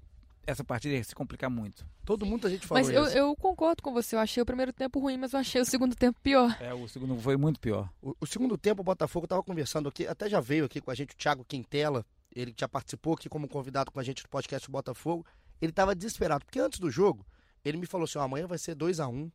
essa 0.52 0.64
partida 0.64 0.96
ia 0.96 1.04
se 1.04 1.16
complicar 1.16 1.50
muito. 1.50 1.86
Todo 2.06 2.26
mundo 2.26 2.48
a 2.48 2.50
gente 2.50 2.68
falou 2.68 2.84
Mas 2.84 2.94
eu, 2.94 3.06
eu, 3.06 3.36
concordo 3.36 3.82
com 3.82 3.94
você. 3.94 4.16
Eu 4.16 4.20
achei 4.20 4.42
o 4.42 4.46
primeiro 4.46 4.74
tempo 4.74 5.00
ruim, 5.00 5.18
mas 5.18 5.34
eu 5.34 5.40
achei 5.40 5.62
o 5.62 5.66
segundo 5.66 5.96
tempo 5.96 6.20
pior. 6.22 6.56
É, 6.60 6.74
o 6.74 6.88
segundo 6.88 7.20
foi 7.20 7.38
muito 7.38 7.60
pior. 7.60 7.90
O, 8.02 8.16
o 8.20 8.26
segundo 8.26 8.58
tempo, 8.58 8.82
o 8.82 8.84
Botafogo 8.84 9.26
estava 9.26 9.44
conversando 9.44 9.90
aqui, 9.90 10.06
até 10.08 10.30
já 10.30 10.40
veio 10.40 10.66
aqui 10.66 10.82
com 10.82 10.92
a 10.92 10.96
gente 10.96 11.14
o 11.14 11.18
Thiago 11.18 11.46
Quintela, 11.46 12.06
ele 12.34 12.54
já 12.58 12.68
participou 12.68 13.14
aqui 13.14 13.28
como 13.28 13.48
convidado 13.48 13.92
com 13.92 14.00
a 14.00 14.04
gente 14.04 14.24
do 14.24 14.30
podcast 14.30 14.68
do 14.68 14.72
Botafogo. 14.72 15.26
Ele 15.62 15.72
estava 15.72 15.94
desesperado, 15.94 16.46
porque 16.46 16.60
antes 16.60 16.80
do 16.80 16.90
jogo, 16.90 17.26
Ele 17.64 17.78
me 17.78 17.86
falou 17.86 18.06
assim: 18.06 18.18
oh, 18.18 18.22
amanhã 18.22 18.48
vai 18.48 18.58
ser 18.58 18.74
2 18.74 19.00
a 19.00 19.08
1 19.08 19.14
um, 19.14 19.32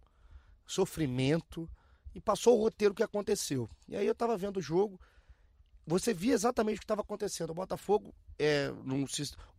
sofrimento. 0.66 1.68
E 2.14 2.20
passou 2.20 2.58
o 2.58 2.62
roteiro 2.62 2.94
que 2.94 3.02
aconteceu. 3.02 3.68
E 3.86 3.94
aí 3.94 4.06
eu 4.06 4.14
tava 4.14 4.38
vendo 4.38 4.56
o 4.56 4.62
jogo, 4.62 4.98
você 5.86 6.12
via 6.12 6.34
exatamente 6.34 6.76
o 6.76 6.80
que 6.80 6.84
estava 6.84 7.02
acontecendo. 7.02 7.50
O 7.50 7.54
Botafogo, 7.54 8.12
é, 8.38 8.72
num, 8.84 9.04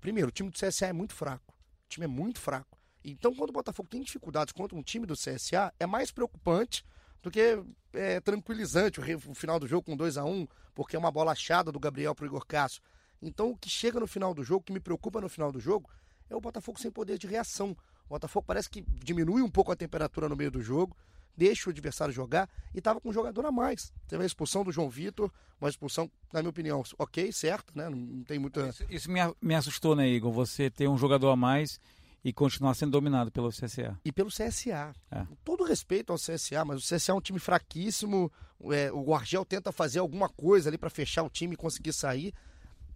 primeiro, 0.01 0.27
o 0.29 0.31
time 0.31 0.49
do 0.49 0.57
CSA 0.57 0.87
é 0.87 0.93
muito 0.93 1.13
fraco. 1.13 1.53
O 1.53 1.89
time 1.89 2.05
é 2.05 2.07
muito 2.07 2.39
fraco. 2.39 2.77
Então, 3.03 3.33
quando 3.33 3.51
o 3.51 3.53
Botafogo 3.53 3.87
tem 3.87 4.01
dificuldades 4.01 4.51
contra 4.51 4.77
um 4.77 4.83
time 4.83 5.05
do 5.05 5.13
CSA, 5.13 5.73
é 5.79 5.85
mais 5.85 6.11
preocupante 6.11 6.83
do 7.23 7.31
que 7.31 7.63
é, 7.93 8.19
tranquilizante 8.19 8.99
o, 8.99 9.35
final 9.35 9.59
do 9.59 9.67
jogo 9.67 9.83
com 9.83 9.95
2 9.95 10.17
a 10.17 10.25
1 10.25 10.29
um, 10.29 10.47
porque 10.75 10.95
é 10.95 10.99
uma 10.99 11.11
bola 11.11 11.31
achada 11.31 11.71
do 11.71 11.79
Gabriel 11.79 12.13
para 12.13 12.23
o 12.23 12.27
Igor 12.27 12.45
Cássio. 12.45 12.81
Então, 13.21 13.51
o 13.51 13.57
que 13.57 13.69
chega 13.69 13.99
no 13.99 14.07
final 14.07 14.33
do 14.33 14.43
jogo, 14.43 14.61
o 14.61 14.63
que 14.63 14.73
me 14.73 14.79
preocupa 14.79 15.21
no 15.21 15.29
final 15.29 15.51
do 15.51 15.59
jogo, 15.59 15.89
é 16.29 16.35
o 16.35 16.41
Botafogo 16.41 16.79
sem 16.79 16.91
poder 16.91 17.17
de 17.17 17.25
reação. 17.25 17.71
O 18.05 18.09
Botafogo 18.09 18.45
parece 18.45 18.69
que 18.69 18.81
diminui 18.81 19.41
um 19.41 19.49
pouco 19.49 19.71
a 19.71 19.75
temperatura 19.75 20.27
no 20.27 20.35
meio 20.35 20.51
do 20.51 20.61
jogo, 20.61 20.95
deixa 21.37 21.69
o 21.69 21.71
adversário 21.71 22.13
jogar 22.13 22.49
e 22.73 22.79
estava 22.79 22.99
com 22.99 23.09
um 23.09 23.13
jogador 23.13 23.45
a 23.45 23.51
mais. 23.51 23.93
Teve 24.07 24.23
a 24.23 24.25
expulsão 24.25 24.63
do 24.63 24.71
João 24.71 24.89
Vitor, 24.89 25.31
uma 25.61 25.69
expulsão, 25.69 26.09
na 26.33 26.41
minha 26.41 26.49
opinião, 26.49 26.83
ok, 26.97 27.31
certo, 27.31 27.77
né? 27.77 27.87
Não 27.89 28.23
tem 28.23 28.39
muita. 28.39 28.67
Isso, 28.67 28.85
isso 28.89 29.11
me, 29.11 29.19
me 29.41 29.53
assustou, 29.53 29.95
né, 29.95 30.07
Igor? 30.09 30.31
Você 30.31 30.69
ter 30.69 30.87
um 30.87 30.97
jogador 30.97 31.29
a 31.29 31.35
mais 31.35 31.79
e 32.23 32.33
continuar 32.33 32.73
sendo 32.73 32.91
dominado 32.91 33.31
pelo 33.31 33.49
CSA. 33.49 33.97
E 34.03 34.11
pelo 34.11 34.29
CSA. 34.29 34.93
É. 35.11 35.25
Todo 35.45 35.63
respeito 35.63 36.11
ao 36.11 36.17
CSA, 36.17 36.65
mas 36.65 36.83
o 36.83 36.95
CSA 36.95 37.11
é 37.11 37.15
um 37.15 37.21
time 37.21 37.39
fraquíssimo. 37.39 38.31
É, 38.71 38.91
o 38.91 39.03
Guargel 39.03 39.45
tenta 39.45 39.71
fazer 39.71 39.99
alguma 39.99 40.27
coisa 40.27 40.69
ali 40.69 40.77
para 40.77 40.89
fechar 40.89 41.23
o 41.23 41.29
time 41.29 41.53
e 41.53 41.57
conseguir 41.57 41.93
sair. 41.93 42.33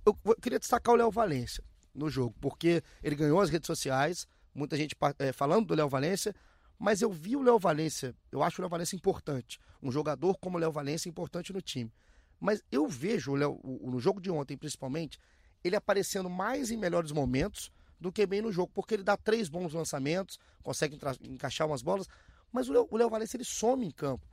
Eu, 0.06 0.17
eu 0.25 0.36
queria 0.36 0.60
destacar 0.60 0.93
o 0.93 0.97
Léo 0.97 1.12
Valência 1.12 1.63
no 1.93 2.10
jogo, 2.10 2.36
porque 2.41 2.82
ele 3.04 3.15
ganhou 3.15 3.39
as 3.39 3.49
redes 3.49 3.67
sociais, 3.67 4.27
muita 4.54 4.75
gente 4.75 4.95
é, 5.19 5.32
falando 5.32 5.67
do 5.67 5.75
Léo 5.75 5.88
Valência, 5.88 6.34
mas 6.82 7.00
eu 7.00 7.12
vi 7.12 7.36
o 7.36 7.44
Léo 7.44 7.60
Valência, 7.60 8.15
eu 8.32 8.41
acho 8.41 8.60
o 8.60 8.63
Léo 8.63 8.70
Valência 8.70 8.96
importante. 8.96 9.60
Um 9.84 9.91
jogador 9.91 10.36
como 10.39 10.58
o 10.58 10.60
Léo 10.60 10.72
Valência 10.72 11.08
é 11.08 11.12
importante 11.12 11.54
no 11.54 11.62
time. 11.62 11.94
Mas 12.39 12.63
eu 12.72 12.88
vejo 12.88 13.34
o 13.34 13.36
Léo, 13.36 13.60
no 13.84 14.00
jogo 14.00 14.20
de 14.20 14.32
ontem, 14.32 14.58
principalmente, 14.58 15.20
ele 15.63 15.76
aparecendo 15.76 16.28
mais 16.28 16.72
em 16.72 16.78
melhores 16.78 17.12
momentos 17.12 17.72
do 18.00 18.12
que 18.12 18.26
bem 18.26 18.41
no 18.41 18.52
jogo, 18.52 18.72
porque 18.74 18.96
ele 18.96 19.04
dá 19.04 19.15
três 19.15 19.48
bons 19.48 19.74
lançamentos, 19.74 20.39
consegue 20.63 20.98
encaixar 21.22 21.67
umas 21.67 21.84
bolas, 21.84 22.08
mas 22.52 22.67
o 22.67 22.74
Léo, 22.74 22.88
o 22.89 22.98
Léo 22.98 23.12
Valência 23.12 23.38
ele 23.38 23.46
some 23.46 23.86
em 23.86 23.91
campo. 23.91 24.26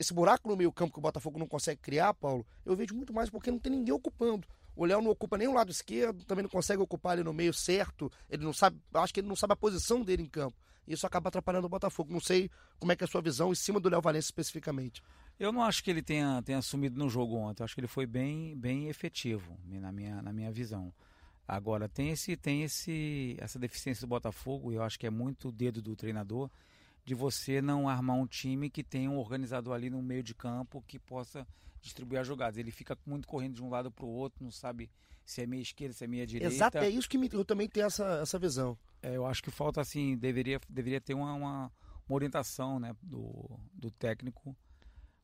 Esse 0.00 0.12
buraco 0.12 0.48
no 0.48 0.56
meio 0.56 0.72
campo 0.72 0.92
que 0.92 0.98
o 0.98 1.02
Botafogo 1.02 1.38
não 1.38 1.46
consegue 1.46 1.80
criar, 1.80 2.12
Paulo, 2.12 2.44
eu 2.66 2.74
vejo 2.74 2.92
muito 2.92 3.12
mais 3.12 3.30
porque 3.30 3.52
não 3.52 3.60
tem 3.60 3.70
ninguém 3.70 3.94
ocupando. 3.94 4.48
O 4.74 4.84
Léo 4.84 5.00
não 5.00 5.12
ocupa 5.12 5.38
nem 5.38 5.46
o 5.46 5.54
lado 5.54 5.70
esquerdo, 5.70 6.24
também 6.24 6.42
não 6.42 6.50
consegue 6.50 6.82
ocupar 6.82 7.14
ele 7.14 7.22
no 7.22 7.32
meio 7.32 7.54
certo. 7.54 8.10
Ele 8.28 8.42
não 8.42 8.52
sabe, 8.52 8.80
acho 8.94 9.14
que 9.14 9.20
ele 9.20 9.28
não 9.28 9.36
sabe 9.36 9.52
a 9.52 9.56
posição 9.56 10.02
dele 10.02 10.24
em 10.24 10.28
campo. 10.28 10.56
Isso 10.86 11.06
acaba 11.06 11.28
atrapalhando 11.28 11.66
o 11.66 11.70
Botafogo. 11.70 12.12
Não 12.12 12.20
sei 12.20 12.50
como 12.78 12.92
é 12.92 12.96
que 12.96 13.04
é 13.04 13.06
a 13.06 13.08
sua 13.08 13.22
visão 13.22 13.52
em 13.52 13.54
cima 13.54 13.78
do 13.78 13.88
Léo 13.88 14.00
Valência 14.00 14.26
especificamente. 14.26 15.02
Eu 15.38 15.52
não 15.52 15.62
acho 15.62 15.82
que 15.82 15.90
ele 15.90 16.02
tenha, 16.02 16.42
tenha 16.42 16.58
assumido 16.58 16.98
no 16.98 17.08
jogo 17.08 17.36
ontem. 17.36 17.62
Eu 17.62 17.64
acho 17.64 17.74
que 17.74 17.80
ele 17.80 17.88
foi 17.88 18.06
bem, 18.06 18.56
bem 18.56 18.88
efetivo, 18.88 19.56
na 19.64 19.92
minha, 19.92 20.20
na 20.20 20.32
minha 20.32 20.50
visão. 20.50 20.92
Agora, 21.46 21.88
tem, 21.88 22.10
esse, 22.10 22.36
tem 22.36 22.62
esse, 22.62 23.36
essa 23.38 23.58
deficiência 23.58 24.06
do 24.06 24.08
Botafogo, 24.08 24.72
e 24.72 24.76
eu 24.76 24.82
acho 24.82 24.98
que 24.98 25.06
é 25.06 25.10
muito 25.10 25.48
o 25.48 25.52
dedo 25.52 25.82
do 25.82 25.96
treinador, 25.96 26.50
de 27.04 27.14
você 27.14 27.60
não 27.60 27.88
armar 27.88 28.16
um 28.16 28.26
time 28.26 28.70
que 28.70 28.82
tenha 28.82 29.10
um 29.10 29.18
organizador 29.18 29.74
ali 29.74 29.90
no 29.90 30.00
meio 30.00 30.22
de 30.22 30.34
campo 30.34 30.82
que 30.86 30.98
possa 30.98 31.46
distribuir 31.80 32.20
as 32.20 32.26
jogadas. 32.26 32.56
Ele 32.58 32.70
fica 32.70 32.96
muito 33.04 33.26
correndo 33.26 33.54
de 33.54 33.62
um 33.62 33.68
lado 33.68 33.90
para 33.90 34.04
o 34.04 34.08
outro, 34.08 34.44
não 34.44 34.52
sabe 34.52 34.88
se 35.24 35.42
é 35.42 35.46
meia 35.46 35.62
esquerda, 35.62 35.94
se 35.94 36.04
é 36.04 36.06
meia 36.06 36.26
direita. 36.26 36.54
Exato, 36.54 36.78
é 36.78 36.88
isso 36.88 37.08
que 37.08 37.18
me, 37.18 37.28
eu 37.32 37.44
também 37.44 37.68
tenho 37.68 37.86
essa, 37.86 38.20
essa 38.22 38.38
visão. 38.38 38.78
É, 39.02 39.16
eu 39.16 39.26
acho 39.26 39.42
que 39.42 39.50
falta 39.50 39.80
assim, 39.80 40.16
deveria, 40.16 40.60
deveria 40.68 41.00
ter 41.00 41.14
uma, 41.14 41.34
uma, 41.34 41.72
uma 42.08 42.14
orientação 42.14 42.78
né, 42.78 42.94
do, 43.02 43.58
do 43.74 43.90
técnico 43.90 44.56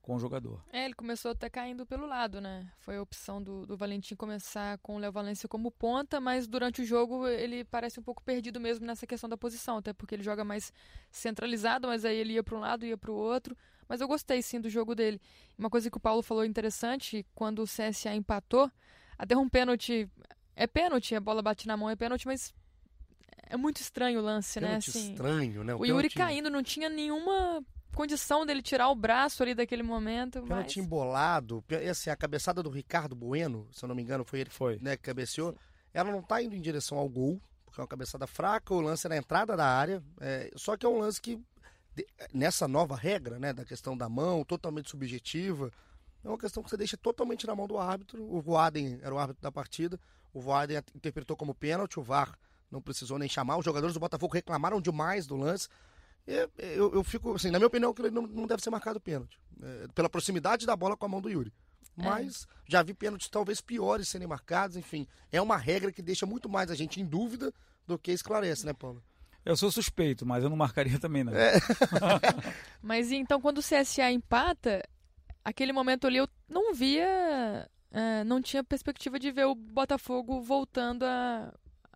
com 0.08 0.16
o 0.16 0.18
jogador. 0.18 0.64
É, 0.72 0.86
ele 0.86 0.94
começou 0.94 1.32
até 1.32 1.50
caindo 1.50 1.84
pelo 1.84 2.06
lado, 2.06 2.40
né? 2.40 2.72
Foi 2.78 2.96
a 2.96 3.02
opção 3.02 3.42
do, 3.42 3.66
do 3.66 3.76
Valentim 3.76 4.16
começar 4.16 4.78
com 4.78 4.96
o 4.96 4.98
Léo 4.98 5.12
Valência 5.12 5.46
como 5.46 5.70
ponta, 5.70 6.18
mas 6.18 6.48
durante 6.48 6.80
o 6.80 6.84
jogo 6.84 7.28
ele 7.28 7.62
parece 7.62 8.00
um 8.00 8.02
pouco 8.02 8.22
perdido 8.22 8.58
mesmo 8.58 8.86
nessa 8.86 9.06
questão 9.06 9.28
da 9.28 9.36
posição, 9.36 9.76
até 9.76 9.92
porque 9.92 10.14
ele 10.14 10.22
joga 10.22 10.42
mais 10.44 10.72
centralizado, 11.10 11.88
mas 11.88 12.06
aí 12.06 12.16
ele 12.16 12.32
ia 12.32 12.42
para 12.42 12.56
um 12.56 12.60
lado, 12.60 12.86
ia 12.86 12.96
para 12.96 13.10
o 13.10 13.14
outro. 13.14 13.54
Mas 13.86 14.00
eu 14.00 14.08
gostei 14.08 14.40
sim 14.40 14.58
do 14.58 14.70
jogo 14.70 14.94
dele. 14.94 15.20
Uma 15.58 15.68
coisa 15.68 15.90
que 15.90 15.98
o 15.98 16.00
Paulo 16.00 16.22
falou 16.22 16.42
interessante, 16.42 17.26
quando 17.34 17.62
o 17.62 17.66
CSA 17.66 18.14
empatou, 18.14 18.70
até 19.18 19.36
um 19.36 19.48
pênalti. 19.48 20.08
É 20.56 20.66
pênalti, 20.66 21.14
a 21.14 21.20
bola 21.20 21.42
bate 21.42 21.66
na 21.66 21.76
mão, 21.76 21.90
é 21.90 21.94
pênalti, 21.94 22.26
mas 22.26 22.54
é 23.48 23.56
muito 23.56 23.80
estranho 23.80 24.20
o 24.20 24.22
lance, 24.22 24.60
né? 24.60 24.68
pênalti 24.68 24.94
né? 24.94 25.00
Assim, 25.00 25.10
estranho, 25.12 25.64
né? 25.64 25.74
O, 25.74 25.80
o 25.80 25.86
Yuri 25.86 26.10
caindo, 26.10 26.50
não 26.50 26.62
tinha 26.62 26.88
nenhuma 26.88 27.64
condição 27.94 28.46
dele 28.46 28.62
tirar 28.62 28.88
o 28.90 28.94
braço 28.94 29.42
ali 29.42 29.54
daquele 29.54 29.82
momento. 29.82 30.42
Pênalti 30.42 30.78
mas... 30.78 30.86
embolado. 30.86 31.64
E 31.68 31.88
assim, 31.88 32.10
a 32.10 32.16
cabeçada 32.16 32.62
do 32.62 32.70
Ricardo 32.70 33.16
Bueno, 33.16 33.68
se 33.72 33.84
eu 33.84 33.88
não 33.88 33.94
me 33.94 34.02
engano, 34.02 34.24
foi 34.24 34.40
ele 34.40 34.50
foi. 34.50 34.78
Né, 34.80 34.96
que 34.96 35.02
cabeceou. 35.02 35.52
Sim. 35.52 35.58
Ela 35.92 36.10
não 36.10 36.20
está 36.20 36.42
indo 36.42 36.54
em 36.54 36.60
direção 36.60 36.98
ao 36.98 37.08
gol, 37.08 37.40
porque 37.64 37.80
é 37.80 37.82
uma 37.82 37.88
cabeçada 37.88 38.26
fraca, 38.26 38.74
o 38.74 38.80
lance 38.80 39.06
é 39.06 39.10
na 39.10 39.16
entrada 39.16 39.56
da 39.56 39.66
área. 39.66 40.02
É, 40.20 40.50
só 40.54 40.76
que 40.76 40.84
é 40.84 40.88
um 40.88 40.98
lance 40.98 41.20
que, 41.20 41.40
nessa 42.32 42.68
nova 42.68 42.94
regra, 42.94 43.38
né, 43.38 43.52
da 43.52 43.64
questão 43.64 43.96
da 43.96 44.08
mão, 44.08 44.44
totalmente 44.44 44.90
subjetiva, 44.90 45.72
é 46.22 46.28
uma 46.28 46.38
questão 46.38 46.62
que 46.62 46.70
você 46.70 46.76
deixa 46.76 46.96
totalmente 46.96 47.46
na 47.46 47.54
mão 47.54 47.66
do 47.66 47.78
árbitro. 47.78 48.22
O 48.22 48.40
Voaden 48.40 48.98
era 49.02 49.14
o 49.14 49.18
árbitro 49.18 49.42
da 49.42 49.50
partida. 49.50 49.98
O 50.32 50.40
Voaden 50.40 50.82
interpretou 50.94 51.36
como 51.36 51.54
pênalti, 51.54 51.98
o 51.98 52.02
VAR 52.02 52.38
não 52.70 52.80
precisou 52.80 53.18
nem 53.18 53.28
chamar. 53.28 53.56
Os 53.58 53.64
jogadores 53.64 53.94
do 53.94 54.00
Botafogo 54.00 54.34
reclamaram 54.34 54.80
demais 54.80 55.26
do 55.26 55.36
lance. 55.36 55.68
É, 56.26 56.48
eu, 56.58 56.92
eu 56.94 57.02
fico, 57.02 57.34
assim, 57.34 57.50
na 57.50 57.58
minha 57.58 57.68
opinião, 57.68 57.94
que 57.94 58.02
ele 58.02 58.10
não, 58.10 58.22
não 58.22 58.46
deve 58.46 58.62
ser 58.62 58.70
marcado 58.70 59.00
pênalti. 59.00 59.40
É, 59.62 59.88
pela 59.94 60.10
proximidade 60.10 60.66
da 60.66 60.76
bola 60.76 60.96
com 60.96 61.06
a 61.06 61.08
mão 61.08 61.20
do 61.20 61.30
Yuri. 61.30 61.52
É. 61.98 62.02
Mas 62.02 62.44
é. 62.44 62.46
já 62.66 62.82
vi 62.82 62.94
pênaltis 62.94 63.28
talvez 63.28 63.60
piores 63.60 64.08
serem 64.08 64.28
marcados, 64.28 64.76
enfim. 64.76 65.06
É 65.32 65.40
uma 65.40 65.56
regra 65.56 65.90
que 65.90 66.02
deixa 66.02 66.26
muito 66.26 66.48
mais 66.48 66.70
a 66.70 66.74
gente 66.74 67.00
em 67.00 67.04
dúvida 67.04 67.52
do 67.86 67.98
que 67.98 68.12
esclarece, 68.12 68.66
né, 68.66 68.72
Paulo? 68.72 69.02
Eu 69.44 69.56
sou 69.56 69.70
suspeito, 69.70 70.26
mas 70.26 70.44
eu 70.44 70.50
não 70.50 70.56
marcaria 70.56 70.98
também, 71.00 71.24
não. 71.24 71.32
É. 71.32 71.54
mas 72.82 73.10
então, 73.10 73.40
quando 73.40 73.58
o 73.58 73.62
CSA 73.62 74.10
empata, 74.12 74.86
aquele 75.42 75.72
momento 75.72 76.06
ali 76.06 76.18
eu 76.18 76.28
não 76.48 76.74
via. 76.74 77.68
É, 77.90 78.22
não 78.24 78.42
tinha 78.42 78.62
perspectiva 78.62 79.18
de 79.18 79.30
ver 79.30 79.46
o 79.46 79.54
Botafogo 79.54 80.42
voltando 80.42 81.04
a 81.04 81.50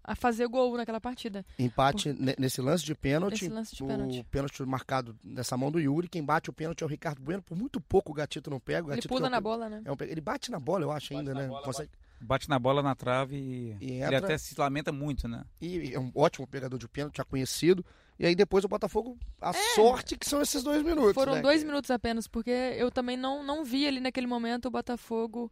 a 0.04 0.14
fazer 0.14 0.46
gol 0.48 0.76
naquela 0.76 1.00
partida. 1.00 1.44
Empate 1.58 2.12
Por... 2.12 2.34
nesse 2.38 2.60
lance 2.60 2.84
de 2.84 2.94
pênalti. 2.94 3.48
Lance 3.48 3.74
de 3.74 3.84
pênalti. 3.84 4.20
O 4.20 4.24
pênalti 4.24 4.62
marcado 4.64 5.16
nessa 5.22 5.56
mão 5.56 5.70
do 5.70 5.78
Yuri. 5.78 6.08
Quem 6.08 6.24
bate 6.24 6.50
o 6.50 6.52
pênalti 6.52 6.82
é 6.82 6.86
o 6.86 6.88
Ricardo 6.88 7.20
Bueno. 7.22 7.42
Por 7.42 7.56
muito 7.56 7.80
pouco 7.80 8.12
o 8.12 8.14
Gatito 8.14 8.50
não 8.50 8.58
pega. 8.58 8.92
ele 8.92 9.02
pula 9.02 9.28
é 9.28 9.30
na 9.30 9.40
bola, 9.40 9.68
né? 9.68 9.82
É 9.84 9.92
um... 9.92 9.96
ele 10.00 10.20
bate 10.20 10.50
na 10.50 10.58
bola, 10.58 10.84
eu 10.84 10.90
acho, 10.90 11.14
bate 11.14 11.28
ainda, 11.28 11.34
né? 11.40 11.46
Bola, 11.46 11.62
Consegue... 11.62 11.90
Bate 12.20 12.48
na 12.48 12.58
bola 12.58 12.82
na 12.82 12.94
trave 12.94 13.36
e, 13.36 13.76
e 13.80 13.92
entra... 13.94 14.08
ele 14.08 14.16
até 14.16 14.38
se 14.38 14.58
lamenta 14.58 14.92
muito, 14.92 15.26
né? 15.26 15.44
E 15.60 15.92
é 15.92 15.98
um 15.98 16.12
ótimo 16.14 16.46
pegador 16.46 16.78
de 16.78 16.88
pênalti, 16.88 17.16
já 17.16 17.24
conhecido. 17.24 17.84
E 18.18 18.26
aí 18.26 18.34
depois 18.36 18.64
o 18.64 18.68
Botafogo, 18.68 19.18
a 19.40 19.50
é. 19.50 19.74
sorte 19.74 20.16
que 20.16 20.28
são 20.28 20.40
esses 20.40 20.62
dois 20.62 20.82
minutos. 20.84 21.14
Foram 21.14 21.34
né? 21.34 21.42
dois 21.42 21.64
minutos 21.64 21.90
apenas, 21.90 22.28
porque 22.28 22.50
eu 22.50 22.90
também 22.90 23.16
não, 23.16 23.42
não 23.42 23.64
vi 23.64 23.86
ali 23.86 23.98
naquele 23.98 24.28
momento 24.28 24.66
o 24.66 24.70
Botafogo 24.70 25.50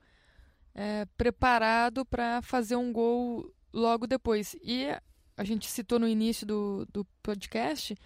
é, 0.74 1.04
preparado 1.16 2.04
para 2.04 2.40
fazer 2.42 2.76
um 2.76 2.92
gol 2.92 3.52
logo 3.72 4.06
depois. 4.06 4.56
E 4.62 4.87
a 5.37 5.44
gente 5.44 5.66
citou 5.68 5.98
no 5.98 6.09
início 6.09 6.46
do, 6.46 6.87
do 6.92 7.04
podcast, 7.22 7.96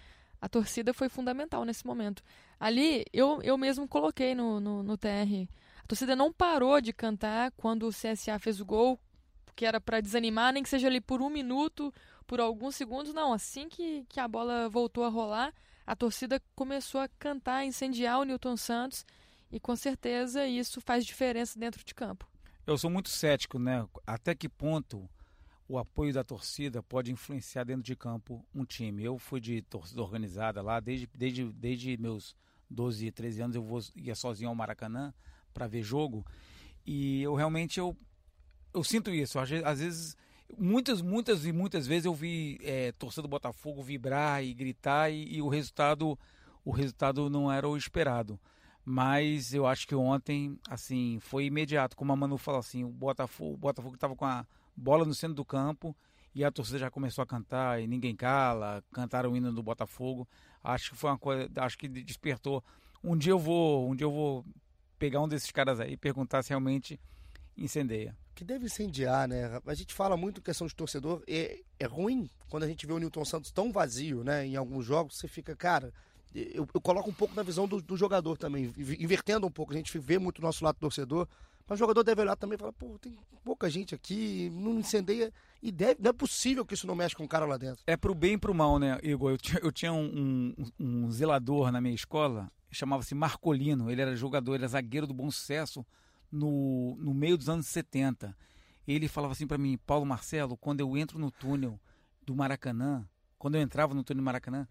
a 0.41 0.47
torcida 0.47 0.93
foi 0.93 1.09
fundamental 1.09 1.65
nesse 1.65 1.85
momento. 1.85 2.23
Ali, 2.59 3.05
eu, 3.11 3.41
eu 3.41 3.57
mesmo 3.57 3.87
coloquei 3.87 4.35
no, 4.35 4.59
no, 4.59 4.83
no 4.83 4.97
TR. 4.97 5.47
A 5.83 5.87
torcida 5.87 6.15
não 6.15 6.31
parou 6.31 6.79
de 6.79 6.93
cantar 6.93 7.51
quando 7.51 7.87
o 7.87 7.91
CSA 7.91 8.39
fez 8.39 8.59
o 8.59 8.65
gol, 8.65 8.99
que 9.55 9.65
era 9.65 9.79
para 9.79 10.01
desanimar, 10.01 10.53
nem 10.53 10.63
que 10.63 10.69
seja 10.69 10.87
ali 10.87 11.01
por 11.01 11.21
um 11.21 11.29
minuto, 11.29 11.93
por 12.27 12.39
alguns 12.39 12.75
segundos. 12.75 13.13
Não, 13.13 13.33
assim 13.33 13.69
que, 13.69 14.05
que 14.09 14.19
a 14.19 14.27
bola 14.27 14.69
voltou 14.69 15.03
a 15.03 15.09
rolar, 15.09 15.53
a 15.85 15.95
torcida 15.95 16.41
começou 16.55 17.01
a 17.01 17.07
cantar, 17.07 17.65
incendiar 17.65 18.19
o 18.19 18.23
Newton 18.23 18.57
Santos, 18.57 19.05
e 19.51 19.59
com 19.59 19.75
certeza 19.75 20.45
isso 20.47 20.81
faz 20.81 21.05
diferença 21.05 21.57
dentro 21.57 21.83
de 21.83 21.93
campo. 21.93 22.27
Eu 22.65 22.77
sou 22.77 22.89
muito 22.89 23.09
cético, 23.09 23.59
né? 23.59 23.87
Até 24.07 24.33
que 24.33 24.49
ponto 24.49 25.07
o 25.67 25.77
apoio 25.77 26.13
da 26.13 26.23
torcida 26.23 26.83
pode 26.83 27.11
influenciar 27.11 27.63
dentro 27.63 27.83
de 27.83 27.95
campo 27.95 28.45
um 28.53 28.63
time. 28.63 29.03
Eu 29.03 29.17
fui 29.17 29.39
de 29.39 29.61
torcida 29.63 30.01
organizada 30.01 30.61
lá, 30.61 30.79
desde, 30.79 31.09
desde, 31.15 31.45
desde 31.45 31.97
meus 31.97 32.35
12, 32.69 33.11
13 33.11 33.41
anos 33.41 33.55
eu 33.55 33.63
vou, 33.63 33.81
ia 33.95 34.15
sozinho 34.15 34.49
ao 34.49 34.55
Maracanã 34.55 35.13
para 35.53 35.67
ver 35.67 35.81
jogo 35.81 36.25
e 36.85 37.21
eu 37.23 37.33
realmente 37.33 37.79
eu, 37.79 37.95
eu 38.73 38.83
sinto 38.83 39.09
isso. 39.09 39.39
Às, 39.39 39.49
vezes, 39.49 40.15
muitas, 40.57 41.01
muitas 41.01 41.45
e 41.45 41.51
muitas 41.51 41.87
vezes 41.87 42.05
eu 42.05 42.13
vi 42.13 42.59
é, 42.61 42.91
torcida 42.91 43.23
do 43.23 43.27
Botafogo 43.27 43.81
vibrar 43.81 44.43
e 44.43 44.53
gritar 44.53 45.09
e, 45.09 45.37
e 45.37 45.41
o 45.41 45.47
resultado 45.47 46.17
o 46.63 46.71
resultado 46.71 47.29
não 47.29 47.51
era 47.51 47.69
o 47.69 47.77
esperado. 47.77 48.39
Mas 48.83 49.53
eu 49.53 49.65
acho 49.65 49.87
que 49.87 49.95
ontem, 49.95 50.59
assim, 50.69 51.19
foi 51.19 51.45
imediato. 51.45 51.95
Como 51.95 52.11
a 52.11 52.15
Manu 52.15 52.37
falou 52.37 52.59
assim, 52.59 52.83
o 52.83 52.89
Botafogo, 52.89 53.53
o 53.53 53.57
Botafogo 53.57 53.95
estava 53.95 54.15
com 54.15 54.25
a 54.25 54.45
bola 54.75 55.05
no 55.05 55.13
centro 55.13 55.35
do 55.35 55.45
campo 55.45 55.95
e 56.33 56.43
a 56.43 56.51
torcida 56.51 56.77
já 56.77 56.91
começou 56.91 57.21
a 57.21 57.25
cantar 57.25 57.81
e 57.81 57.87
ninguém 57.87 58.15
cala, 58.15 58.83
cantaram 58.91 59.31
o 59.31 59.37
hino 59.37 59.53
do 59.53 59.63
Botafogo. 59.63 60.27
Acho 60.63 60.91
que 60.91 60.97
foi 60.97 61.09
uma 61.09 61.17
coisa, 61.17 61.49
acho 61.57 61.77
que 61.77 61.87
despertou. 61.87 62.63
Um 63.03 63.15
dia 63.15 63.31
eu 63.31 63.39
vou, 63.39 63.89
um 63.89 63.95
dia 63.95 64.05
eu 64.05 64.11
vou 64.11 64.45
pegar 64.99 65.21
um 65.21 65.27
desses 65.27 65.51
caras 65.51 65.79
aí 65.79 65.93
e 65.93 65.97
perguntar 65.97 66.43
se 66.43 66.49
realmente 66.49 66.99
incendeia. 67.57 68.17
Que 68.33 68.43
deve 68.43 68.65
incendiar, 68.65 69.29
né? 69.29 69.61
A 69.65 69.73
gente 69.73 69.93
fala 69.93 70.17
muito 70.17 70.41
questão 70.41 70.67
de 70.67 70.75
torcedor. 70.75 71.23
É, 71.25 71.61
é 71.79 71.85
ruim 71.85 72.29
quando 72.49 72.63
a 72.63 72.67
gente 72.67 72.85
vê 72.85 72.91
o 72.91 72.99
Newton 72.99 73.23
Santos 73.23 73.51
tão 73.51 73.71
vazio, 73.71 74.23
né? 74.23 74.45
Em 74.45 74.57
alguns 74.57 74.85
jogos, 74.85 75.17
você 75.17 75.27
fica, 75.27 75.55
cara. 75.55 75.93
Eu, 76.33 76.67
eu 76.73 76.81
coloco 76.81 77.09
um 77.09 77.13
pouco 77.13 77.33
na 77.33 77.43
visão 77.43 77.65
do, 77.65 77.81
do, 77.81 77.95
jogador 77.95 78.37
também, 78.37 78.73
invertendo 78.99 79.47
um 79.47 79.51
pouco. 79.51 79.71
A 79.71 79.77
gente 79.77 79.97
vê 79.97 80.19
muito 80.19 80.39
o 80.39 80.41
nosso 80.41 80.65
lado 80.65 80.77
torcedor, 80.77 81.29
mas 81.67 81.77
o 81.77 81.79
jogador 81.79 82.03
deve 82.03 82.21
olhar 82.21 82.35
também 82.35 82.55
e 82.55 82.59
falar: 82.59 82.73
pô, 82.73 82.97
tem 82.99 83.17
pouca 83.43 83.69
gente 83.69 83.95
aqui, 83.95 84.51
não 84.53 84.79
incendeia. 84.79 85.33
E 85.61 85.71
deve, 85.71 86.01
não 86.01 86.09
é 86.09 86.13
possível 86.13 86.65
que 86.65 86.75
isso 86.75 86.85
não 86.85 86.95
mexa 86.95 87.15
com 87.15 87.23
o 87.23 87.27
cara 87.27 87.45
lá 87.45 87.57
dentro. 87.57 87.83
É 87.87 87.97
pro 87.97 88.13
bem 88.13 88.33
e 88.33 88.37
pro 88.37 88.53
mal, 88.53 88.77
né, 88.77 88.99
Igor? 89.01 89.31
Eu 89.31 89.37
eu 89.63 89.71
tinha 89.71 89.91
um, 89.91 90.53
um, 90.57 91.05
um 91.05 91.11
zelador 91.11 91.71
na 91.71 91.81
minha 91.81 91.95
escola, 91.95 92.51
chamava-se 92.71 93.15
Marcolino. 93.15 93.89
Ele 93.89 94.01
era 94.01 94.15
jogador, 94.15 94.53
ele 94.53 94.63
era 94.63 94.71
zagueiro 94.71 95.07
do 95.07 95.13
bom 95.13 95.31
sucesso 95.31 95.85
no, 96.31 96.95
no 96.99 97.13
meio 97.13 97.37
dos 97.37 97.49
anos 97.49 97.67
70. 97.67 98.35
Ele 98.87 99.07
falava 99.07 99.33
assim 99.33 99.47
para 99.47 99.57
mim, 99.57 99.77
Paulo 99.85 100.05
Marcelo, 100.05 100.55
quando 100.55 100.81
eu 100.81 100.95
entro 100.95 101.17
no 101.17 101.31
túnel 101.31 101.79
do 102.23 102.35
Maracanã, 102.35 103.07
quando 103.39 103.55
eu 103.55 103.61
entrava 103.61 103.93
no 103.93 104.03
túnel 104.03 104.21
do 104.21 104.25
Maracanã 104.25 104.67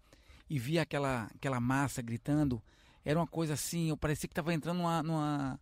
e 0.49 0.57
via 0.57 0.83
aquela, 0.83 1.29
aquela 1.35 1.59
massa 1.59 2.01
gritando, 2.01 2.61
era 3.03 3.19
uma 3.19 3.27
coisa 3.27 3.53
assim, 3.53 3.89
eu 3.89 3.97
parecia 3.97 4.27
que 4.27 4.31
estava 4.31 4.53
entrando 4.53 4.77
numa, 4.77 5.03
numa, 5.03 5.59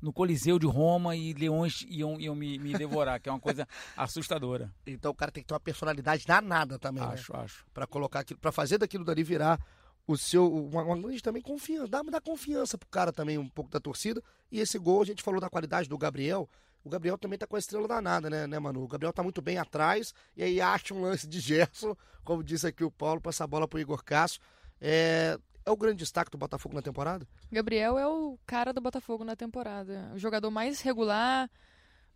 no 0.00 0.12
Coliseu 0.12 0.58
de 0.58 0.66
Roma 0.66 1.16
e 1.16 1.32
leões 1.34 1.84
iam, 1.88 2.20
iam 2.20 2.34
me, 2.34 2.58
me 2.58 2.72
devorar, 2.72 3.20
que 3.20 3.28
é 3.28 3.32
uma 3.32 3.40
coisa 3.40 3.66
assustadora. 3.96 4.72
Então 4.86 5.10
o 5.10 5.14
cara 5.14 5.30
tem 5.30 5.42
que 5.42 5.48
ter 5.48 5.54
uma 5.54 5.60
personalidade 5.60 6.24
danada 6.24 6.78
também, 6.78 7.02
acho, 7.02 7.32
né? 7.32 7.40
Acho, 7.40 7.64
Para 7.72 7.86
colocar 7.86 8.20
aquilo, 8.20 8.38
para 8.38 8.52
fazer 8.52 8.78
daquilo 8.78 9.04
dali 9.04 9.22
virar 9.22 9.60
o 10.06 10.16
seu. 10.16 10.50
Uma, 10.50 10.82
uma 10.82 10.98
grande 10.98 11.22
também 11.22 11.42
confiança. 11.42 11.88
Dá, 11.88 12.02
dá 12.02 12.20
confiança 12.20 12.78
pro 12.78 12.88
cara 12.88 13.12
também, 13.12 13.38
um 13.38 13.48
pouco 13.48 13.70
da 13.70 13.78
torcida. 13.78 14.22
E 14.50 14.58
esse 14.60 14.78
gol, 14.78 15.02
a 15.02 15.04
gente 15.04 15.22
falou 15.22 15.40
da 15.40 15.50
qualidade 15.50 15.88
do 15.88 15.98
Gabriel. 15.98 16.48
O 16.82 16.88
Gabriel 16.88 17.18
também 17.18 17.38
tá 17.38 17.46
com 17.46 17.56
a 17.56 17.58
estrela 17.58 17.86
danada, 17.86 18.30
né, 18.30 18.46
né, 18.46 18.58
Manu? 18.58 18.82
O 18.82 18.88
Gabriel 18.88 19.12
tá 19.12 19.22
muito 19.22 19.42
bem 19.42 19.58
atrás. 19.58 20.14
E 20.36 20.42
aí 20.42 20.60
acha 20.60 20.94
um 20.94 21.02
lance 21.02 21.26
de 21.26 21.38
Gerson, 21.38 21.94
como 22.24 22.42
disse 22.42 22.66
aqui 22.66 22.82
o 22.82 22.90
Paulo, 22.90 23.20
passa 23.20 23.44
a 23.44 23.46
bola 23.46 23.68
pro 23.68 23.78
Igor 23.78 24.02
Cássio. 24.02 24.40
É, 24.80 25.38
é 25.68 25.70
o 25.70 25.76
grande 25.76 25.98
destaque 25.98 26.30
do 26.30 26.38
Botafogo 26.38 26.74
na 26.74 26.82
temporada? 26.82 27.28
Gabriel 27.52 27.98
é 27.98 28.06
o 28.06 28.38
cara 28.46 28.72
do 28.72 28.80
Botafogo 28.80 29.22
na 29.22 29.36
temporada. 29.36 30.10
O 30.14 30.18
jogador 30.18 30.50
mais 30.50 30.80
regular, 30.80 31.50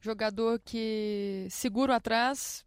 jogador 0.00 0.58
que 0.64 1.46
segura 1.50 1.96
atrás, 1.96 2.64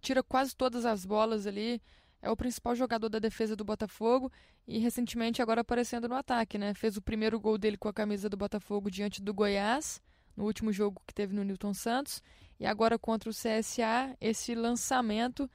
tira 0.00 0.22
quase 0.22 0.54
todas 0.54 0.86
as 0.86 1.04
bolas 1.04 1.46
ali 1.46 1.82
é 2.22 2.30
o 2.30 2.36
principal 2.36 2.76
jogador 2.76 3.08
da 3.08 3.18
defesa 3.18 3.56
do 3.56 3.64
Botafogo 3.64 4.30
e 4.66 4.78
recentemente 4.78 5.42
agora 5.42 5.62
aparecendo 5.62 6.08
no 6.08 6.14
ataque, 6.14 6.56
né? 6.56 6.72
Fez 6.72 6.96
o 6.96 7.02
primeiro 7.02 7.38
gol 7.40 7.58
dele 7.58 7.76
com 7.76 7.88
a 7.88 7.92
camisa 7.92 8.28
do 8.28 8.36
Botafogo 8.36 8.88
diante 8.88 9.20
do 9.20 9.34
Goiás, 9.34 10.00
no 10.36 10.44
último 10.44 10.72
jogo 10.72 11.02
que 11.04 11.12
teve 11.12 11.34
no 11.34 11.42
Newton 11.42 11.74
Santos, 11.74 12.22
e 12.60 12.64
agora 12.64 12.96
contra 12.96 13.28
o 13.28 13.32
CSA, 13.32 14.16
esse 14.20 14.54
lançamento 14.54 15.50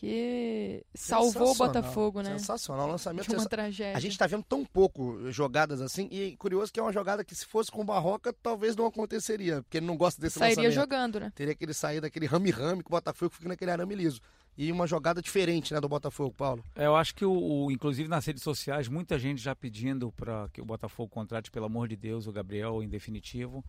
que 0.00 0.82
salvou 0.94 1.50
o 1.50 1.54
Botafogo, 1.54 2.22
né? 2.22 2.38
Sensacional, 2.38 2.88
o 2.88 2.92
lançamento 2.92 3.28
de 3.28 3.36
uma 3.36 3.44
tragédia. 3.44 3.94
A 3.94 4.00
gente 4.00 4.12
está 4.12 4.26
vendo 4.26 4.42
tão 4.42 4.64
pouco 4.64 5.30
jogadas 5.30 5.82
assim 5.82 6.08
e 6.10 6.34
curioso 6.38 6.72
que 6.72 6.80
é 6.80 6.82
uma 6.82 6.90
jogada 6.90 7.22
que 7.22 7.34
se 7.34 7.44
fosse 7.44 7.70
com 7.70 7.82
o 7.82 7.84
Barroca 7.84 8.32
talvez 8.32 8.74
não 8.74 8.86
aconteceria, 8.86 9.60
porque 9.60 9.76
ele 9.76 9.84
não 9.84 9.98
gosta 9.98 10.18
desse 10.18 10.38
Sairia 10.38 10.56
lançamento. 10.56 10.74
jogando, 10.74 11.20
né? 11.20 11.30
Teria 11.34 11.54
que 11.54 11.62
ele 11.62 11.74
sair 11.74 12.00
daquele 12.00 12.24
rame-rame 12.24 12.82
que 12.82 12.88
o 12.88 12.90
Botafogo 12.90 13.34
fica 13.34 13.46
naquele 13.46 13.72
arame 13.72 13.94
liso 13.94 14.22
e 14.56 14.72
uma 14.72 14.86
jogada 14.86 15.20
diferente 15.20 15.74
né, 15.74 15.80
do 15.82 15.88
Botafogo, 15.88 16.34
Paulo. 16.34 16.64
É, 16.74 16.86
eu 16.86 16.96
acho 16.96 17.14
que, 17.14 17.24
o, 17.24 17.32
o, 17.32 17.70
inclusive 17.70 18.08
nas 18.08 18.24
redes 18.24 18.42
sociais, 18.42 18.88
muita 18.88 19.18
gente 19.18 19.42
já 19.42 19.54
pedindo 19.54 20.10
para 20.12 20.48
que 20.50 20.62
o 20.62 20.64
Botafogo 20.64 21.10
contrate, 21.10 21.50
pelo 21.50 21.66
amor 21.66 21.88
de 21.88 21.96
Deus, 21.96 22.26
o 22.26 22.32
Gabriel 22.32 22.82
em 22.82 22.88
definitivo. 22.88 23.62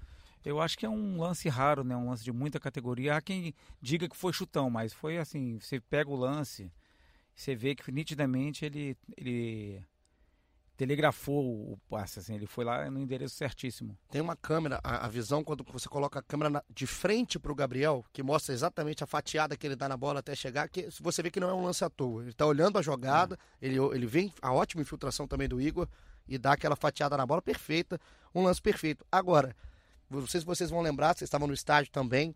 Eu 0.44 0.60
acho 0.60 0.78
que 0.78 0.86
é 0.86 0.90
um 0.90 1.20
lance 1.22 1.48
raro, 1.50 1.84
né? 1.84 1.96
Um 1.96 2.10
lance 2.10 2.24
de 2.24 2.32
muita 2.32 2.60
categoria. 2.60 3.16
Há 3.16 3.22
quem 3.22 3.54
diga 3.82 4.10
que 4.10 4.18
foi 4.18 4.34
chutão, 4.34 4.70
mas 4.70 4.94
foi 4.94 5.18
assim, 5.18 5.60
você 5.60 5.80
pega 5.80 6.10
o 6.10 6.16
lance, 6.16 6.72
você 7.36 7.56
vê 7.56 7.76
que 7.76 7.92
nitidamente 7.92 8.66
ele, 8.66 8.98
ele 9.16 9.84
telegrafou 10.82 11.74
o 11.74 11.78
passe, 11.88 12.18
assim, 12.18 12.34
ele 12.34 12.48
foi 12.48 12.66
lá 12.66 12.90
no 12.90 13.00
endereço 13.00 13.36
certíssimo. 13.36 13.96
Tem 14.10 14.20
uma 14.20 14.36
câmera, 14.36 14.80
a, 14.84 15.06
a 15.06 15.08
visão, 15.08 15.44
quando 15.44 15.64
você 15.64 15.88
coloca 15.88 16.18
a 16.18 16.24
câmera 16.24 16.50
na, 16.50 16.64
de 16.68 16.88
frente 16.88 17.38
para 17.38 17.52
o 17.52 17.56
Gabriel, 17.56 18.04
que 18.12 18.24
mostra 18.24 18.52
exatamente 18.52 19.04
a 19.04 19.08
fatiada 19.08 19.56
que 19.56 19.68
ele 19.68 19.76
dá 19.76 19.88
na 19.88 19.96
bola 19.96 20.22
até 20.22 20.34
chegar, 20.34 20.68
que 20.70 20.88
você 21.00 21.22
vê 21.22 21.30
que 21.30 21.40
não 21.40 21.50
é 21.50 21.54
um 21.54 21.64
lance 21.64 21.86
à 21.86 21.90
toa. 21.90 22.24
Ele 22.24 22.32
está 22.32 22.48
olhando 22.48 22.80
a 22.80 22.82
jogada, 22.82 23.38
é. 23.62 23.68
ele, 23.68 23.78
ele 23.78 24.08
vem 24.08 24.34
a 24.42 24.52
ótima 24.52 24.82
infiltração 24.82 25.28
também 25.28 25.48
do 25.48 25.62
Igor 25.62 25.88
e 26.28 26.38
dá 26.40 26.54
aquela 26.54 26.76
fatiada 26.76 27.16
na 27.16 27.28
bola 27.28 27.44
perfeita, 27.44 28.00
um 28.34 28.44
lance 28.44 28.60
perfeito. 28.60 29.06
Agora, 29.12 29.56
não 30.20 30.28
sei 30.28 30.42
se 30.42 30.46
vocês 30.46 30.70
vão 30.70 30.82
lembrar, 30.82 31.16
vocês 31.16 31.28
estavam 31.28 31.48
no 31.48 31.54
estádio 31.54 31.92
também, 31.92 32.36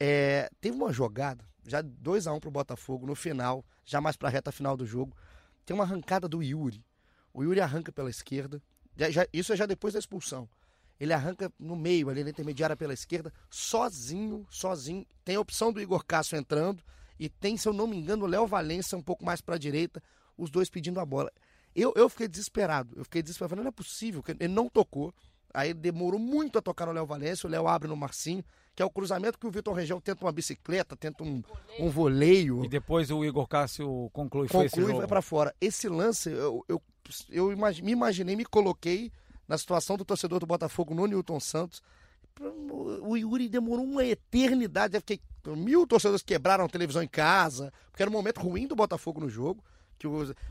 é, 0.00 0.50
teve 0.60 0.76
uma 0.76 0.92
jogada, 0.92 1.44
já 1.66 1.82
2 1.82 2.26
a 2.26 2.32
1 2.32 2.36
um 2.36 2.40
para 2.40 2.48
o 2.48 2.52
Botafogo 2.52 3.06
no 3.06 3.14
final, 3.14 3.64
já 3.84 4.00
mais 4.00 4.16
para 4.16 4.28
a 4.28 4.32
reta 4.32 4.50
final 4.50 4.76
do 4.76 4.86
jogo, 4.86 5.16
tem 5.64 5.74
uma 5.74 5.84
arrancada 5.84 6.28
do 6.28 6.42
Yuri 6.42 6.84
o 7.32 7.42
Yuri 7.42 7.60
arranca 7.60 7.90
pela 7.90 8.10
esquerda. 8.10 8.62
Já, 8.96 9.10
já, 9.10 9.26
isso 9.32 9.52
é 9.52 9.56
já 9.56 9.66
depois 9.66 9.94
da 9.94 9.98
expulsão. 9.98 10.48
Ele 11.00 11.12
arranca 11.12 11.50
no 11.58 11.74
meio, 11.74 12.08
ali 12.08 12.22
na 12.22 12.30
intermediária 12.30 12.76
pela 12.76 12.92
esquerda, 12.92 13.32
sozinho, 13.50 14.46
sozinho. 14.50 15.06
Tem 15.24 15.36
a 15.36 15.40
opção 15.40 15.72
do 15.72 15.80
Igor 15.80 16.04
Cássio 16.04 16.36
entrando 16.36 16.82
e 17.18 17.28
tem, 17.28 17.56
se 17.56 17.66
eu 17.66 17.72
não 17.72 17.86
me 17.86 17.96
engano, 17.96 18.24
o 18.24 18.28
Léo 18.28 18.46
Valência 18.46 18.96
um 18.96 19.02
pouco 19.02 19.24
mais 19.24 19.40
para 19.40 19.56
a 19.56 19.58
direita, 19.58 20.02
os 20.36 20.50
dois 20.50 20.68
pedindo 20.68 21.00
a 21.00 21.06
bola. 21.06 21.32
Eu, 21.74 21.92
eu 21.96 22.08
fiquei 22.08 22.28
desesperado. 22.28 22.94
Eu 22.96 23.04
fiquei 23.04 23.22
desesperado. 23.22 23.56
Não 23.56 23.66
é 23.66 23.72
possível. 23.72 24.22
Ele 24.38 24.52
não 24.52 24.68
tocou. 24.68 25.12
Aí 25.54 25.74
demorou 25.74 26.18
muito 26.18 26.58
a 26.58 26.62
tocar 26.62 26.86
no 26.86 26.92
Léo 26.92 27.06
Valência. 27.06 27.46
O 27.46 27.50
Léo 27.50 27.68
abre 27.68 27.88
no 27.88 27.96
Marcinho, 27.96 28.44
que 28.74 28.82
é 28.82 28.86
o 28.86 28.90
cruzamento 28.90 29.38
que 29.38 29.46
o 29.46 29.50
Vitor 29.50 29.74
Região 29.74 30.00
tenta 30.00 30.24
uma 30.24 30.32
bicicleta, 30.32 30.96
tenta 30.96 31.22
um, 31.22 31.42
um 31.78 31.90
voleio. 31.90 32.64
E 32.64 32.68
depois 32.68 33.10
o 33.10 33.24
Igor 33.24 33.46
Cássio 33.46 34.10
conclui, 34.12 34.48
conclui 34.48 34.68
foi 34.68 34.94
e 34.94 34.98
vai 34.98 35.06
para 35.06 35.22
fora. 35.22 35.54
Esse 35.60 35.88
lance, 35.88 36.30
eu, 36.30 36.64
eu 36.68 36.82
eu 37.30 37.48
me 37.82 37.92
imaginei, 37.92 38.36
me 38.36 38.44
coloquei 38.44 39.12
na 39.46 39.58
situação 39.58 39.96
do 39.96 40.04
torcedor 40.04 40.40
do 40.40 40.46
Botafogo 40.46 40.94
no 40.94 41.06
Newton 41.06 41.40
Santos. 41.40 41.82
O 43.02 43.16
Yuri 43.16 43.48
demorou 43.48 43.84
uma 43.84 44.04
eternidade. 44.04 44.98
Fiquei, 44.98 45.20
mil 45.46 45.86
torcedores 45.86 46.22
quebraram 46.22 46.64
a 46.64 46.68
televisão 46.68 47.02
em 47.02 47.08
casa, 47.08 47.72
porque 47.90 48.02
era 48.02 48.10
um 48.10 48.14
momento 48.14 48.40
ruim 48.40 48.66
do 48.66 48.76
Botafogo 48.76 49.20
no 49.20 49.28
jogo. 49.28 49.62
Que 49.98 50.06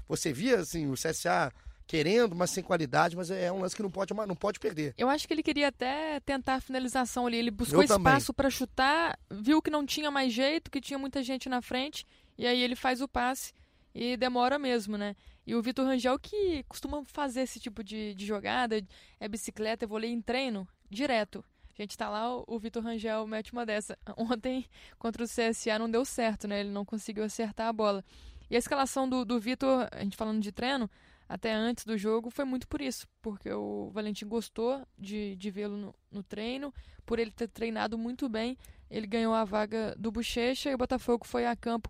você 0.08 0.32
via 0.32 0.60
assim, 0.60 0.90
o 0.90 0.94
CSA 0.94 1.52
querendo, 1.92 2.34
mas 2.34 2.52
sem 2.52 2.64
qualidade, 2.64 3.18
mas 3.18 3.30
é 3.30 3.52
um 3.52 3.60
lance 3.60 3.76
que 3.76 3.84
não 3.84 3.92
pode, 3.92 4.14
não 4.14 4.34
pode 4.34 4.62
perder. 4.62 4.94
Eu 4.98 5.10
acho 5.10 5.28
que 5.28 5.34
ele 5.34 5.44
queria 5.44 5.68
até 5.68 6.22
tentar 6.22 6.56
a 6.56 6.62
finalização 6.62 7.28
ali. 7.28 7.36
Ele 7.36 7.52
buscou 7.52 7.84
espaço 7.84 8.34
para 8.34 8.50
chutar, 8.50 9.20
viu 9.30 9.62
que 9.62 9.70
não 9.70 9.86
tinha 9.86 10.10
mais 10.10 10.32
jeito, 10.32 10.72
que 10.72 10.80
tinha 10.80 10.98
muita 10.98 11.22
gente 11.22 11.50
na 11.50 11.62
frente, 11.62 12.08
e 12.38 12.48
aí 12.48 12.62
ele 12.62 12.78
faz 12.78 13.02
o 13.02 13.10
passe 13.10 13.52
e 13.94 14.16
demora 14.16 14.58
mesmo, 14.58 14.98
né? 14.98 15.18
E 15.46 15.54
o 15.54 15.62
Vitor 15.62 15.86
Rangel 15.86 16.18
que 16.18 16.64
costuma 16.64 17.04
fazer 17.04 17.42
esse 17.42 17.60
tipo 17.60 17.84
de, 17.84 18.16
de 18.16 18.26
jogada, 18.26 18.82
é 19.20 19.28
bicicleta, 19.28 19.84
é 19.84 19.88
vôlei 19.88 20.12
em 20.12 20.22
treino, 20.22 20.66
direto. 20.90 21.44
A 21.78 21.82
gente 21.82 21.98
tá 21.98 22.08
lá, 22.08 22.34
o 22.48 22.58
Vitor 22.58 22.82
Rangel 22.82 23.28
mete 23.28 23.52
uma 23.52 23.66
dessa. 23.66 23.98
Ontem, 24.16 24.66
contra 24.98 25.26
o 25.26 25.28
CSA, 25.28 25.78
não 25.78 25.92
deu 25.92 26.06
certo, 26.06 26.48
né? 26.48 26.62
Ele 26.62 26.70
não 26.70 26.86
conseguiu 26.86 27.26
acertar 27.26 27.68
a 27.68 27.74
bola. 27.74 28.02
E 28.50 28.56
a 28.56 28.60
escalação 28.60 29.10
do, 29.10 29.26
do 29.26 29.38
Vitor, 29.42 29.90
a 29.92 30.04
gente 30.04 30.16
falando 30.16 30.40
de 30.40 30.54
treino, 30.54 30.90
até 31.32 31.54
antes 31.54 31.86
do 31.86 31.98
jogo, 31.98 32.30
foi 32.30 32.44
muito 32.44 32.68
por 32.68 32.82
isso. 32.82 33.08
Porque 33.22 33.50
o 33.50 33.90
Valentim 33.94 34.28
gostou 34.28 34.86
de, 34.98 35.34
de 35.38 35.50
vê-lo 35.50 35.78
no, 35.78 35.96
no 36.12 36.22
treino, 36.22 36.74
por 37.06 37.20
ele 37.20 37.32
ter 37.32 37.48
treinado 37.48 37.98
muito 37.98 38.28
bem. 38.28 38.58
Ele 38.90 39.08
ganhou 39.08 39.34
a 39.34 39.46
vaga 39.46 39.96
do 39.98 40.12
Bochecha 40.12 40.70
e 40.70 40.76
o 40.76 40.78
Botafogo 40.78 41.26
foi 41.26 41.46
a 41.46 41.56
campo 41.56 41.90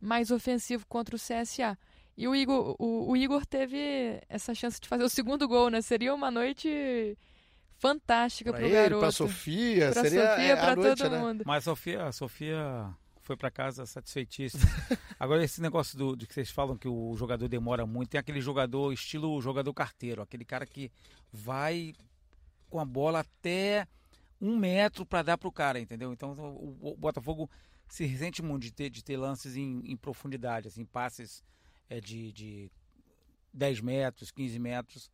mais 0.00 0.30
ofensivo 0.30 0.86
contra 0.86 1.16
o 1.16 1.18
CSA. 1.18 1.76
E 2.16 2.28
o 2.28 2.34
Igor, 2.34 2.76
o, 2.78 3.10
o 3.10 3.16
Igor 3.16 3.44
teve 3.44 4.22
essa 4.28 4.54
chance 4.54 4.80
de 4.80 4.86
fazer 4.86 5.02
o 5.02 5.08
segundo 5.08 5.48
gol, 5.48 5.68
né? 5.68 5.82
Seria 5.82 6.14
uma 6.14 6.30
noite 6.30 7.18
fantástica 7.78 8.52
para 8.52 8.66
o 8.66 8.70
garoto. 8.70 9.00
Para 9.00 9.10
Sofia, 9.10 9.90
pra 9.90 10.02
seria 10.02 10.30
Sofia, 10.30 10.52
é, 10.52 10.56
para 10.56 10.76
todo 10.76 11.10
né? 11.10 11.18
mundo. 11.18 11.42
Mas 11.44 11.66
a 11.66 11.70
Sofia, 11.72 12.04
a 12.04 12.12
Sofia 12.12 12.94
foi 13.26 13.36
para 13.36 13.50
casa 13.50 13.84
satisfeitíssima. 13.84 14.62
Agora 15.18 15.42
esse 15.44 15.60
negócio 15.60 15.98
do, 15.98 16.16
de 16.16 16.26
que 16.26 16.32
vocês 16.32 16.50
falam 16.50 16.76
que 16.76 16.86
o 16.86 17.14
jogador 17.16 17.48
demora 17.48 17.84
muito, 17.84 18.10
tem 18.10 18.18
aquele 18.20 18.40
jogador 18.40 18.92
estilo 18.92 19.40
jogador 19.42 19.74
carteiro, 19.74 20.22
aquele 20.22 20.44
cara 20.44 20.64
que 20.64 20.90
vai 21.32 21.92
com 22.70 22.78
a 22.78 22.84
bola 22.84 23.20
até 23.20 23.86
um 24.40 24.56
metro 24.56 25.04
para 25.04 25.22
dar 25.22 25.38
para 25.38 25.48
o 25.48 25.52
cara, 25.52 25.80
entendeu? 25.80 26.12
Então 26.12 26.32
o, 26.32 26.92
o 26.92 26.96
Botafogo 26.96 27.50
se 27.88 28.04
ressente 28.04 28.42
muito 28.42 28.62
de 28.62 28.72
ter, 28.72 28.90
de 28.90 29.02
ter 29.02 29.16
lances 29.16 29.56
em, 29.56 29.82
em 29.84 29.96
profundidade, 29.96 30.68
assim, 30.68 30.84
passes 30.84 31.42
é, 31.88 32.00
de, 32.00 32.32
de 32.32 32.70
10 33.52 33.80
metros, 33.80 34.30
15 34.30 34.58
metros, 34.58 35.10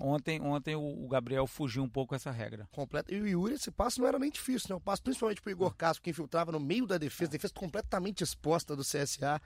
Ontem, 0.00 0.40
ontem 0.40 0.76
o, 0.76 1.08
Gabriel 1.08 1.46
fugiu 1.46 1.82
um 1.82 1.88
pouco 1.88 2.14
essa 2.14 2.30
regra. 2.30 2.68
Completo. 2.70 3.12
E 3.12 3.20
o 3.20 3.26
Yuri, 3.26 3.54
esse 3.54 3.70
passo 3.70 4.00
não 4.00 4.06
era 4.06 4.18
nem 4.18 4.30
difícil, 4.30 4.68
né? 4.70 4.76
O 4.76 4.80
passo 4.80 5.02
principalmente 5.02 5.42
pro 5.42 5.50
Igor 5.50 5.74
Castro, 5.74 6.02
que 6.02 6.10
infiltrava 6.10 6.52
no 6.52 6.60
meio 6.60 6.86
da 6.86 6.96
defesa, 6.96 7.32
defesa 7.32 7.52
completamente 7.52 8.22
exposta 8.22 8.76
do 8.76 8.82
CSA. 8.82 9.40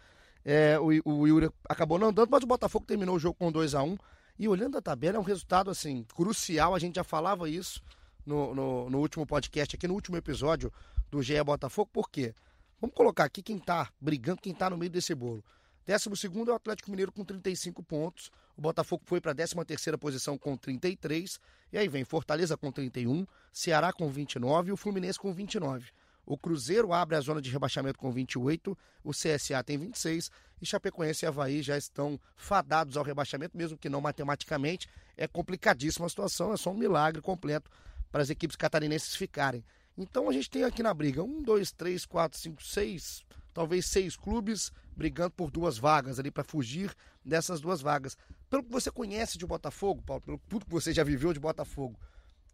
É, 0.44 0.78
o, 0.78 0.88
o 1.05 1.26
Yuri 1.26 1.50
acabou 1.68 1.98
não 1.98 2.12
dando, 2.12 2.28
mas 2.30 2.42
o 2.42 2.46
Botafogo 2.46 2.84
terminou 2.84 3.16
o 3.16 3.18
jogo 3.18 3.36
com 3.38 3.50
2 3.50 3.74
a 3.74 3.82
1 3.82 3.92
um, 3.92 3.98
E 4.38 4.46
olhando 4.46 4.76
a 4.76 4.82
tabela, 4.82 5.16
é 5.16 5.20
um 5.20 5.24
resultado 5.24 5.70
assim 5.70 6.05
crucial. 6.14 6.74
A 6.74 6.78
gente 6.78 6.96
já 6.96 7.05
falava 7.05 7.48
isso 7.48 7.82
no, 8.26 8.55
no, 8.55 8.90
no 8.90 8.98
último 8.98 9.26
podcast, 9.26 9.74
aqui 9.74 9.88
no 9.88 9.94
último 9.94 10.18
episódio 10.18 10.70
do 11.11 11.22
GE 11.22 11.42
Botafogo. 11.42 11.88
Por 11.90 12.11
quê? 12.11 12.34
Vamos 12.78 12.94
colocar 12.94 13.24
aqui 13.24 13.42
quem 13.42 13.59
tá 13.59 13.90
brigando, 14.00 14.42
quem 14.42 14.53
tá 14.53 14.68
no 14.68 14.76
meio 14.76 14.90
desse 14.90 15.14
bolo. 15.14 15.42
Décimo 15.86 16.16
segundo 16.16 16.50
é 16.50 16.53
o 16.53 16.57
Atlético 16.57 16.90
Mineiro 16.90 17.12
com 17.12 17.24
35 17.24 17.82
pontos. 17.82 18.30
O 18.62 18.70
Botafogo 18.70 19.02
foi 19.04 19.20
para 19.20 19.32
a 19.32 19.34
13 19.34 19.56
terceira 19.66 19.98
posição 19.98 20.38
com 20.38 20.56
33. 20.56 21.40
E 21.72 21.78
aí 21.78 21.88
vem 21.88 22.04
Fortaleza 22.04 22.56
com 22.56 22.70
31, 22.70 23.26
Ceará 23.52 23.92
com 23.92 24.08
29 24.08 24.68
e 24.68 24.72
o 24.72 24.76
Fluminense 24.76 25.18
com 25.18 25.32
29. 25.32 25.90
O 26.24 26.38
Cruzeiro 26.38 26.92
abre 26.92 27.16
a 27.16 27.20
zona 27.20 27.42
de 27.42 27.50
rebaixamento 27.50 27.98
com 27.98 28.12
28, 28.12 28.78
o 29.02 29.10
CSA 29.10 29.64
tem 29.64 29.76
26 29.76 30.30
e 30.60 30.64
Chapecoense 30.64 31.24
e 31.24 31.26
Havaí 31.26 31.60
já 31.60 31.76
estão 31.76 32.20
fadados 32.36 32.96
ao 32.96 33.02
rebaixamento, 33.02 33.58
mesmo 33.58 33.76
que 33.76 33.88
não 33.88 34.00
matematicamente. 34.00 34.88
É 35.16 35.26
complicadíssima 35.26 36.06
a 36.06 36.08
situação, 36.08 36.52
é 36.52 36.56
só 36.56 36.70
um 36.70 36.78
milagre 36.78 37.20
completo 37.20 37.68
para 38.12 38.22
as 38.22 38.30
equipes 38.30 38.54
catarinenses 38.54 39.16
ficarem. 39.16 39.64
Então 39.98 40.30
a 40.30 40.32
gente 40.32 40.48
tem 40.48 40.62
aqui 40.62 40.84
na 40.84 40.94
briga 40.94 41.20
um, 41.24 41.42
dois, 41.42 41.72
três, 41.72 42.06
quatro, 42.06 42.38
cinco, 42.38 42.62
seis, 42.62 43.24
talvez 43.52 43.86
seis 43.86 44.16
clubes 44.16 44.70
brigando 44.96 45.32
por 45.32 45.50
duas 45.50 45.78
vagas 45.78 46.20
ali 46.20 46.30
para 46.30 46.44
fugir 46.44 46.94
dessas 47.24 47.60
duas 47.60 47.80
vagas. 47.80 48.16
Pelo 48.53 48.62
que 48.64 48.70
você 48.70 48.90
conhece 48.90 49.38
de 49.38 49.46
Botafogo, 49.46 50.03
Paulo, 50.03 50.20
pelo 50.20 50.38
tudo 50.46 50.66
que 50.66 50.70
você 50.70 50.92
já 50.92 51.03
viveu 51.03 51.32
de 51.32 51.40
Botafogo, 51.40 51.98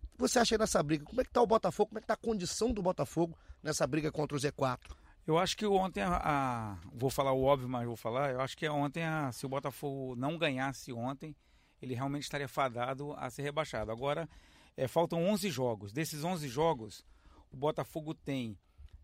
o 0.04 0.10
que 0.12 0.18
você 0.20 0.38
acha 0.38 0.54
aí 0.54 0.58
nessa 0.60 0.80
briga? 0.80 1.04
Como 1.04 1.20
é 1.20 1.24
que 1.24 1.30
está 1.30 1.42
o 1.42 1.46
Botafogo? 1.46 1.88
Como 1.88 1.98
é 1.98 2.00
que 2.00 2.04
está 2.04 2.14
a 2.14 2.16
condição 2.16 2.72
do 2.72 2.80
Botafogo 2.80 3.36
nessa 3.60 3.84
briga 3.84 4.12
contra 4.12 4.36
o 4.36 4.40
Z4? 4.40 4.78
Eu 5.26 5.36
acho 5.36 5.56
que 5.56 5.66
ontem 5.66 6.00
a, 6.00 6.20
a, 6.22 6.78
vou 6.94 7.10
falar 7.10 7.32
o 7.32 7.42
óbvio, 7.42 7.68
mas 7.68 7.84
vou 7.84 7.96
falar. 7.96 8.30
Eu 8.30 8.40
acho 8.40 8.56
que 8.56 8.68
ontem 8.68 9.02
a, 9.02 9.32
se 9.32 9.44
o 9.44 9.48
Botafogo 9.48 10.14
não 10.14 10.38
ganhasse 10.38 10.92
ontem, 10.92 11.34
ele 11.82 11.96
realmente 11.96 12.22
estaria 12.22 12.46
fadado 12.46 13.12
a 13.14 13.28
ser 13.28 13.42
rebaixado. 13.42 13.90
Agora 13.90 14.28
é, 14.76 14.86
faltam 14.86 15.26
11 15.26 15.50
jogos. 15.50 15.92
Desses 15.92 16.22
11 16.22 16.46
jogos, 16.46 17.04
o 17.50 17.56
Botafogo 17.56 18.14
tem 18.14 18.56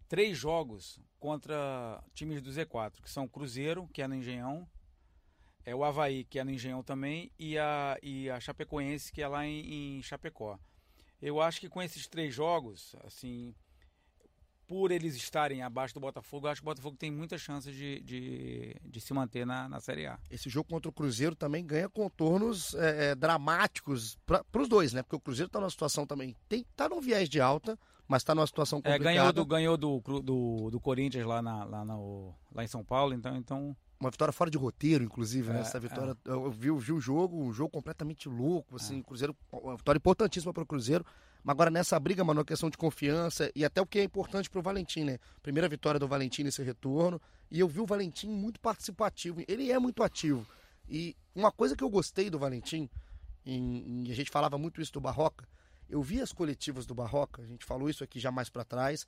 três 0.09 0.39
jogos 0.39 1.01
contra 1.19 2.01
times 2.15 2.41
do 2.41 2.51
Z4, 2.51 3.03
que 3.03 3.11
são 3.11 3.27
Cruzeiro, 3.27 3.89
que 3.93 4.01
é 4.01 4.07
no 4.07 4.15
Engenhão, 4.15 4.65
é 5.65 5.75
o 5.75 5.85
Havaí, 5.85 6.25
que 6.25 6.39
é 6.39 6.45
no 6.45 6.51
Engenhão 6.51 6.83
também, 6.83 7.31
e 7.39 7.59
a, 7.59 7.99
e 8.03 8.29
a 8.31 8.39
Chapecoense, 8.39 9.13
que 9.13 9.23
é 9.23 9.29
lá 9.29 9.47
em, 9.47 9.99
em 9.99 10.03
Chapecó. 10.03 10.59
Eu 11.21 11.41
acho 11.41 11.61
que 11.61 11.69
com 11.69 11.83
esses 11.83 12.07
três 12.07 12.35
jogos, 12.35 12.95
assim, 13.05 13.55
por 14.67 14.91
eles 14.91 15.15
estarem 15.17 15.63
abaixo 15.63 15.95
do 15.95 16.01
Botafogo, 16.01 16.47
eu 16.47 16.51
acho 16.51 16.61
que 16.61 16.67
o 16.67 16.71
Botafogo 16.71 16.97
tem 16.97 17.11
muitas 17.11 17.41
chances 17.41 17.75
de, 17.75 18.01
de, 18.01 18.77
de 18.85 19.01
se 19.01 19.15
manter 19.15 19.47
na, 19.47 19.69
na 19.69 19.81
Série 19.81 20.07
A. 20.07 20.19
Esse 20.31 20.49
jogo 20.51 20.69
contra 20.69 20.89
o 20.89 20.93
Cruzeiro 20.93 21.35
também 21.35 21.65
ganha 21.65 21.89
contornos 21.89 22.75
é, 22.75 23.11
é, 23.11 23.15
dramáticos 23.15 24.19
para 24.27 24.45
os 24.61 24.69
dois, 24.69 24.93
né? 24.93 25.03
Porque 25.03 25.17
o 25.17 25.21
Cruzeiro 25.21 25.47
está 25.47 25.61
numa 25.61 25.71
situação 25.71 26.07
também, 26.07 26.37
tem, 26.49 26.65
tá 26.77 26.89
num 26.89 27.01
viés 27.01 27.29
de 27.29 27.41
alta, 27.41 27.79
mas 28.07 28.23
está 28.23 28.35
numa 28.35 28.47
situação 28.47 28.81
complicada. 28.81 29.11
É, 29.11 29.15
ganhou 29.15 29.33
do, 29.33 29.47
ganhou 29.47 29.77
do, 29.77 30.01
do, 30.01 30.71
do 30.71 30.81
Corinthians 30.81 31.25
lá, 31.25 31.41
na, 31.41 31.65
lá, 31.65 31.85
no, 31.85 32.35
lá 32.53 32.65
em 32.65 32.69
São 32.69 32.85
Paulo, 32.85 33.15
então, 33.15 33.37
então 33.37 33.77
uma 34.05 34.11
vitória 34.11 34.33
fora 34.33 34.51
de 34.51 34.59
roteiro, 34.59 35.03
inclusive, 35.05 35.51
né? 35.51 35.59
É, 35.59 35.61
Essa 35.63 35.81
vitória, 35.81 36.17
é. 36.25 36.31
eu 36.31 36.51
vi, 36.51 36.71
vi 36.73 36.93
o 36.93 37.01
jogo, 37.01 37.43
um 37.43 37.53
jogo 37.53 37.71
completamente 37.71 38.29
louco, 38.29 38.77
assim, 38.77 39.01
é. 39.01 39.03
Cruzeiro, 39.03 39.37
uma 39.53 39.77
vitória 39.77 39.99
importantíssima 39.99 40.53
para 40.53 40.63
o 40.63 40.67
Cruzeiro. 40.67 41.05
Mas 41.43 41.53
agora 41.53 41.71
nessa 41.71 41.99
briga, 42.01 42.25
mano, 42.25 42.41
a 42.41 42.45
questão 42.45 42.71
de 42.71 42.77
confiança 42.77 43.51
e 43.55 43.65
até 43.65 43.81
o 43.81 43.87
que 43.87 43.99
é 43.99 44.05
importante 44.05 44.49
para 44.49 44.59
o 44.59 44.63
Valentim, 44.63 45.05
né? 45.05 45.19
Primeira 45.43 45.69
vitória 45.69 46.01
do 46.01 46.09
Valentim 46.09 46.43
nesse 46.43 46.63
retorno. 46.63 47.21
E 47.51 47.61
eu 47.61 47.69
vi 47.69 47.81
o 47.81 47.87
Valentim 47.87 48.29
muito 48.29 48.59
participativo. 48.61 49.43
Ele 49.47 49.71
é 49.71 49.79
muito 49.79 50.03
ativo. 50.03 50.47
E 50.89 51.15
uma 51.35 51.53
coisa 51.53 51.77
que 51.77 51.85
eu 51.85 51.91
gostei 51.91 52.31
do 52.31 52.39
Valentim, 52.39 52.89
e 53.45 54.11
a 54.11 54.15
gente 54.15 54.31
falava 54.31 54.57
muito 54.57 54.81
isso 54.81 54.93
do 54.93 55.01
Barroca, 55.01 55.47
eu 55.89 56.03
vi 56.03 56.21
as 56.21 56.33
coletivas 56.33 56.87
do 56.87 56.95
Barroca, 56.95 57.43
a 57.43 57.47
gente 57.47 57.65
falou 57.65 57.91
isso 57.91 58.03
aqui 58.03 58.19
já 58.19 58.31
mais 58.31 58.49
para 58.49 58.65
trás. 58.65 59.07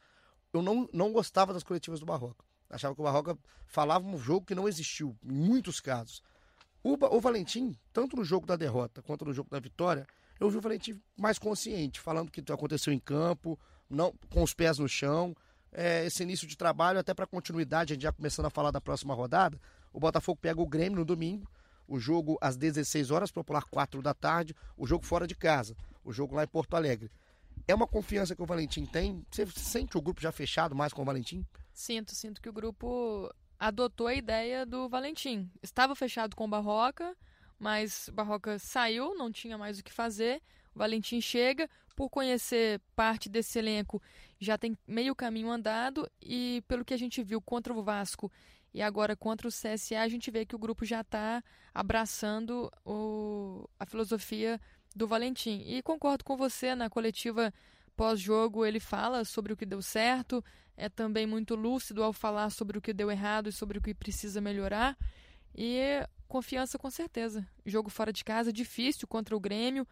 Eu 0.53 0.63
não, 0.63 0.89
não 0.93 1.13
gostava 1.13 1.55
das 1.55 1.63
coletivas 1.63 2.01
do 2.01 2.07
Barroca. 2.07 2.45
Achava 2.69 2.95
que 2.95 3.01
o 3.01 3.05
Barroca 3.05 3.37
falava 3.67 4.07
um 4.07 4.19
jogo 4.19 4.47
que 4.47 4.55
não 4.55 4.69
existiu, 4.69 5.17
em 5.25 5.33
muitos 5.33 5.81
casos. 5.81 6.23
O, 6.83 6.97
o 7.17 7.21
Valentim, 7.21 7.77
tanto 7.93 8.17
no 8.17 8.25
jogo 8.25 8.47
da 8.47 8.57
derrota 8.57 9.03
quanto 9.03 9.25
no 9.25 9.33
jogo 9.33 9.51
da 9.51 9.59
vitória, 9.59 10.07
eu 10.39 10.51
vi 10.51 10.59
o 10.59 10.61
Valentim 10.61 11.01
mais 11.17 11.39
consciente, 11.39 12.01
falando 12.01 12.31
que 12.31 12.41
aconteceu 12.53 12.93
em 12.93 12.99
campo, 12.99 13.59
não 13.89 14.13
com 14.31 14.43
os 14.43 14.55
pés 14.55 14.79
no 14.79 14.89
chão. 14.89 15.35
É, 15.73 16.07
esse 16.07 16.23
início 16.23 16.47
de 16.47 16.57
trabalho, 16.57 16.99
até 16.99 17.13
para 17.13 17.27
continuidade, 17.27 17.93
a 17.93 17.95
gente 17.95 18.03
já 18.03 18.13
começando 18.13 18.47
a 18.47 18.51
falar 18.51 18.71
da 18.71 18.81
próxima 18.81 19.15
rodada. 19.15 19.61
O 19.93 19.99
Botafogo 19.99 20.39
pega 20.41 20.61
o 20.61 20.67
Grêmio 20.67 20.99
no 20.99 21.05
domingo, 21.05 21.51
o 21.89 21.99
jogo 21.99 22.39
às 22.41 22.57
16 22.57 23.11
horas, 23.11 23.31
popular 23.31 23.65
4 23.65 24.03
da 24.03 24.15
tarde, 24.15 24.55
o 24.77 24.87
jogo 24.87 25.05
fora 25.05 25.27
de 25.27 25.35
casa, 25.35 25.77
o 26.05 26.13
jogo 26.13 26.35
lá 26.35 26.45
em 26.45 26.49
Porto 26.49 26.77
Alegre. 26.77 27.11
É 27.67 27.75
uma 27.75 27.87
confiança 27.87 28.37
que 28.37 28.43
o 28.43 28.47
Valentim 28.47 28.85
tem? 28.85 29.25
Você 29.31 29.47
sente 29.47 29.97
o 29.97 30.03
grupo 30.03 30.21
já 30.21 30.31
fechado 30.31 30.75
mais 30.75 30.93
com 30.93 31.03
o 31.03 31.05
Valentim? 31.05 31.45
Sinto, 31.77 32.15
sinto 32.15 32.41
que 32.41 32.49
o 32.49 32.53
grupo 32.55 33.31
adotou 33.59 34.07
a 34.07 34.15
ideia 34.15 34.65
do 34.65 34.89
Valentim. 34.89 35.51
Estava 35.63 35.95
fechado 35.95 36.35
com 36.35 36.47
o 36.47 36.49
Barroca, 36.49 37.15
mas 37.59 38.09
o 38.09 38.13
Barroca 38.13 38.59
saiu, 38.59 39.15
não 39.15 39.31
tinha 39.31 39.59
mais 39.59 39.79
o 39.79 39.85
que 39.85 39.93
fazer. 39.93 40.41
O 40.75 40.79
Valentim 40.79 41.21
chega, 41.21 41.69
por 41.95 42.09
conhecer 42.09 42.81
parte 42.97 43.29
desse 43.29 43.59
elenco, 43.59 44.03
já 44.41 44.57
tem 44.57 44.75
meio 44.87 45.15
caminho 45.15 45.51
andado 45.51 46.11
e 46.19 46.65
pelo 46.67 46.83
que 46.83 46.95
a 46.95 46.97
gente 46.97 47.23
viu 47.23 47.43
contra 47.43 47.75
o 47.75 47.83
Vasco 47.83 48.33
e 48.73 48.81
agora 48.81 49.15
contra 49.15 49.47
o 49.47 49.51
CSA, 49.51 50.01
a 50.01 50.09
gente 50.09 50.31
vê 50.31 50.47
que 50.47 50.57
o 50.57 50.59
grupo 50.59 50.83
já 50.83 51.03
está 51.03 51.45
abraçando 51.75 52.73
o, 52.87 53.69
a 53.79 53.85
filosofia 53.85 54.59
do 54.95 55.07
Valentim. 55.07 55.63
E 55.67 55.83
concordo 55.83 56.25
com 56.25 56.39
você, 56.39 56.75
na 56.75 56.89
coletiva 56.89 57.53
pós-jogo 57.97 58.65
ele 58.65 58.79
fala 58.79 59.25
sobre 59.25 59.53
o 59.53 59.57
que 59.57 59.65
deu 59.65 59.81
certo, 59.81 60.45
é 60.77 60.89
também 60.89 61.27
muito 61.27 61.55
lúcido 61.55 62.03
ao 62.03 62.13
falar 62.13 62.51
sobre 62.51 62.77
o 62.77 62.83
que 62.83 62.93
deu 62.93 63.11
errado 63.11 63.49
e 63.49 63.53
sobre 63.53 63.79
o 63.79 63.83
que 63.83 63.95
precisa 63.95 64.41
melhorar. 64.41 64.97
E 65.55 66.07
confiança 66.29 66.79
com 66.79 66.91
certeza. 66.91 67.47
Jogo 67.65 67.89
fora 67.89 68.13
de 68.13 68.23
casa, 68.23 68.53
difícil 68.53 69.09
contra 69.09 69.35
o 69.35 69.41
Grêmio. 69.41 69.87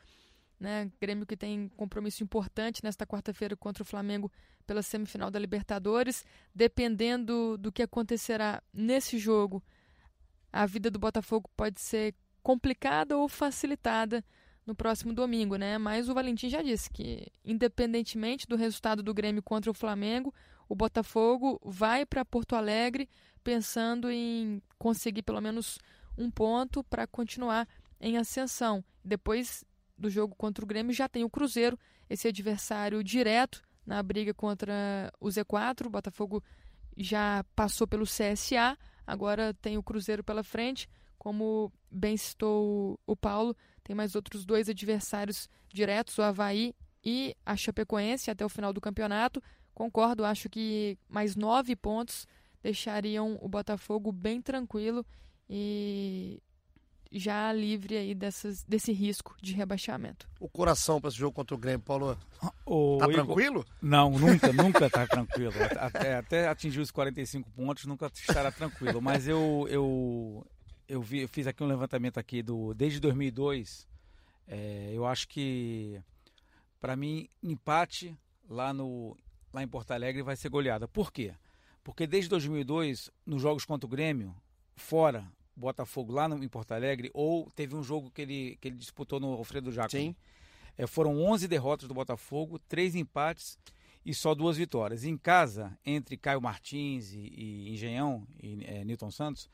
Né? 0.60 0.90
Grêmio 1.00 1.26
que 1.26 1.36
tem 1.36 1.68
compromisso 1.70 2.22
importante 2.22 2.84
nesta 2.84 3.06
quarta-feira 3.06 3.56
contra 3.56 3.82
o 3.82 3.86
Flamengo 3.86 4.30
pela 4.66 4.82
semifinal 4.82 5.30
da 5.30 5.38
Libertadores. 5.38 6.24
Dependendo 6.54 7.56
do 7.56 7.72
que 7.72 7.82
acontecerá 7.82 8.62
nesse 8.72 9.18
jogo, 9.18 9.62
a 10.52 10.66
vida 10.66 10.90
do 10.90 10.98
Botafogo 10.98 11.50
pode 11.56 11.80
ser 11.80 12.14
complicada 12.42 13.16
ou 13.16 13.26
facilitada 13.26 14.22
no 14.66 14.74
próximo 14.74 15.12
domingo, 15.12 15.56
né? 15.56 15.78
Mas 15.78 16.08
o 16.08 16.14
Valentim 16.14 16.48
já 16.48 16.62
disse 16.62 16.90
que, 16.90 17.26
independentemente 17.44 18.46
do 18.46 18.56
resultado 18.56 19.02
do 19.02 19.14
Grêmio 19.14 19.42
contra 19.42 19.70
o 19.70 19.74
Flamengo, 19.74 20.32
o 20.68 20.74
Botafogo 20.74 21.60
vai 21.64 22.06
para 22.06 22.24
Porto 22.24 22.56
Alegre 22.56 23.08
pensando 23.42 24.10
em 24.10 24.62
conseguir 24.78 25.22
pelo 25.22 25.40
menos 25.40 25.78
um 26.16 26.30
ponto 26.30 26.82
para 26.84 27.06
continuar 27.06 27.68
em 28.00 28.16
ascensão. 28.16 28.82
Depois 29.04 29.64
do 29.96 30.08
jogo 30.08 30.34
contra 30.34 30.64
o 30.64 30.68
Grêmio 30.68 30.92
já 30.92 31.08
tem 31.08 31.24
o 31.24 31.30
Cruzeiro, 31.30 31.78
esse 32.08 32.26
adversário 32.26 33.04
direto 33.04 33.62
na 33.86 34.02
briga 34.02 34.32
contra 34.32 35.12
o 35.20 35.26
Z4. 35.26 35.86
O 35.86 35.90
Botafogo 35.90 36.42
já 36.96 37.44
passou 37.54 37.86
pelo 37.86 38.04
CSA, 38.04 38.78
agora 39.06 39.52
tem 39.54 39.76
o 39.76 39.82
Cruzeiro 39.82 40.24
pela 40.24 40.42
frente. 40.42 40.88
Como 41.18 41.72
bem 41.90 42.16
citou 42.16 42.98
o 43.06 43.16
Paulo, 43.16 43.56
tem 43.84 43.94
mais 43.94 44.16
outros 44.16 44.44
dois 44.44 44.68
adversários 44.68 45.48
diretos, 45.68 46.18
o 46.18 46.22
Havaí 46.22 46.74
e 47.04 47.36
a 47.44 47.54
Chapecoense 47.54 48.30
até 48.30 48.44
o 48.44 48.48
final 48.48 48.72
do 48.72 48.80
campeonato. 48.80 49.42
Concordo, 49.74 50.24
acho 50.24 50.48
que 50.48 50.98
mais 51.08 51.36
nove 51.36 51.76
pontos 51.76 52.26
deixariam 52.62 53.38
o 53.42 53.48
Botafogo 53.48 54.10
bem 54.10 54.40
tranquilo 54.40 55.04
e 55.48 56.42
já 57.12 57.52
livre 57.52 57.96
aí 57.96 58.14
dessas, 58.14 58.64
desse 58.64 58.92
risco 58.92 59.36
de 59.40 59.52
rebaixamento. 59.52 60.28
O 60.40 60.48
coração 60.48 61.00
para 61.00 61.08
esse 61.08 61.18
jogo 61.18 61.32
contra 61.32 61.54
o 61.54 61.58
Grêmio, 61.58 61.80
Paulo, 61.80 62.18
o 62.66 62.96
tá 62.98 63.04
Igor... 63.04 63.24
tranquilo? 63.24 63.66
Não, 63.80 64.10
nunca, 64.10 64.50
nunca 64.52 64.90
tá 64.90 65.06
tranquilo. 65.06 65.52
Até, 65.78 66.16
até 66.16 66.48
atingir 66.48 66.80
os 66.80 66.90
45 66.90 67.50
pontos, 67.50 67.84
nunca 67.84 68.10
estará 68.12 68.50
tranquilo. 68.50 69.00
Mas 69.00 69.28
eu, 69.28 69.66
eu, 69.70 70.44
eu, 70.88 71.02
vi, 71.02 71.20
eu 71.20 71.28
fiz 71.28 71.46
aqui 71.46 71.62
um 71.62 71.66
levantamento 71.66 72.18
aqui 72.18 72.42
do 72.42 72.74
desde 72.74 73.00
2002. 73.00 73.86
É, 74.46 74.90
eu 74.92 75.06
acho 75.06 75.26
que 75.28 76.00
para 76.80 76.96
mim 76.96 77.28
empate 77.42 78.16
lá 78.48 78.72
no 78.72 79.16
lá 79.52 79.62
em 79.62 79.68
Porto 79.68 79.92
Alegre 79.92 80.22
vai 80.22 80.36
ser 80.36 80.48
goleada. 80.48 80.86
Por 80.88 81.12
quê? 81.12 81.34
Porque 81.82 82.06
desde 82.06 82.28
2002 82.30 83.10
nos 83.24 83.40
jogos 83.40 83.64
contra 83.64 83.86
o 83.86 83.90
Grêmio 83.90 84.34
fora 84.74 85.26
Botafogo 85.56 86.12
lá 86.12 86.28
no, 86.28 86.42
em 86.42 86.48
Porto 86.48 86.72
Alegre, 86.72 87.10
ou 87.14 87.50
teve 87.52 87.76
um 87.76 87.82
jogo 87.82 88.10
que 88.10 88.22
ele, 88.22 88.58
que 88.60 88.68
ele 88.68 88.76
disputou 88.76 89.20
no 89.20 89.32
Alfredo. 89.32 89.70
Sim. 89.88 90.14
É, 90.76 90.86
foram 90.86 91.22
11 91.22 91.46
derrotas 91.46 91.86
do 91.86 91.94
Botafogo, 91.94 92.58
três 92.58 92.94
empates 92.94 93.58
e 94.04 94.12
só 94.12 94.34
duas 94.34 94.56
vitórias. 94.56 95.04
Em 95.04 95.16
casa, 95.16 95.78
entre 95.86 96.16
Caio 96.16 96.40
Martins 96.40 97.12
e, 97.12 97.18
e 97.18 97.72
Engenhão 97.72 98.26
e 98.42 98.64
é, 98.64 98.84
Newton 98.84 99.10
Santos, 99.10 99.48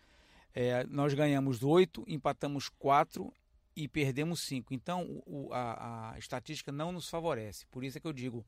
é, 0.55 0.85
nós 0.89 1.15
ganhamos 1.15 1.63
oito, 1.63 2.05
empatamos 2.07 2.69
quatro 2.69 3.33
e 3.75 3.89
perdemos 3.89 4.41
cinco. 4.41 4.75
Então 4.75 5.23
o, 5.27 5.53
a, 5.53 6.13
a, 6.13 6.19
estatística 6.19 6.73
não 6.73 6.93
nos 6.93 7.09
favorece. 7.09 7.67
Por 7.67 7.85
isso 7.85 7.99
é 7.99 8.01
que 8.01 8.07
eu 8.07 8.13
digo. 8.13 8.45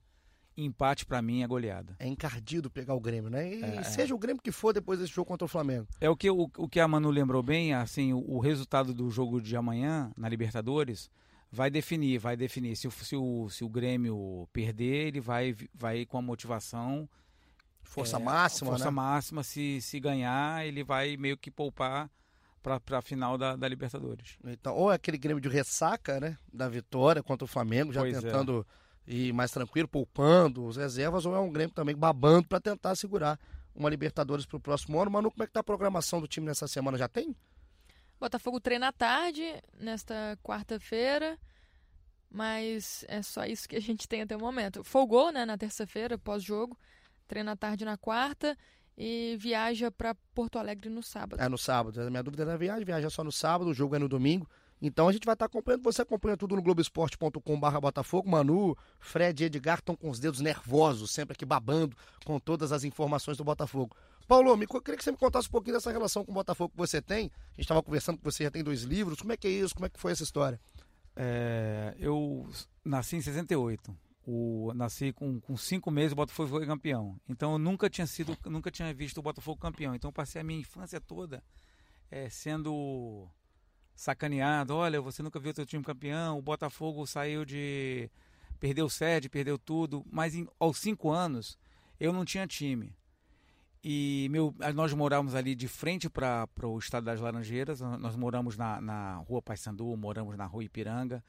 Empate 0.55 1.07
para 1.07 1.23
mim 1.23 1.43
é 1.43 1.47
goleada. 1.47 1.97
É 1.99 2.07
encardido 2.07 2.71
pegar 2.71 2.93
o 2.93 3.01
Grêmio, 3.01 3.31
né? 3.31 3.55
E 3.55 3.63
é, 3.63 3.83
seja 3.85 4.13
é. 4.13 4.15
o 4.15 4.19
Grêmio 4.19 4.43
que 4.43 4.53
for 4.53 4.75
depois 4.75 4.99
desse 4.99 5.11
jogo 5.11 5.27
contra 5.27 5.47
o 5.47 5.49
Flamengo. 5.49 5.89
É 5.99 6.11
o 6.11 6.17
que, 6.17 6.29
o, 6.29 6.51
o 6.59 6.69
que 6.69 6.79
a 6.79 6.87
Manu 6.87 7.09
lembrou 7.09 7.43
bem, 7.43 7.73
assim, 7.73 8.13
o, 8.13 8.19
o 8.19 8.39
resultado 8.39 8.93
do 8.93 9.09
jogo 9.11 9.41
de 9.41 9.57
amanhã 9.57 10.13
na 10.15 10.29
Libertadores 10.29 11.11
vai 11.51 11.71
definir, 11.71 12.19
vai 12.19 12.37
definir. 12.37 12.77
Se, 12.77 12.91
se, 12.91 13.17
o, 13.17 13.49
se 13.49 13.65
o 13.65 13.69
Grêmio 13.69 14.47
perder, 14.53 15.09
ele 15.09 15.21
vai, 15.21 15.57
vai 15.75 16.05
com 16.05 16.19
a 16.19 16.23
motivação. 16.23 17.09
Força 17.83 18.17
é, 18.17 18.21
máxima, 18.21 18.71
Força 18.71 18.85
né? 18.87 18.91
máxima. 18.91 19.43
Se, 19.43 19.81
se 19.81 20.01
ganhar, 20.01 20.67
ele 20.67 20.83
vai 20.83 21.17
meio 21.17 21.37
que 21.37 21.51
poupar 21.51 22.11
para 22.63 22.99
a 22.99 23.03
final 23.03 23.37
da, 23.37 23.57
da, 23.57 23.69
Libertadores. 23.69 24.39
Então, 24.45 24.75
ou 24.75 24.93
é 24.93 24.95
aquele 24.95 25.19
Grêmio 25.19 25.41
de 25.41 25.49
ressaca, 25.49 26.21
né? 26.21 26.39
Da 26.53 26.69
vitória 26.69 27.23
contra 27.23 27.45
o 27.45 27.49
Flamengo, 27.49 27.93
já 27.93 28.01
pois 28.01 28.17
é. 28.17 28.21
tentando 28.21 28.67
é. 29.07 29.13
ir 29.13 29.33
mais 29.33 29.51
tranquilo, 29.51 29.89
poupando 29.89 30.65
os 30.65 30.77
reservas, 30.77 31.27
ou 31.27 31.35
é 31.35 31.41
um 31.41 31.51
Grêmio 31.51 31.75
também 31.75 31.97
babando 31.97 32.47
para 32.49 32.61
tentar 32.61 32.95
segurar 32.95 33.39
uma 33.75 33.91
Libertadores 33.91 34.47
para 34.47 34.57
o 34.57 34.61
próximo 34.61 35.01
ano. 35.01 35.11
Manu, 35.11 35.31
como 35.31 35.43
é 35.43 35.47
que 35.47 35.53
tá 35.53 35.61
a 35.61 35.65
programação 35.65 36.21
do 36.21 36.29
time 36.29 36.47
nessa 36.47 36.69
semana? 36.69 36.97
Já 36.97 37.09
tem? 37.09 37.35
Botafogo 38.21 38.61
treina 38.61 38.89
à 38.89 38.93
tarde, 38.93 39.43
nesta 39.81 40.39
quarta-feira, 40.45 41.37
mas 42.31 43.05
é 43.09 43.21
só 43.21 43.45
isso 43.45 43.69
que 43.69 43.75
a 43.75 43.81
gente 43.81 44.07
tem 44.07 44.23
até 44.23 44.37
o 44.37 44.41
momento. 44.41 44.85
Folgou, 44.85 45.33
né, 45.33 45.45
na 45.45 45.59
terça-feira, 45.59 46.17
pós-jogo, 46.17 46.79
treina 47.33 47.53
à 47.53 47.57
tarde 47.57 47.83
na 47.83 47.97
quarta 47.97 48.55
e 48.97 49.39
viaja 49.41 49.91
para 49.91 50.15
Porto 50.35 50.59
Alegre 50.59 50.91
no 50.91 51.03
sábado. 51.03 51.43
É 51.43 51.49
no 51.49 51.57
sábado. 51.57 51.99
A 51.99 52.11
minha 52.11 52.23
dúvida 52.23 52.43
é 52.43 52.47
na 52.47 52.59
viagem, 52.59 52.85
viaja 52.85 53.09
só 53.09 53.25
no 53.25 53.33
sábado, 53.33 53.71
o 53.71 53.75
jogo 53.75 53.97
é 53.97 53.99
no 53.99 54.07
domingo. 54.07 54.47
Então 54.83 55.09
a 55.09 55.13
gente 55.13 55.25
vai 55.25 55.33
estar 55.33 55.47
acompanhando, 55.47 55.83
você 55.83 56.03
acompanha 56.03 56.37
tudo 56.37 56.55
no 56.57 56.63
globoesporte.com.br 56.63 57.81
Botafogo. 57.81 58.29
Manu, 58.29 58.77
Fred 59.01 59.43
e 59.43 59.47
Edgar 59.47 59.79
estão 59.79 59.97
com 59.97 60.11
os 60.11 60.19
dedos 60.19 60.41
nervosos, 60.41 61.11
sempre 61.11 61.33
aqui 61.33 61.47
babando 61.47 61.97
com 62.23 62.39
todas 62.39 62.71
as 62.71 62.85
informações 62.85 63.39
do 63.39 63.45
Botafogo. 63.45 63.97
Paulo, 64.29 64.55
me, 64.55 64.67
eu 64.71 64.83
queria 64.83 64.99
que 64.99 65.05
você 65.05 65.11
me 65.11 65.17
contasse 65.17 65.49
um 65.49 65.53
pouquinho 65.53 65.77
dessa 65.77 65.91
relação 65.91 66.23
com 66.23 66.33
o 66.33 66.35
Botafogo 66.35 66.73
que 66.73 66.77
você 66.77 67.01
tem. 67.01 67.31
A 67.37 67.51
gente 67.53 67.61
estava 67.61 67.83
conversando 67.83 68.19
que 68.19 68.25
você 68.25 68.45
já 68.45 68.51
tem 68.51 68.63
dois 68.63 68.83
livros. 68.83 69.21
Como 69.21 69.33
é 69.33 69.39
que 69.39 69.47
é 69.47 69.51
isso? 69.51 69.75
Como 69.75 69.87
é 69.87 69.89
que 69.89 69.99
foi 69.99 70.13
essa 70.13 70.23
história? 70.23 70.61
É, 71.17 71.95
eu 71.99 72.47
nasci 72.85 73.17
em 73.17 73.23
68. 73.23 73.97
O, 74.25 74.73
nasci 74.75 75.13
com, 75.13 75.41
com 75.41 75.57
cinco 75.57 75.91
meses, 75.91 76.13
o 76.13 76.17
Botafogo 76.17 76.49
foi 76.49 76.67
campeão. 76.67 77.19
Então 77.29 77.53
eu 77.53 77.59
nunca 77.59 77.91
tinha 77.91 78.07
sido, 78.07 78.37
nunca 78.47 78.71
tinha 78.71 78.93
visto 78.95 79.19
o 79.19 79.23
Botafogo 79.23 79.61
campeão. 79.61 79.95
Então 79.95 80.09
eu 80.09 80.13
passei 80.13 80.41
a 80.41 80.45
minha 80.45 80.61
infância 80.61 81.01
toda 81.01 81.43
é, 82.11 82.29
sendo 82.29 83.27
sacaneado. 83.95 84.75
Olha, 84.75 85.01
você 85.01 85.23
nunca 85.23 85.41
viu 85.41 85.55
seu 85.55 85.67
time 85.67 85.83
campeão. 85.83 86.39
O 86.39 86.43
Botafogo 86.43 87.07
saiu 87.07 87.45
de 87.45 88.11
perdeu 88.61 88.89
sede, 88.89 89.29
perdeu 89.29 89.59
tudo. 89.59 90.05
Mas 90.11 90.35
em, 90.35 90.47
aos 90.61 90.79
cinco 90.79 91.11
anos 91.11 91.59
eu 91.99 92.13
não 92.13 92.25
tinha 92.25 92.47
time. 92.47 92.95
E 93.83 94.29
meu, 94.31 94.55
nós 94.75 94.95
morávamos 94.95 95.35
ali 95.35 95.57
de 95.57 95.67
frente 95.67 96.09
para 96.09 96.47
o 96.63 96.79
estado 96.79 97.05
das 97.05 97.21
Laranjeiras. 97.21 97.81
Nós 97.81 98.15
moramos 98.15 98.57
na, 98.57 98.81
na 98.81 99.17
rua 99.17 99.43
Paissandu, 99.43 99.97
moramos 99.97 100.37
na 100.37 100.47
rua 100.47 100.63
Ipiranga. 100.63 101.25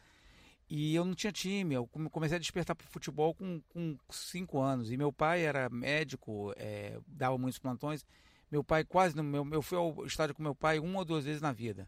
E 0.76 0.96
eu 0.96 1.06
não 1.06 1.14
tinha 1.14 1.32
time. 1.32 1.76
Eu 1.76 1.86
comecei 1.86 2.36
a 2.36 2.40
despertar 2.40 2.76
para 2.76 2.88
o 2.88 2.90
futebol 2.90 3.36
com, 3.36 3.62
com 3.70 3.96
cinco 4.10 4.60
anos. 4.60 4.92
E 4.92 4.98
meu 4.98 5.14
pai 5.14 5.44
era 5.44 5.70
médico, 5.70 6.52
é, 6.58 7.00
dava 7.06 7.38
muitos 7.38 7.60
plantões. 7.60 8.04
Meu 8.50 8.64
pai 8.64 8.84
quase. 8.84 9.22
Meu, 9.22 9.48
eu 9.52 9.62
fui 9.62 9.78
ao 9.78 10.04
estádio 10.04 10.34
com 10.34 10.42
meu 10.42 10.56
pai 10.56 10.80
uma 10.80 10.98
ou 10.98 11.06
duas 11.06 11.26
vezes 11.26 11.44
na 11.44 11.52
vida. 11.52 11.88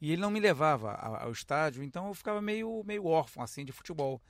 E 0.00 0.12
ele 0.12 0.22
não 0.22 0.30
me 0.30 0.38
levava 0.38 0.92
ao, 0.92 1.32
estádio, 1.32 1.82
então 1.82 2.06
eu 2.06 2.14
ficava 2.14 2.40
meio, 2.40 2.84
meio 2.84 3.04
órfão 3.04 3.42
assim 3.42 3.64
de 3.64 3.72
futebol. 3.72 4.22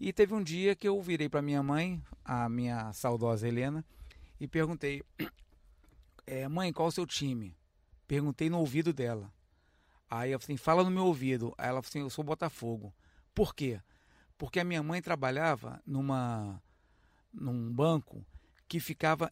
E 0.00 0.14
teve 0.14 0.32
um 0.32 0.42
dia 0.42 0.74
que 0.74 0.88
eu 0.88 0.98
virei 1.02 1.28
para 1.28 1.42
minha 1.42 1.62
mãe, 1.62 2.02
a 2.24 2.48
minha 2.48 2.90
saudosa 2.94 3.46
Helena, 3.46 3.84
e 4.40 4.48
perguntei: 4.48 5.02
é, 6.26 6.48
Mãe, 6.48 6.72
qual 6.72 6.88
o 6.88 6.92
seu 6.92 7.06
time? 7.06 7.54
Perguntei 8.08 8.48
no 8.48 8.60
ouvido 8.60 8.94
dela. 8.94 9.30
Aí 10.08 10.32
eu 10.32 10.40
falei: 10.40 10.54
assim, 10.54 10.64
Fala 10.64 10.82
no 10.82 10.90
meu 10.90 11.04
ouvido. 11.04 11.54
Aí 11.58 11.68
ela 11.68 11.82
falou 11.82 11.90
assim: 11.90 12.00
Eu 12.00 12.08
sou 12.08 12.24
Botafogo. 12.24 12.94
Por 13.36 13.54
quê? 13.54 13.78
Porque 14.38 14.58
a 14.58 14.64
minha 14.64 14.82
mãe 14.82 15.02
trabalhava 15.02 15.78
numa 15.86 16.58
num 17.30 17.70
banco 17.70 18.24
que 18.66 18.80
ficava 18.80 19.30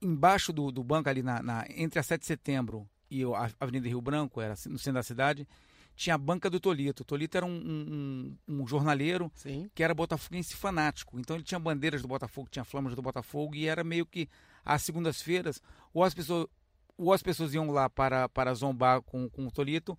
embaixo 0.00 0.54
do, 0.54 0.72
do 0.72 0.82
banco 0.82 1.10
ali 1.10 1.22
na, 1.22 1.42
na, 1.42 1.66
entre 1.68 1.98
a 1.98 2.02
7 2.02 2.22
de 2.22 2.26
setembro 2.26 2.88
e 3.10 3.22
a 3.22 3.50
Avenida 3.60 3.86
Rio 3.86 4.00
Branco, 4.00 4.40
era 4.40 4.54
no 4.66 4.78
centro 4.78 4.94
da 4.94 5.02
cidade, 5.02 5.46
tinha 5.94 6.14
a 6.14 6.18
banca 6.18 6.48
do 6.48 6.58
Tolito. 6.58 7.02
O 7.02 7.04
Tolito 7.04 7.36
era 7.36 7.44
um, 7.44 7.50
um, 7.50 8.38
um 8.48 8.66
jornaleiro 8.66 9.30
Sim. 9.34 9.70
que 9.74 9.84
era 9.84 9.94
botafoguense 9.94 10.56
fanático. 10.56 11.20
Então 11.20 11.36
ele 11.36 11.44
tinha 11.44 11.58
bandeiras 11.58 12.00
do 12.00 12.08
Botafogo, 12.08 12.48
tinha 12.50 12.64
flamas 12.64 12.94
do 12.94 13.02
Botafogo 13.02 13.54
e 13.54 13.68
era 13.68 13.84
meio 13.84 14.06
que 14.06 14.30
às 14.64 14.80
segundas-feiras 14.80 15.60
ou 15.92 16.02
as 16.02 16.14
pessoas 16.14 16.46
ou 16.96 17.12
as 17.12 17.22
pessoas 17.22 17.52
iam 17.52 17.70
lá 17.70 17.90
para, 17.90 18.30
para 18.30 18.54
zombar 18.54 19.02
com, 19.02 19.28
com 19.28 19.46
o 19.46 19.50
Tolito 19.50 19.98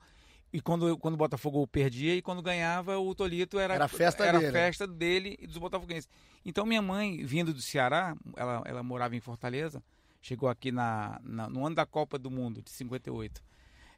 e 0.56 0.62
quando, 0.62 0.98
quando 0.98 1.16
o 1.16 1.18
Botafogo 1.18 1.68
perdia 1.68 2.16
e 2.16 2.22
quando 2.22 2.42
ganhava 2.42 2.98
o 2.98 3.14
Tolito 3.14 3.60
era, 3.60 3.74
era, 3.74 3.88
festa, 3.90 4.24
era 4.24 4.40
dele. 4.40 4.52
festa 4.54 4.88
dele 4.88 5.38
e 5.38 5.46
dos 5.46 5.58
botafoguenses. 5.58 6.10
Então 6.46 6.66
minha 6.66 6.82
mãe, 6.82 7.26
vindo 7.26 7.54
do 7.54 7.62
Ceará, 7.62 8.16
ela, 8.38 8.64
ela 8.66 8.82
morava 8.82 9.18
em 9.18 9.20
Fortaleza, 9.20 9.84
chegou 10.22 10.48
aqui 10.48 10.72
na, 10.72 11.20
na, 11.22 11.50
no 11.50 11.66
ano 11.66 11.76
da 11.76 11.86
Copa 11.86 12.18
do 12.18 12.32
Mundo, 12.32 12.62
de 12.62 12.72
58 12.72 13.44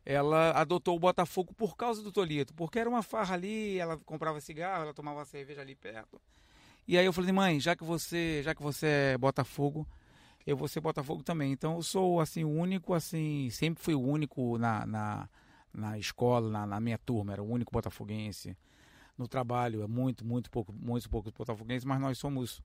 ela 0.04 0.52
adotou 0.52 0.96
o 0.96 1.00
Botafogo 1.00 1.54
por 1.54 1.76
causa 1.76 2.02
do 2.02 2.14
Tolito, 2.14 2.54
porque 2.54 2.80
era 2.80 2.90
uma 2.90 3.04
farra 3.04 3.36
ali, 3.36 3.78
ela 3.78 3.98
comprava 3.98 4.40
cigarro, 4.40 4.84
ela 4.84 4.94
tomava 4.94 5.26
cerveja 5.26 5.60
ali 5.60 5.76
perto. 5.76 6.22
E 6.88 6.98
aí 6.98 7.06
eu 7.06 7.12
falei, 7.12 7.34
mãe, 7.34 7.60
já 7.60 7.76
que 7.76 7.84
você, 7.84 8.42
já 8.42 8.56
que 8.56 8.64
você 8.64 8.88
é 8.88 9.18
Botafogo, 9.18 9.86
eu 10.46 10.56
vou 10.56 10.70
ser 10.70 10.80
Botafogo 10.80 11.24
também. 11.24 11.52
Então 11.52 11.76
eu 11.76 11.84
sou 11.84 12.22
assim 12.22 12.46
o 12.46 12.50
único, 12.50 12.94
assim, 12.94 13.50
sempre 13.50 13.84
fui 13.84 13.96
o 13.96 14.02
único 14.02 14.58
na, 14.58 14.86
na, 14.86 15.30
na 15.74 15.98
escola, 15.98 16.50
na, 16.50 16.66
na 16.66 16.80
minha 16.80 16.98
turma, 16.98 17.34
era 17.34 17.44
o 17.44 17.50
único 17.50 17.72
botafoguense. 17.72 18.58
No 19.18 19.28
trabalho 19.28 19.82
é 19.84 19.88
muito, 19.88 20.26
muito 20.26 20.50
pouco, 20.50 20.72
muito 20.74 21.10
poucos 21.10 21.32
botafoguenses, 21.32 21.86
mas 21.86 22.00
nós 22.00 22.18
somos, 22.18 22.62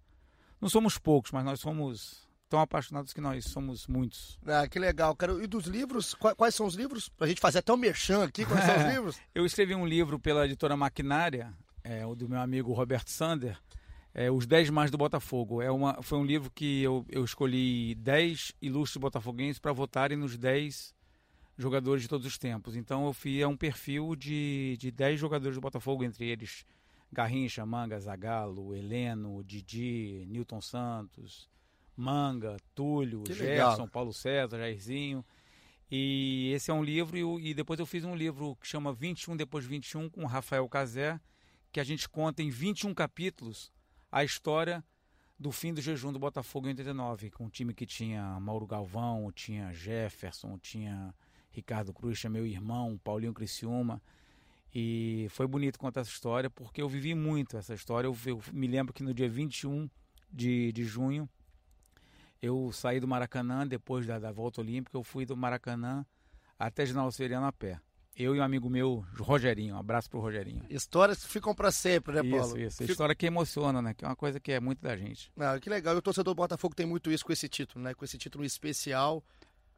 não 0.60 0.68
somos 0.68 0.98
poucos, 0.98 1.30
mas 1.30 1.44
nós 1.44 1.60
somos 1.60 2.28
tão 2.48 2.60
apaixonados 2.60 3.14
que 3.14 3.20
nós 3.20 3.46
somos 3.46 3.86
muitos. 3.86 4.38
Ah, 4.46 4.68
que 4.68 4.78
legal, 4.78 5.16
cara. 5.16 5.42
E 5.42 5.46
dos 5.46 5.64
livros, 5.64 6.14
quais, 6.14 6.54
são 6.54 6.66
os 6.66 6.74
livros? 6.74 7.08
Pra 7.08 7.26
gente 7.26 7.40
fazer 7.40 7.60
até 7.60 7.72
um 7.72 7.78
merchan 7.78 8.24
aqui, 8.24 8.44
quais 8.44 8.64
são 8.64 8.76
os 8.76 8.84
livros? 8.92 9.20
Eu 9.34 9.46
escrevi 9.46 9.74
um 9.74 9.86
livro 9.86 10.18
pela 10.18 10.44
editora 10.44 10.76
Maquinária, 10.76 11.54
é, 11.82 12.04
o 12.04 12.14
do 12.14 12.28
meu 12.28 12.38
amigo 12.38 12.72
Roberto 12.74 13.08
Sander, 13.08 13.58
é, 14.14 14.30
Os 14.30 14.46
10 14.46 14.70
Mais 14.70 14.90
do 14.90 14.98
Botafogo. 14.98 15.62
É 15.62 15.70
uma, 15.70 16.02
foi 16.02 16.18
um 16.18 16.24
livro 16.24 16.50
que 16.50 16.82
eu, 16.82 17.04
eu 17.08 17.24
escolhi 17.24 17.94
10 17.94 18.52
ilustres 18.60 19.00
botafoguenses 19.00 19.58
para 19.58 19.72
votarem 19.72 20.16
nos 20.16 20.36
10 20.36 20.94
jogadores 21.62 22.02
de 22.02 22.08
todos 22.08 22.26
os 22.26 22.36
tempos. 22.36 22.76
Então 22.76 23.06
eu 23.06 23.12
fiz 23.12 23.44
um 23.46 23.56
perfil 23.56 24.14
de, 24.16 24.76
de 24.78 24.90
10 24.90 25.18
jogadores 25.18 25.56
do 25.56 25.60
Botafogo, 25.60 26.04
entre 26.04 26.26
eles 26.26 26.66
Garrincha, 27.12 27.64
Manga, 27.66 28.00
Zagalo, 28.00 28.74
Heleno, 28.74 29.44
Didi, 29.44 30.26
Newton 30.28 30.60
Santos, 30.60 31.48
Manga, 31.96 32.56
Túlio, 32.74 33.22
que 33.22 33.34
Gerson, 33.34 33.70
legal. 33.70 33.88
Paulo 33.88 34.12
César, 34.12 34.58
Jairzinho. 34.58 35.24
E 35.90 36.50
esse 36.54 36.70
é 36.70 36.74
um 36.74 36.82
livro, 36.82 37.38
e, 37.38 37.50
e, 37.50 37.54
depois 37.54 37.78
eu 37.78 37.84
fiz 37.84 38.02
um 38.02 38.16
livro 38.16 38.56
que 38.56 38.66
chama 38.66 38.94
21 38.94 39.36
depois 39.36 39.66
21, 39.66 40.08
com 40.08 40.24
Rafael 40.24 40.66
Cazé, 40.66 41.20
que 41.70 41.78
a 41.78 41.84
gente 41.84 42.08
conta 42.08 42.42
em 42.42 42.48
21 42.48 42.94
capítulos 42.94 43.70
a 44.10 44.24
história 44.24 44.82
do 45.38 45.52
fim 45.52 45.74
do 45.74 45.82
jejum 45.82 46.12
do 46.12 46.18
Botafogo 46.18 46.66
em 46.66 46.70
89, 46.70 47.30
com 47.30 47.44
um 47.44 47.50
time 47.50 47.74
que 47.74 47.84
tinha 47.84 48.40
Mauro 48.40 48.66
Galvão, 48.66 49.30
tinha 49.32 49.72
Jefferson, 49.74 50.56
tinha 50.58 51.14
Ricardo 51.52 51.92
Cruz, 51.92 52.22
meu 52.24 52.46
irmão, 52.46 52.98
Paulinho 53.02 53.32
Criciúma. 53.32 54.02
E 54.74 55.26
foi 55.30 55.46
bonito 55.46 55.78
contar 55.78 56.00
essa 56.00 56.10
história, 56.10 56.48
porque 56.48 56.80
eu 56.80 56.88
vivi 56.88 57.14
muito 57.14 57.56
essa 57.56 57.74
história. 57.74 58.08
Eu, 58.08 58.16
eu 58.26 58.42
me 58.52 58.66
lembro 58.66 58.92
que 58.92 59.02
no 59.02 59.12
dia 59.12 59.28
21 59.28 59.88
de, 60.32 60.72
de 60.72 60.84
junho, 60.84 61.28
eu 62.40 62.72
saí 62.72 62.98
do 62.98 63.06
Maracanã, 63.06 63.66
depois 63.66 64.06
da, 64.06 64.18
da 64.18 64.32
volta 64.32 64.60
olímpica, 64.62 64.96
eu 64.96 65.04
fui 65.04 65.26
do 65.26 65.36
Maracanã 65.36 66.06
até 66.58 66.86
Ginaldo 66.86 67.12
Seriano 67.12 67.46
a 67.46 67.52
pé. 67.52 67.78
Eu 68.16 68.36
e 68.36 68.40
um 68.40 68.42
amigo 68.42 68.68
meu, 68.68 69.04
Rogerinho, 69.18 69.74
um 69.74 69.78
abraço 69.78 70.08
pro 70.08 70.20
Rogerinho. 70.20 70.62
Histórias 70.68 71.22
que 71.22 71.30
ficam 71.30 71.54
para 71.54 71.70
sempre, 71.70 72.14
né, 72.14 72.22
Paulo? 72.22 72.56
Isso, 72.56 72.58
isso. 72.58 72.76
Fico... 72.78 72.92
História 72.92 73.14
que 73.14 73.26
emociona, 73.26 73.80
né? 73.80 73.94
Que 73.94 74.04
é 74.04 74.08
uma 74.08 74.16
coisa 74.16 74.38
que 74.38 74.52
é 74.52 74.60
muito 74.60 74.80
da 74.80 74.96
gente. 74.96 75.32
Ah, 75.36 75.58
que 75.58 75.70
legal. 75.70 75.94
E 75.94 75.98
o 75.98 76.02
torcedor 76.02 76.34
do 76.34 76.36
Botafogo 76.36 76.74
tem 76.74 76.84
muito 76.84 77.10
isso 77.10 77.24
com 77.24 77.32
esse 77.32 77.48
título, 77.48 77.82
né? 77.82 77.94
Com 77.94 78.04
esse 78.04 78.18
título 78.18 78.44
especial. 78.44 79.24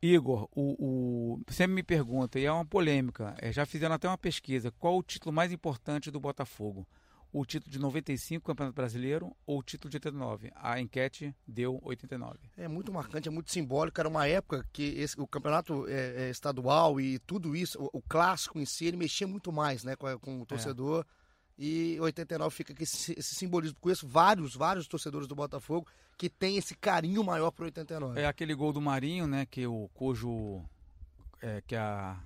Igor, 0.05 0.47
o, 0.55 1.39
o, 1.39 1.41
sempre 1.51 1.77
me 1.77 1.83
pergunta, 1.83 2.39
e 2.39 2.45
é 2.45 2.53
uma 2.53 2.67
polêmica, 2.67 3.35
é, 3.39 3.51
já 3.51 3.65
fizeram 3.65 3.95
até 3.95 4.07
uma 4.07 4.19
pesquisa, 4.19 4.71
qual 4.71 4.99
o 4.99 5.03
título 5.03 5.33
mais 5.33 5.51
importante 5.51 6.11
do 6.11 6.21
Botafogo? 6.21 6.87
O 7.33 7.45
título 7.47 7.73
de 7.73 7.79
95, 7.79 8.45
Campeonato 8.45 8.77
Brasileiro, 8.77 9.35
ou 9.47 9.61
o 9.61 9.63
título 9.63 9.91
de 9.91 9.97
89? 9.97 10.53
A 10.55 10.79
enquete 10.79 11.35
deu 11.49 11.81
89. 11.83 12.39
É 12.55 12.69
muito 12.69 12.93
marcante, 12.93 13.29
é 13.29 13.31
muito 13.31 13.51
simbólico. 13.51 13.99
Era 13.99 14.09
uma 14.09 14.29
época 14.29 14.65
que 14.73 14.83
esse, 15.01 15.19
o 15.19 15.27
campeonato 15.27 15.89
é, 15.89 16.27
é, 16.27 16.31
estadual 16.31 17.01
e 17.01 17.19
tudo 17.21 17.57
isso, 17.57 17.83
o, 17.83 17.99
o, 17.99 18.03
clássico 18.03 18.61
em 18.61 18.67
si, 18.67 18.85
ele 18.85 18.99
mexia 18.99 19.27
muito 19.27 19.51
mais 19.51 19.83
né, 19.83 19.97
com, 19.97 20.17
com 20.19 20.43
o 20.43 20.47
torcedor. 20.47 21.01
É. 21.01 21.24
E 21.57 21.99
89 22.01 22.55
fica 22.55 22.75
com 22.75 22.83
esse, 22.83 23.13
esse, 23.19 23.35
simbolismo. 23.35 23.77
Conheço 23.81 24.07
vários, 24.09 24.57
vários 24.57 24.89
torcedores 24.89 25.29
do 25.29 25.35
Botafogo 25.35 25.87
que 26.17 26.29
tem 26.29 26.57
esse 26.57 26.75
carinho 26.75 27.23
maior 27.23 27.51
pro 27.51 27.65
89. 27.65 28.21
É 28.21 28.27
aquele 28.27 28.55
gol 28.55 28.73
do 28.73 28.81
Marinho, 28.81 29.27
né? 29.27 29.47
Que 29.47 29.67
o 29.67 29.89
cujo. 29.95 30.63
É, 31.41 31.63
que 31.67 31.77
a 31.77 32.19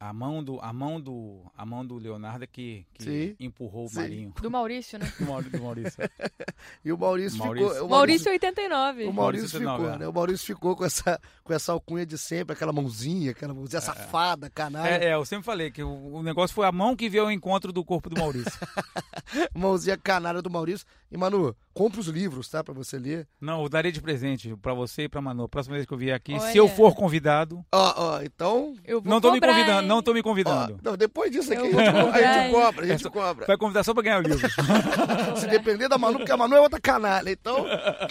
a 0.00 0.12
mão 0.12 0.44
do 0.44 0.60
a 0.60 0.72
mão 0.72 1.00
do 1.00 1.42
a 1.56 1.66
mão 1.66 1.84
do 1.84 1.96
Leonardo 1.96 2.44
é 2.44 2.46
que, 2.46 2.86
que 2.94 3.36
empurrou 3.40 3.88
o 3.88 3.94
Marinho. 3.94 4.32
Do 4.40 4.50
Maurício, 4.50 4.98
né? 4.98 5.12
do 5.18 5.26
Maurício. 5.26 5.58
Do 5.58 5.62
Maurício. 5.62 6.10
e 6.84 6.92
o 6.92 6.98
Maurício, 6.98 7.38
Maurício. 7.38 7.68
ficou. 7.70 7.86
O 7.86 7.90
Maurício, 7.90 8.30
89. 8.30 9.04
O 9.04 9.12
Maurício, 9.12 9.58
ficou, 9.58 9.90
é. 9.90 9.98
né? 9.98 10.08
O 10.08 10.12
Maurício 10.12 10.46
ficou 10.46 10.76
com 10.76 10.84
essa, 10.84 11.20
com 11.42 11.52
essa 11.52 11.72
alcunha 11.72 12.06
de 12.06 12.16
sempre, 12.16 12.52
aquela 12.52 12.72
mãozinha, 12.72 13.32
aquela 13.32 13.52
mãozinha 13.52 13.78
é. 13.78 13.82
safada, 13.82 14.48
canalha. 14.48 14.88
É, 14.88 15.08
é, 15.08 15.14
eu 15.14 15.24
sempre 15.24 15.44
falei 15.44 15.70
que 15.70 15.82
o, 15.82 16.14
o, 16.14 16.22
negócio 16.22 16.54
foi 16.54 16.66
a 16.66 16.72
mão 16.72 16.94
que 16.94 17.08
veio 17.08 17.24
ao 17.24 17.32
encontro 17.32 17.72
do 17.72 17.84
corpo 17.84 18.08
do 18.08 18.20
Maurício. 18.20 18.52
mãozinha 19.52 19.96
canalha 19.96 20.40
do 20.40 20.50
Maurício. 20.50 20.86
E, 21.10 21.16
Manu, 21.16 21.56
compra 21.78 22.00
os 22.00 22.08
livros, 22.08 22.48
tá? 22.48 22.64
Pra 22.64 22.74
você 22.74 22.98
ler. 22.98 23.28
Não, 23.40 23.62
eu 23.62 23.68
darei 23.68 23.92
de 23.92 24.02
presente 24.02 24.52
pra 24.60 24.74
você 24.74 25.02
e 25.02 25.08
pra 25.08 25.22
Manu. 25.22 25.44
A 25.44 25.48
próxima 25.48 25.76
vez 25.76 25.86
que 25.86 25.94
eu 25.94 25.96
vier 25.96 26.12
aqui, 26.12 26.32
Olha. 26.32 26.50
se 26.50 26.58
eu 26.58 26.66
for 26.66 26.92
convidado. 26.92 27.64
Ó, 27.70 27.94
ó, 27.96 28.20
então. 28.20 28.74
Eu 28.84 29.00
vou 29.00 29.08
não 29.08 29.20
tô 29.20 29.30
cobrar, 29.30 29.52
me 29.52 29.54
convidando, 29.54 29.82
hein? 29.82 29.88
não 29.88 30.02
tô 30.02 30.12
me 30.12 30.20
convidando. 30.20 30.74
Ó, 30.74 30.90
não, 30.90 30.96
depois 30.96 31.30
disso 31.30 31.52
aqui 31.52 31.62
a 31.62 31.70
gente, 31.70 31.78
a 31.78 32.42
gente 32.42 32.52
cobra, 32.52 32.84
a 32.84 32.88
gente 32.88 33.06
é, 33.06 33.10
cobra. 33.10 33.46
Vai 33.46 33.56
convidar 33.56 33.84
só 33.84 33.94
pra 33.94 34.02
ganhar 34.02 34.18
o 34.18 34.22
livro. 34.22 34.48
se 35.38 35.46
depender 35.46 35.88
da 35.88 35.96
Manu, 35.96 36.18
porque 36.18 36.32
a 36.32 36.36
Manu 36.36 36.56
é 36.56 36.60
outra 36.60 36.80
canalha. 36.80 37.30
Então, 37.30 37.64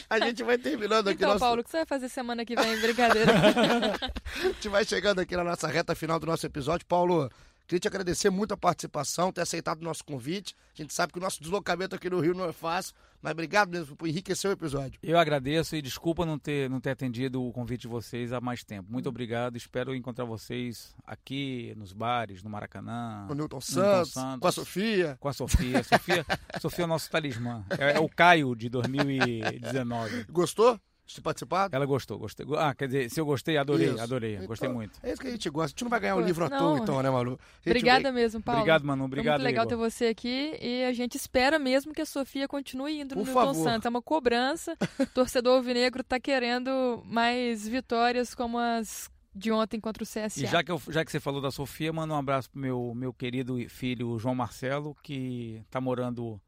a 0.10 0.20
gente 0.20 0.44
vai 0.44 0.58
terminando 0.58 1.10
aqui. 1.10 1.18
Então, 1.18 1.30
nosso... 1.30 1.40
Paulo, 1.42 1.60
o 1.60 1.64
que 1.66 1.70
você 1.70 1.78
vai 1.78 1.86
fazer 1.86 2.08
semana 2.08 2.46
que 2.46 2.56
vem? 2.56 2.80
Brincadeira. 2.80 3.34
a 4.34 4.48
gente 4.48 4.70
vai 4.70 4.86
chegando 4.86 5.20
aqui 5.20 5.36
na 5.36 5.44
nossa 5.44 5.68
reta 5.68 5.94
final 5.94 6.18
do 6.22 6.26
nosso 6.26 6.46
episódio. 6.46 6.86
Paulo, 6.86 7.30
Queria 7.68 7.82
te 7.82 7.88
agradecer 7.90 8.30
muito 8.30 8.54
a 8.54 8.58
participação, 8.58 9.30
ter 9.30 9.42
aceitado 9.42 9.82
o 9.82 9.84
nosso 9.84 10.02
convite. 10.06 10.56
A 10.74 10.82
gente 10.82 10.94
sabe 10.94 11.12
que 11.12 11.20
o 11.20 11.22
nosso 11.22 11.42
deslocamento 11.42 11.94
aqui 11.94 12.10
no 12.10 12.22
Rio 12.22 12.34
não 12.34 12.46
é 12.46 12.54
fácil, 12.54 12.96
mas 13.22 13.34
obrigado 13.34 13.70
mesmo 13.70 13.94
por 13.94 14.08
enriquecer 14.08 14.50
o 14.50 14.54
episódio. 14.54 14.98
Eu 15.04 15.20
agradeço 15.20 15.76
e 15.76 15.82
desculpa 15.82 16.26
não 16.26 16.40
ter, 16.40 16.70
não 16.70 16.80
ter 16.80 16.92
atendido 16.92 17.44
o 17.44 17.52
convite 17.52 17.82
de 17.82 17.88
vocês 17.90 18.32
há 18.32 18.40
mais 18.40 18.64
tempo. 18.64 18.90
Muito 18.90 19.10
obrigado. 19.10 19.58
Espero 19.58 19.94
encontrar 19.94 20.24
vocês 20.24 20.96
aqui 21.06 21.74
nos 21.76 21.92
bares, 21.92 22.42
no 22.42 22.50
Maracanã. 22.50 23.26
No 23.28 23.36
Newton 23.36 23.60
Santos, 23.60 24.14
Santos 24.14 24.40
com 24.40 24.48
a 24.48 24.52
Sofia. 24.54 25.18
Com 25.20 25.28
a 25.28 25.34
Sofia. 25.34 25.84
Sofia, 25.84 26.26
Sofia 26.62 26.84
é 26.84 26.86
o 26.86 26.88
nosso 26.88 27.12
talismã. 27.12 27.66
É, 27.78 27.98
é 27.98 28.00
o 28.00 28.08
Caio 28.08 28.56
de 28.56 28.70
2019. 28.70 30.24
Gostou? 30.30 30.80
De 31.16 31.22
participar? 31.22 31.70
Ela 31.72 31.86
gostou, 31.86 32.18
gostei. 32.18 32.46
Ah, 32.58 32.74
quer 32.76 32.88
dizer, 32.88 33.10
se 33.10 33.20
eu 33.20 33.26
gostei, 33.26 33.58
adorei, 33.58 33.90
isso. 33.90 34.02
adorei, 34.02 34.36
então, 34.36 34.48
gostei 34.48 34.70
muito. 34.70 35.00
É 35.02 35.12
isso 35.12 35.22
que 35.22 35.28
a 35.28 35.32
gente 35.32 35.50
gosta. 35.50 35.68
A 35.68 35.70
gente 35.70 35.84
não 35.84 35.90
vai 35.90 36.00
ganhar 36.00 36.16
o 36.16 36.20
um 36.20 36.26
livro 36.26 36.46
à 36.46 36.50
toa, 36.50 36.80
então, 36.80 37.02
né, 37.02 37.10
Malu? 37.10 37.40
Obrigada 37.66 38.04
vai... 38.04 38.12
mesmo, 38.12 38.42
Paulo. 38.42 38.60
Obrigado, 38.60 38.84
Manu. 38.84 39.06
Obrigado, 39.06 39.36
Foi 39.36 39.44
muito 39.44 39.46
legal 39.46 39.66
Igor. 39.66 39.78
ter 39.78 39.92
você 39.92 40.06
aqui 40.08 40.58
e 40.62 40.84
a 40.84 40.94
gente 40.94 41.16
espera 41.16 41.58
mesmo 41.58 41.94
que 41.94 42.02
a 42.02 42.06
Sofia 42.06 42.48
continue 42.48 43.02
indo 43.02 43.16
no 43.16 43.26
Por 43.26 43.34
Milton 43.34 43.54
Santos. 43.54 43.86
É 43.86 43.90
uma 43.90 44.02
cobrança. 44.02 44.78
o 45.00 45.06
torcedor 45.14 45.58
alvinegro 45.58 46.02
está 46.02 46.20
querendo 46.20 47.02
mais 47.06 47.68
vitórias 47.68 48.36
como 48.36 48.58
as 48.58 49.10
de 49.38 49.52
ontem 49.52 49.80
contra 49.80 50.04
o 50.04 50.06
CSA. 50.06 50.44
E 50.44 50.46
já 50.48 50.64
que, 50.64 50.72
eu, 50.72 50.82
já 50.90 51.06
que 51.06 51.12
você 51.12 51.20
falou 51.20 51.40
da 51.40 51.52
Sofia, 51.52 51.94
manda 51.94 52.14
um 52.14 52.18
abraço 52.18 52.50
pro 52.50 52.60
meu, 52.60 52.94
meu 52.96 53.14
querido 53.14 53.58
filho 53.70 54.18
João 54.18 54.34
Marcelo, 54.34 54.96
que 55.04 55.62
está 55.68 55.80
morando 55.80 56.42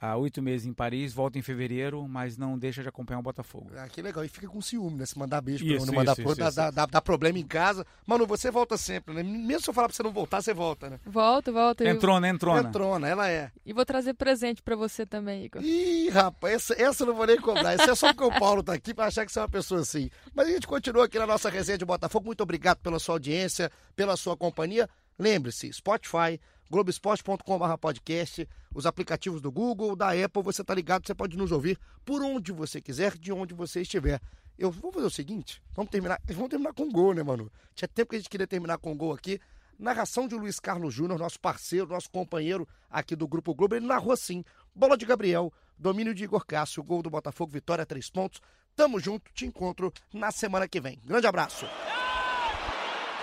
há 0.00 0.16
oito 0.16 0.42
meses 0.42 0.66
em 0.66 0.72
Paris, 0.72 1.12
volta 1.12 1.38
em 1.38 1.42
fevereiro, 1.42 2.06
mas 2.08 2.36
não 2.36 2.58
deixa 2.58 2.82
de 2.82 2.88
acompanhar 2.88 3.20
o 3.20 3.22
Botafogo. 3.22 3.70
Ah, 3.76 3.88
que 3.88 4.02
legal. 4.02 4.24
E 4.24 4.28
fica 4.28 4.48
com 4.48 4.60
ciúme, 4.60 4.98
né? 4.98 5.06
Se 5.06 5.18
mandar 5.18 5.40
beijo 5.40 5.64
isso, 5.64 5.76
pra 5.76 5.86
não 5.86 5.94
mandar 5.94 6.18
isso, 6.18 6.34
dá, 6.36 6.50
dá, 6.50 6.70
dá, 6.70 6.86
dá, 6.86 7.02
problema 7.02 7.38
em 7.38 7.46
casa. 7.46 7.86
Mano, 8.06 8.26
você 8.26 8.50
volta 8.50 8.76
sempre, 8.76 9.14
né? 9.14 9.22
Mesmo 9.22 9.62
se 9.62 9.70
eu 9.70 9.74
falar 9.74 9.88
pra 9.88 9.96
você 9.96 10.02
não 10.02 10.12
voltar, 10.12 10.42
você 10.42 10.52
volta, 10.52 10.90
né? 10.90 11.00
Volta, 11.04 11.50
volta. 11.50 11.88
Entrona, 11.88 12.28
entrona. 12.28 12.68
Entrona, 12.68 13.08
ela 13.08 13.28
é. 13.28 13.50
E 13.64 13.72
vou 13.72 13.84
trazer 13.84 14.14
presente 14.14 14.62
pra 14.62 14.76
você 14.76 15.06
também, 15.06 15.44
Igor. 15.44 15.62
Ih, 15.62 16.08
rapaz, 16.10 16.54
essa, 16.54 16.82
essa 16.82 17.02
eu 17.02 17.08
não 17.08 17.14
vou 17.14 17.26
nem 17.26 17.40
cobrar. 17.40 17.72
Essa 17.72 17.92
é 17.92 17.94
só 17.94 18.12
porque 18.12 18.24
o 18.24 18.38
Paulo 18.38 18.62
tá 18.62 18.72
aqui 18.72 18.92
pra 18.92 19.06
achar 19.06 19.24
que 19.24 19.32
você 19.32 19.38
é 19.38 19.42
uma 19.42 19.48
pessoa 19.48 19.80
assim. 19.80 20.10
Mas 20.34 20.48
a 20.48 20.50
gente 20.50 20.66
continua 20.66 21.06
aqui 21.06 21.18
na 21.18 21.26
nossa 21.26 21.48
resenha 21.48 21.78
de 21.78 21.84
Botafogo. 21.84 22.26
Muito 22.26 22.42
obrigado 22.42 22.78
pela 22.78 22.98
sua 22.98 23.14
audiência, 23.14 23.70
pela 23.94 24.16
sua 24.16 24.36
companhia. 24.36 24.88
Lembre-se, 25.18 25.72
Spotify, 25.72 26.38
Globoesporte.com.br 26.70 27.76
podcast, 27.80 28.48
os 28.74 28.86
aplicativos 28.86 29.40
do 29.40 29.50
Google, 29.50 29.94
da 29.94 30.10
Apple, 30.10 30.42
você 30.42 30.64
tá 30.64 30.74
ligado, 30.74 31.06
você 31.06 31.14
pode 31.14 31.36
nos 31.36 31.52
ouvir 31.52 31.78
por 32.04 32.22
onde 32.22 32.52
você 32.52 32.80
quiser, 32.80 33.16
de 33.16 33.32
onde 33.32 33.54
você 33.54 33.82
estiver. 33.82 34.20
Eu 34.58 34.70
vou 34.70 34.90
fazer 34.92 35.06
o 35.06 35.10
seguinte, 35.10 35.62
vamos 35.74 35.90
terminar, 35.90 36.20
vamos 36.28 36.48
terminar 36.48 36.72
com 36.72 36.90
gol, 36.90 37.14
né, 37.14 37.22
mano? 37.22 37.50
Tinha 37.74 37.88
tempo 37.88 38.10
que 38.10 38.16
a 38.16 38.18
gente 38.18 38.30
queria 38.30 38.46
terminar 38.46 38.78
com 38.78 38.96
gol 38.96 39.12
aqui. 39.12 39.38
Narração 39.78 40.26
de 40.26 40.34
Luiz 40.34 40.58
Carlos 40.58 40.94
Júnior, 40.94 41.18
nosso 41.18 41.38
parceiro, 41.38 41.86
nosso 41.86 42.10
companheiro 42.10 42.66
aqui 42.90 43.14
do 43.14 43.28
Grupo 43.28 43.54
Globo, 43.54 43.74
ele 43.76 43.86
narrou 43.86 44.12
assim: 44.12 44.42
bola 44.74 44.96
de 44.96 45.04
Gabriel, 45.04 45.52
domínio 45.78 46.14
de 46.14 46.24
Igor 46.24 46.46
Cássio, 46.46 46.82
gol 46.82 47.02
do 47.02 47.10
Botafogo, 47.10 47.52
vitória, 47.52 47.84
três 47.84 48.08
pontos. 48.08 48.40
Tamo 48.74 48.98
junto, 48.98 49.30
te 49.32 49.46
encontro 49.46 49.92
na 50.12 50.30
semana 50.30 50.66
que 50.66 50.80
vem. 50.80 50.98
Grande 51.04 51.26
abraço. 51.26 51.66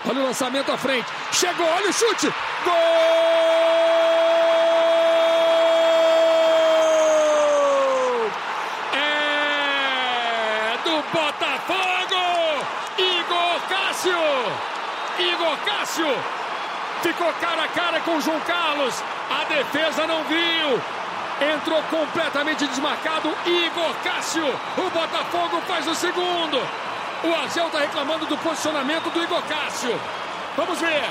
Olha 0.05 0.19
o 0.19 0.23
lançamento 0.25 0.71
à 0.71 0.77
frente. 0.77 1.07
Chegou, 1.31 1.65
olha 1.65 1.89
o 1.89 1.93
chute. 1.93 2.27
Gol! 2.65 2.73
É 8.93 10.77
do 10.83 11.01
Botafogo! 11.11 12.65
Igor 12.97 13.61
Cássio! 13.69 14.19
Igor 15.19 15.57
Cássio! 15.65 16.17
Ficou 17.01 17.31
cara 17.33 17.63
a 17.63 17.67
cara 17.69 17.99
com 18.01 18.17
o 18.17 18.21
João 18.21 18.39
Carlos. 18.41 19.01
A 19.29 19.45
defesa 19.45 20.05
não 20.05 20.23
viu. 20.25 20.81
Entrou 21.55 21.81
completamente 21.83 22.67
desmarcado. 22.67 23.33
Igor 23.45 23.93
Cássio. 24.03 24.47
O 24.77 24.89
Botafogo 24.89 25.61
faz 25.67 25.87
o 25.87 25.95
segundo. 25.95 26.61
O 27.23 27.33
Argel 27.33 27.67
está 27.67 27.79
reclamando 27.79 28.25
do 28.25 28.37
posicionamento 28.37 29.09
do 29.09 29.23
Igor 29.23 29.41
Cássio. 29.43 29.97
Vamos 30.57 30.77
ver. 30.79 31.03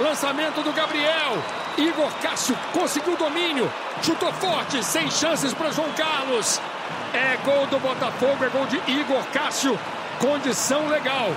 Lançamento 0.00 0.62
do 0.62 0.72
Gabriel. 0.72 1.38
Igor 1.78 2.10
Cássio 2.20 2.56
conseguiu 2.72 3.16
domínio. 3.16 3.72
Chutou 4.02 4.32
forte, 4.32 4.82
sem 4.84 5.08
chances 5.10 5.54
para 5.54 5.70
João 5.70 5.90
Carlos. 5.92 6.60
É 7.14 7.36
gol 7.44 7.66
do 7.68 7.78
Botafogo, 7.78 8.44
é 8.44 8.48
gol 8.48 8.66
de 8.66 8.76
Igor 8.90 9.22
Cássio. 9.32 9.78
Condição 10.18 10.88
legal. 10.88 11.28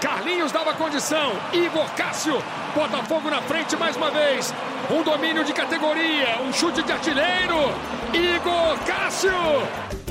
Carlinhos 0.00 0.52
dava 0.52 0.74
condição. 0.74 1.32
Igor 1.52 1.90
Cássio. 1.96 2.42
Botafogo 2.74 3.30
na 3.30 3.42
frente 3.42 3.76
mais 3.76 3.96
uma 3.96 4.10
vez. 4.10 4.54
Um 4.90 5.02
domínio 5.02 5.44
de 5.44 5.52
categoria. 5.52 6.40
Um 6.40 6.52
chute 6.52 6.82
de 6.82 6.92
artilheiro. 6.92 7.74
Igor 8.12 8.78
Cássio. 8.86 10.01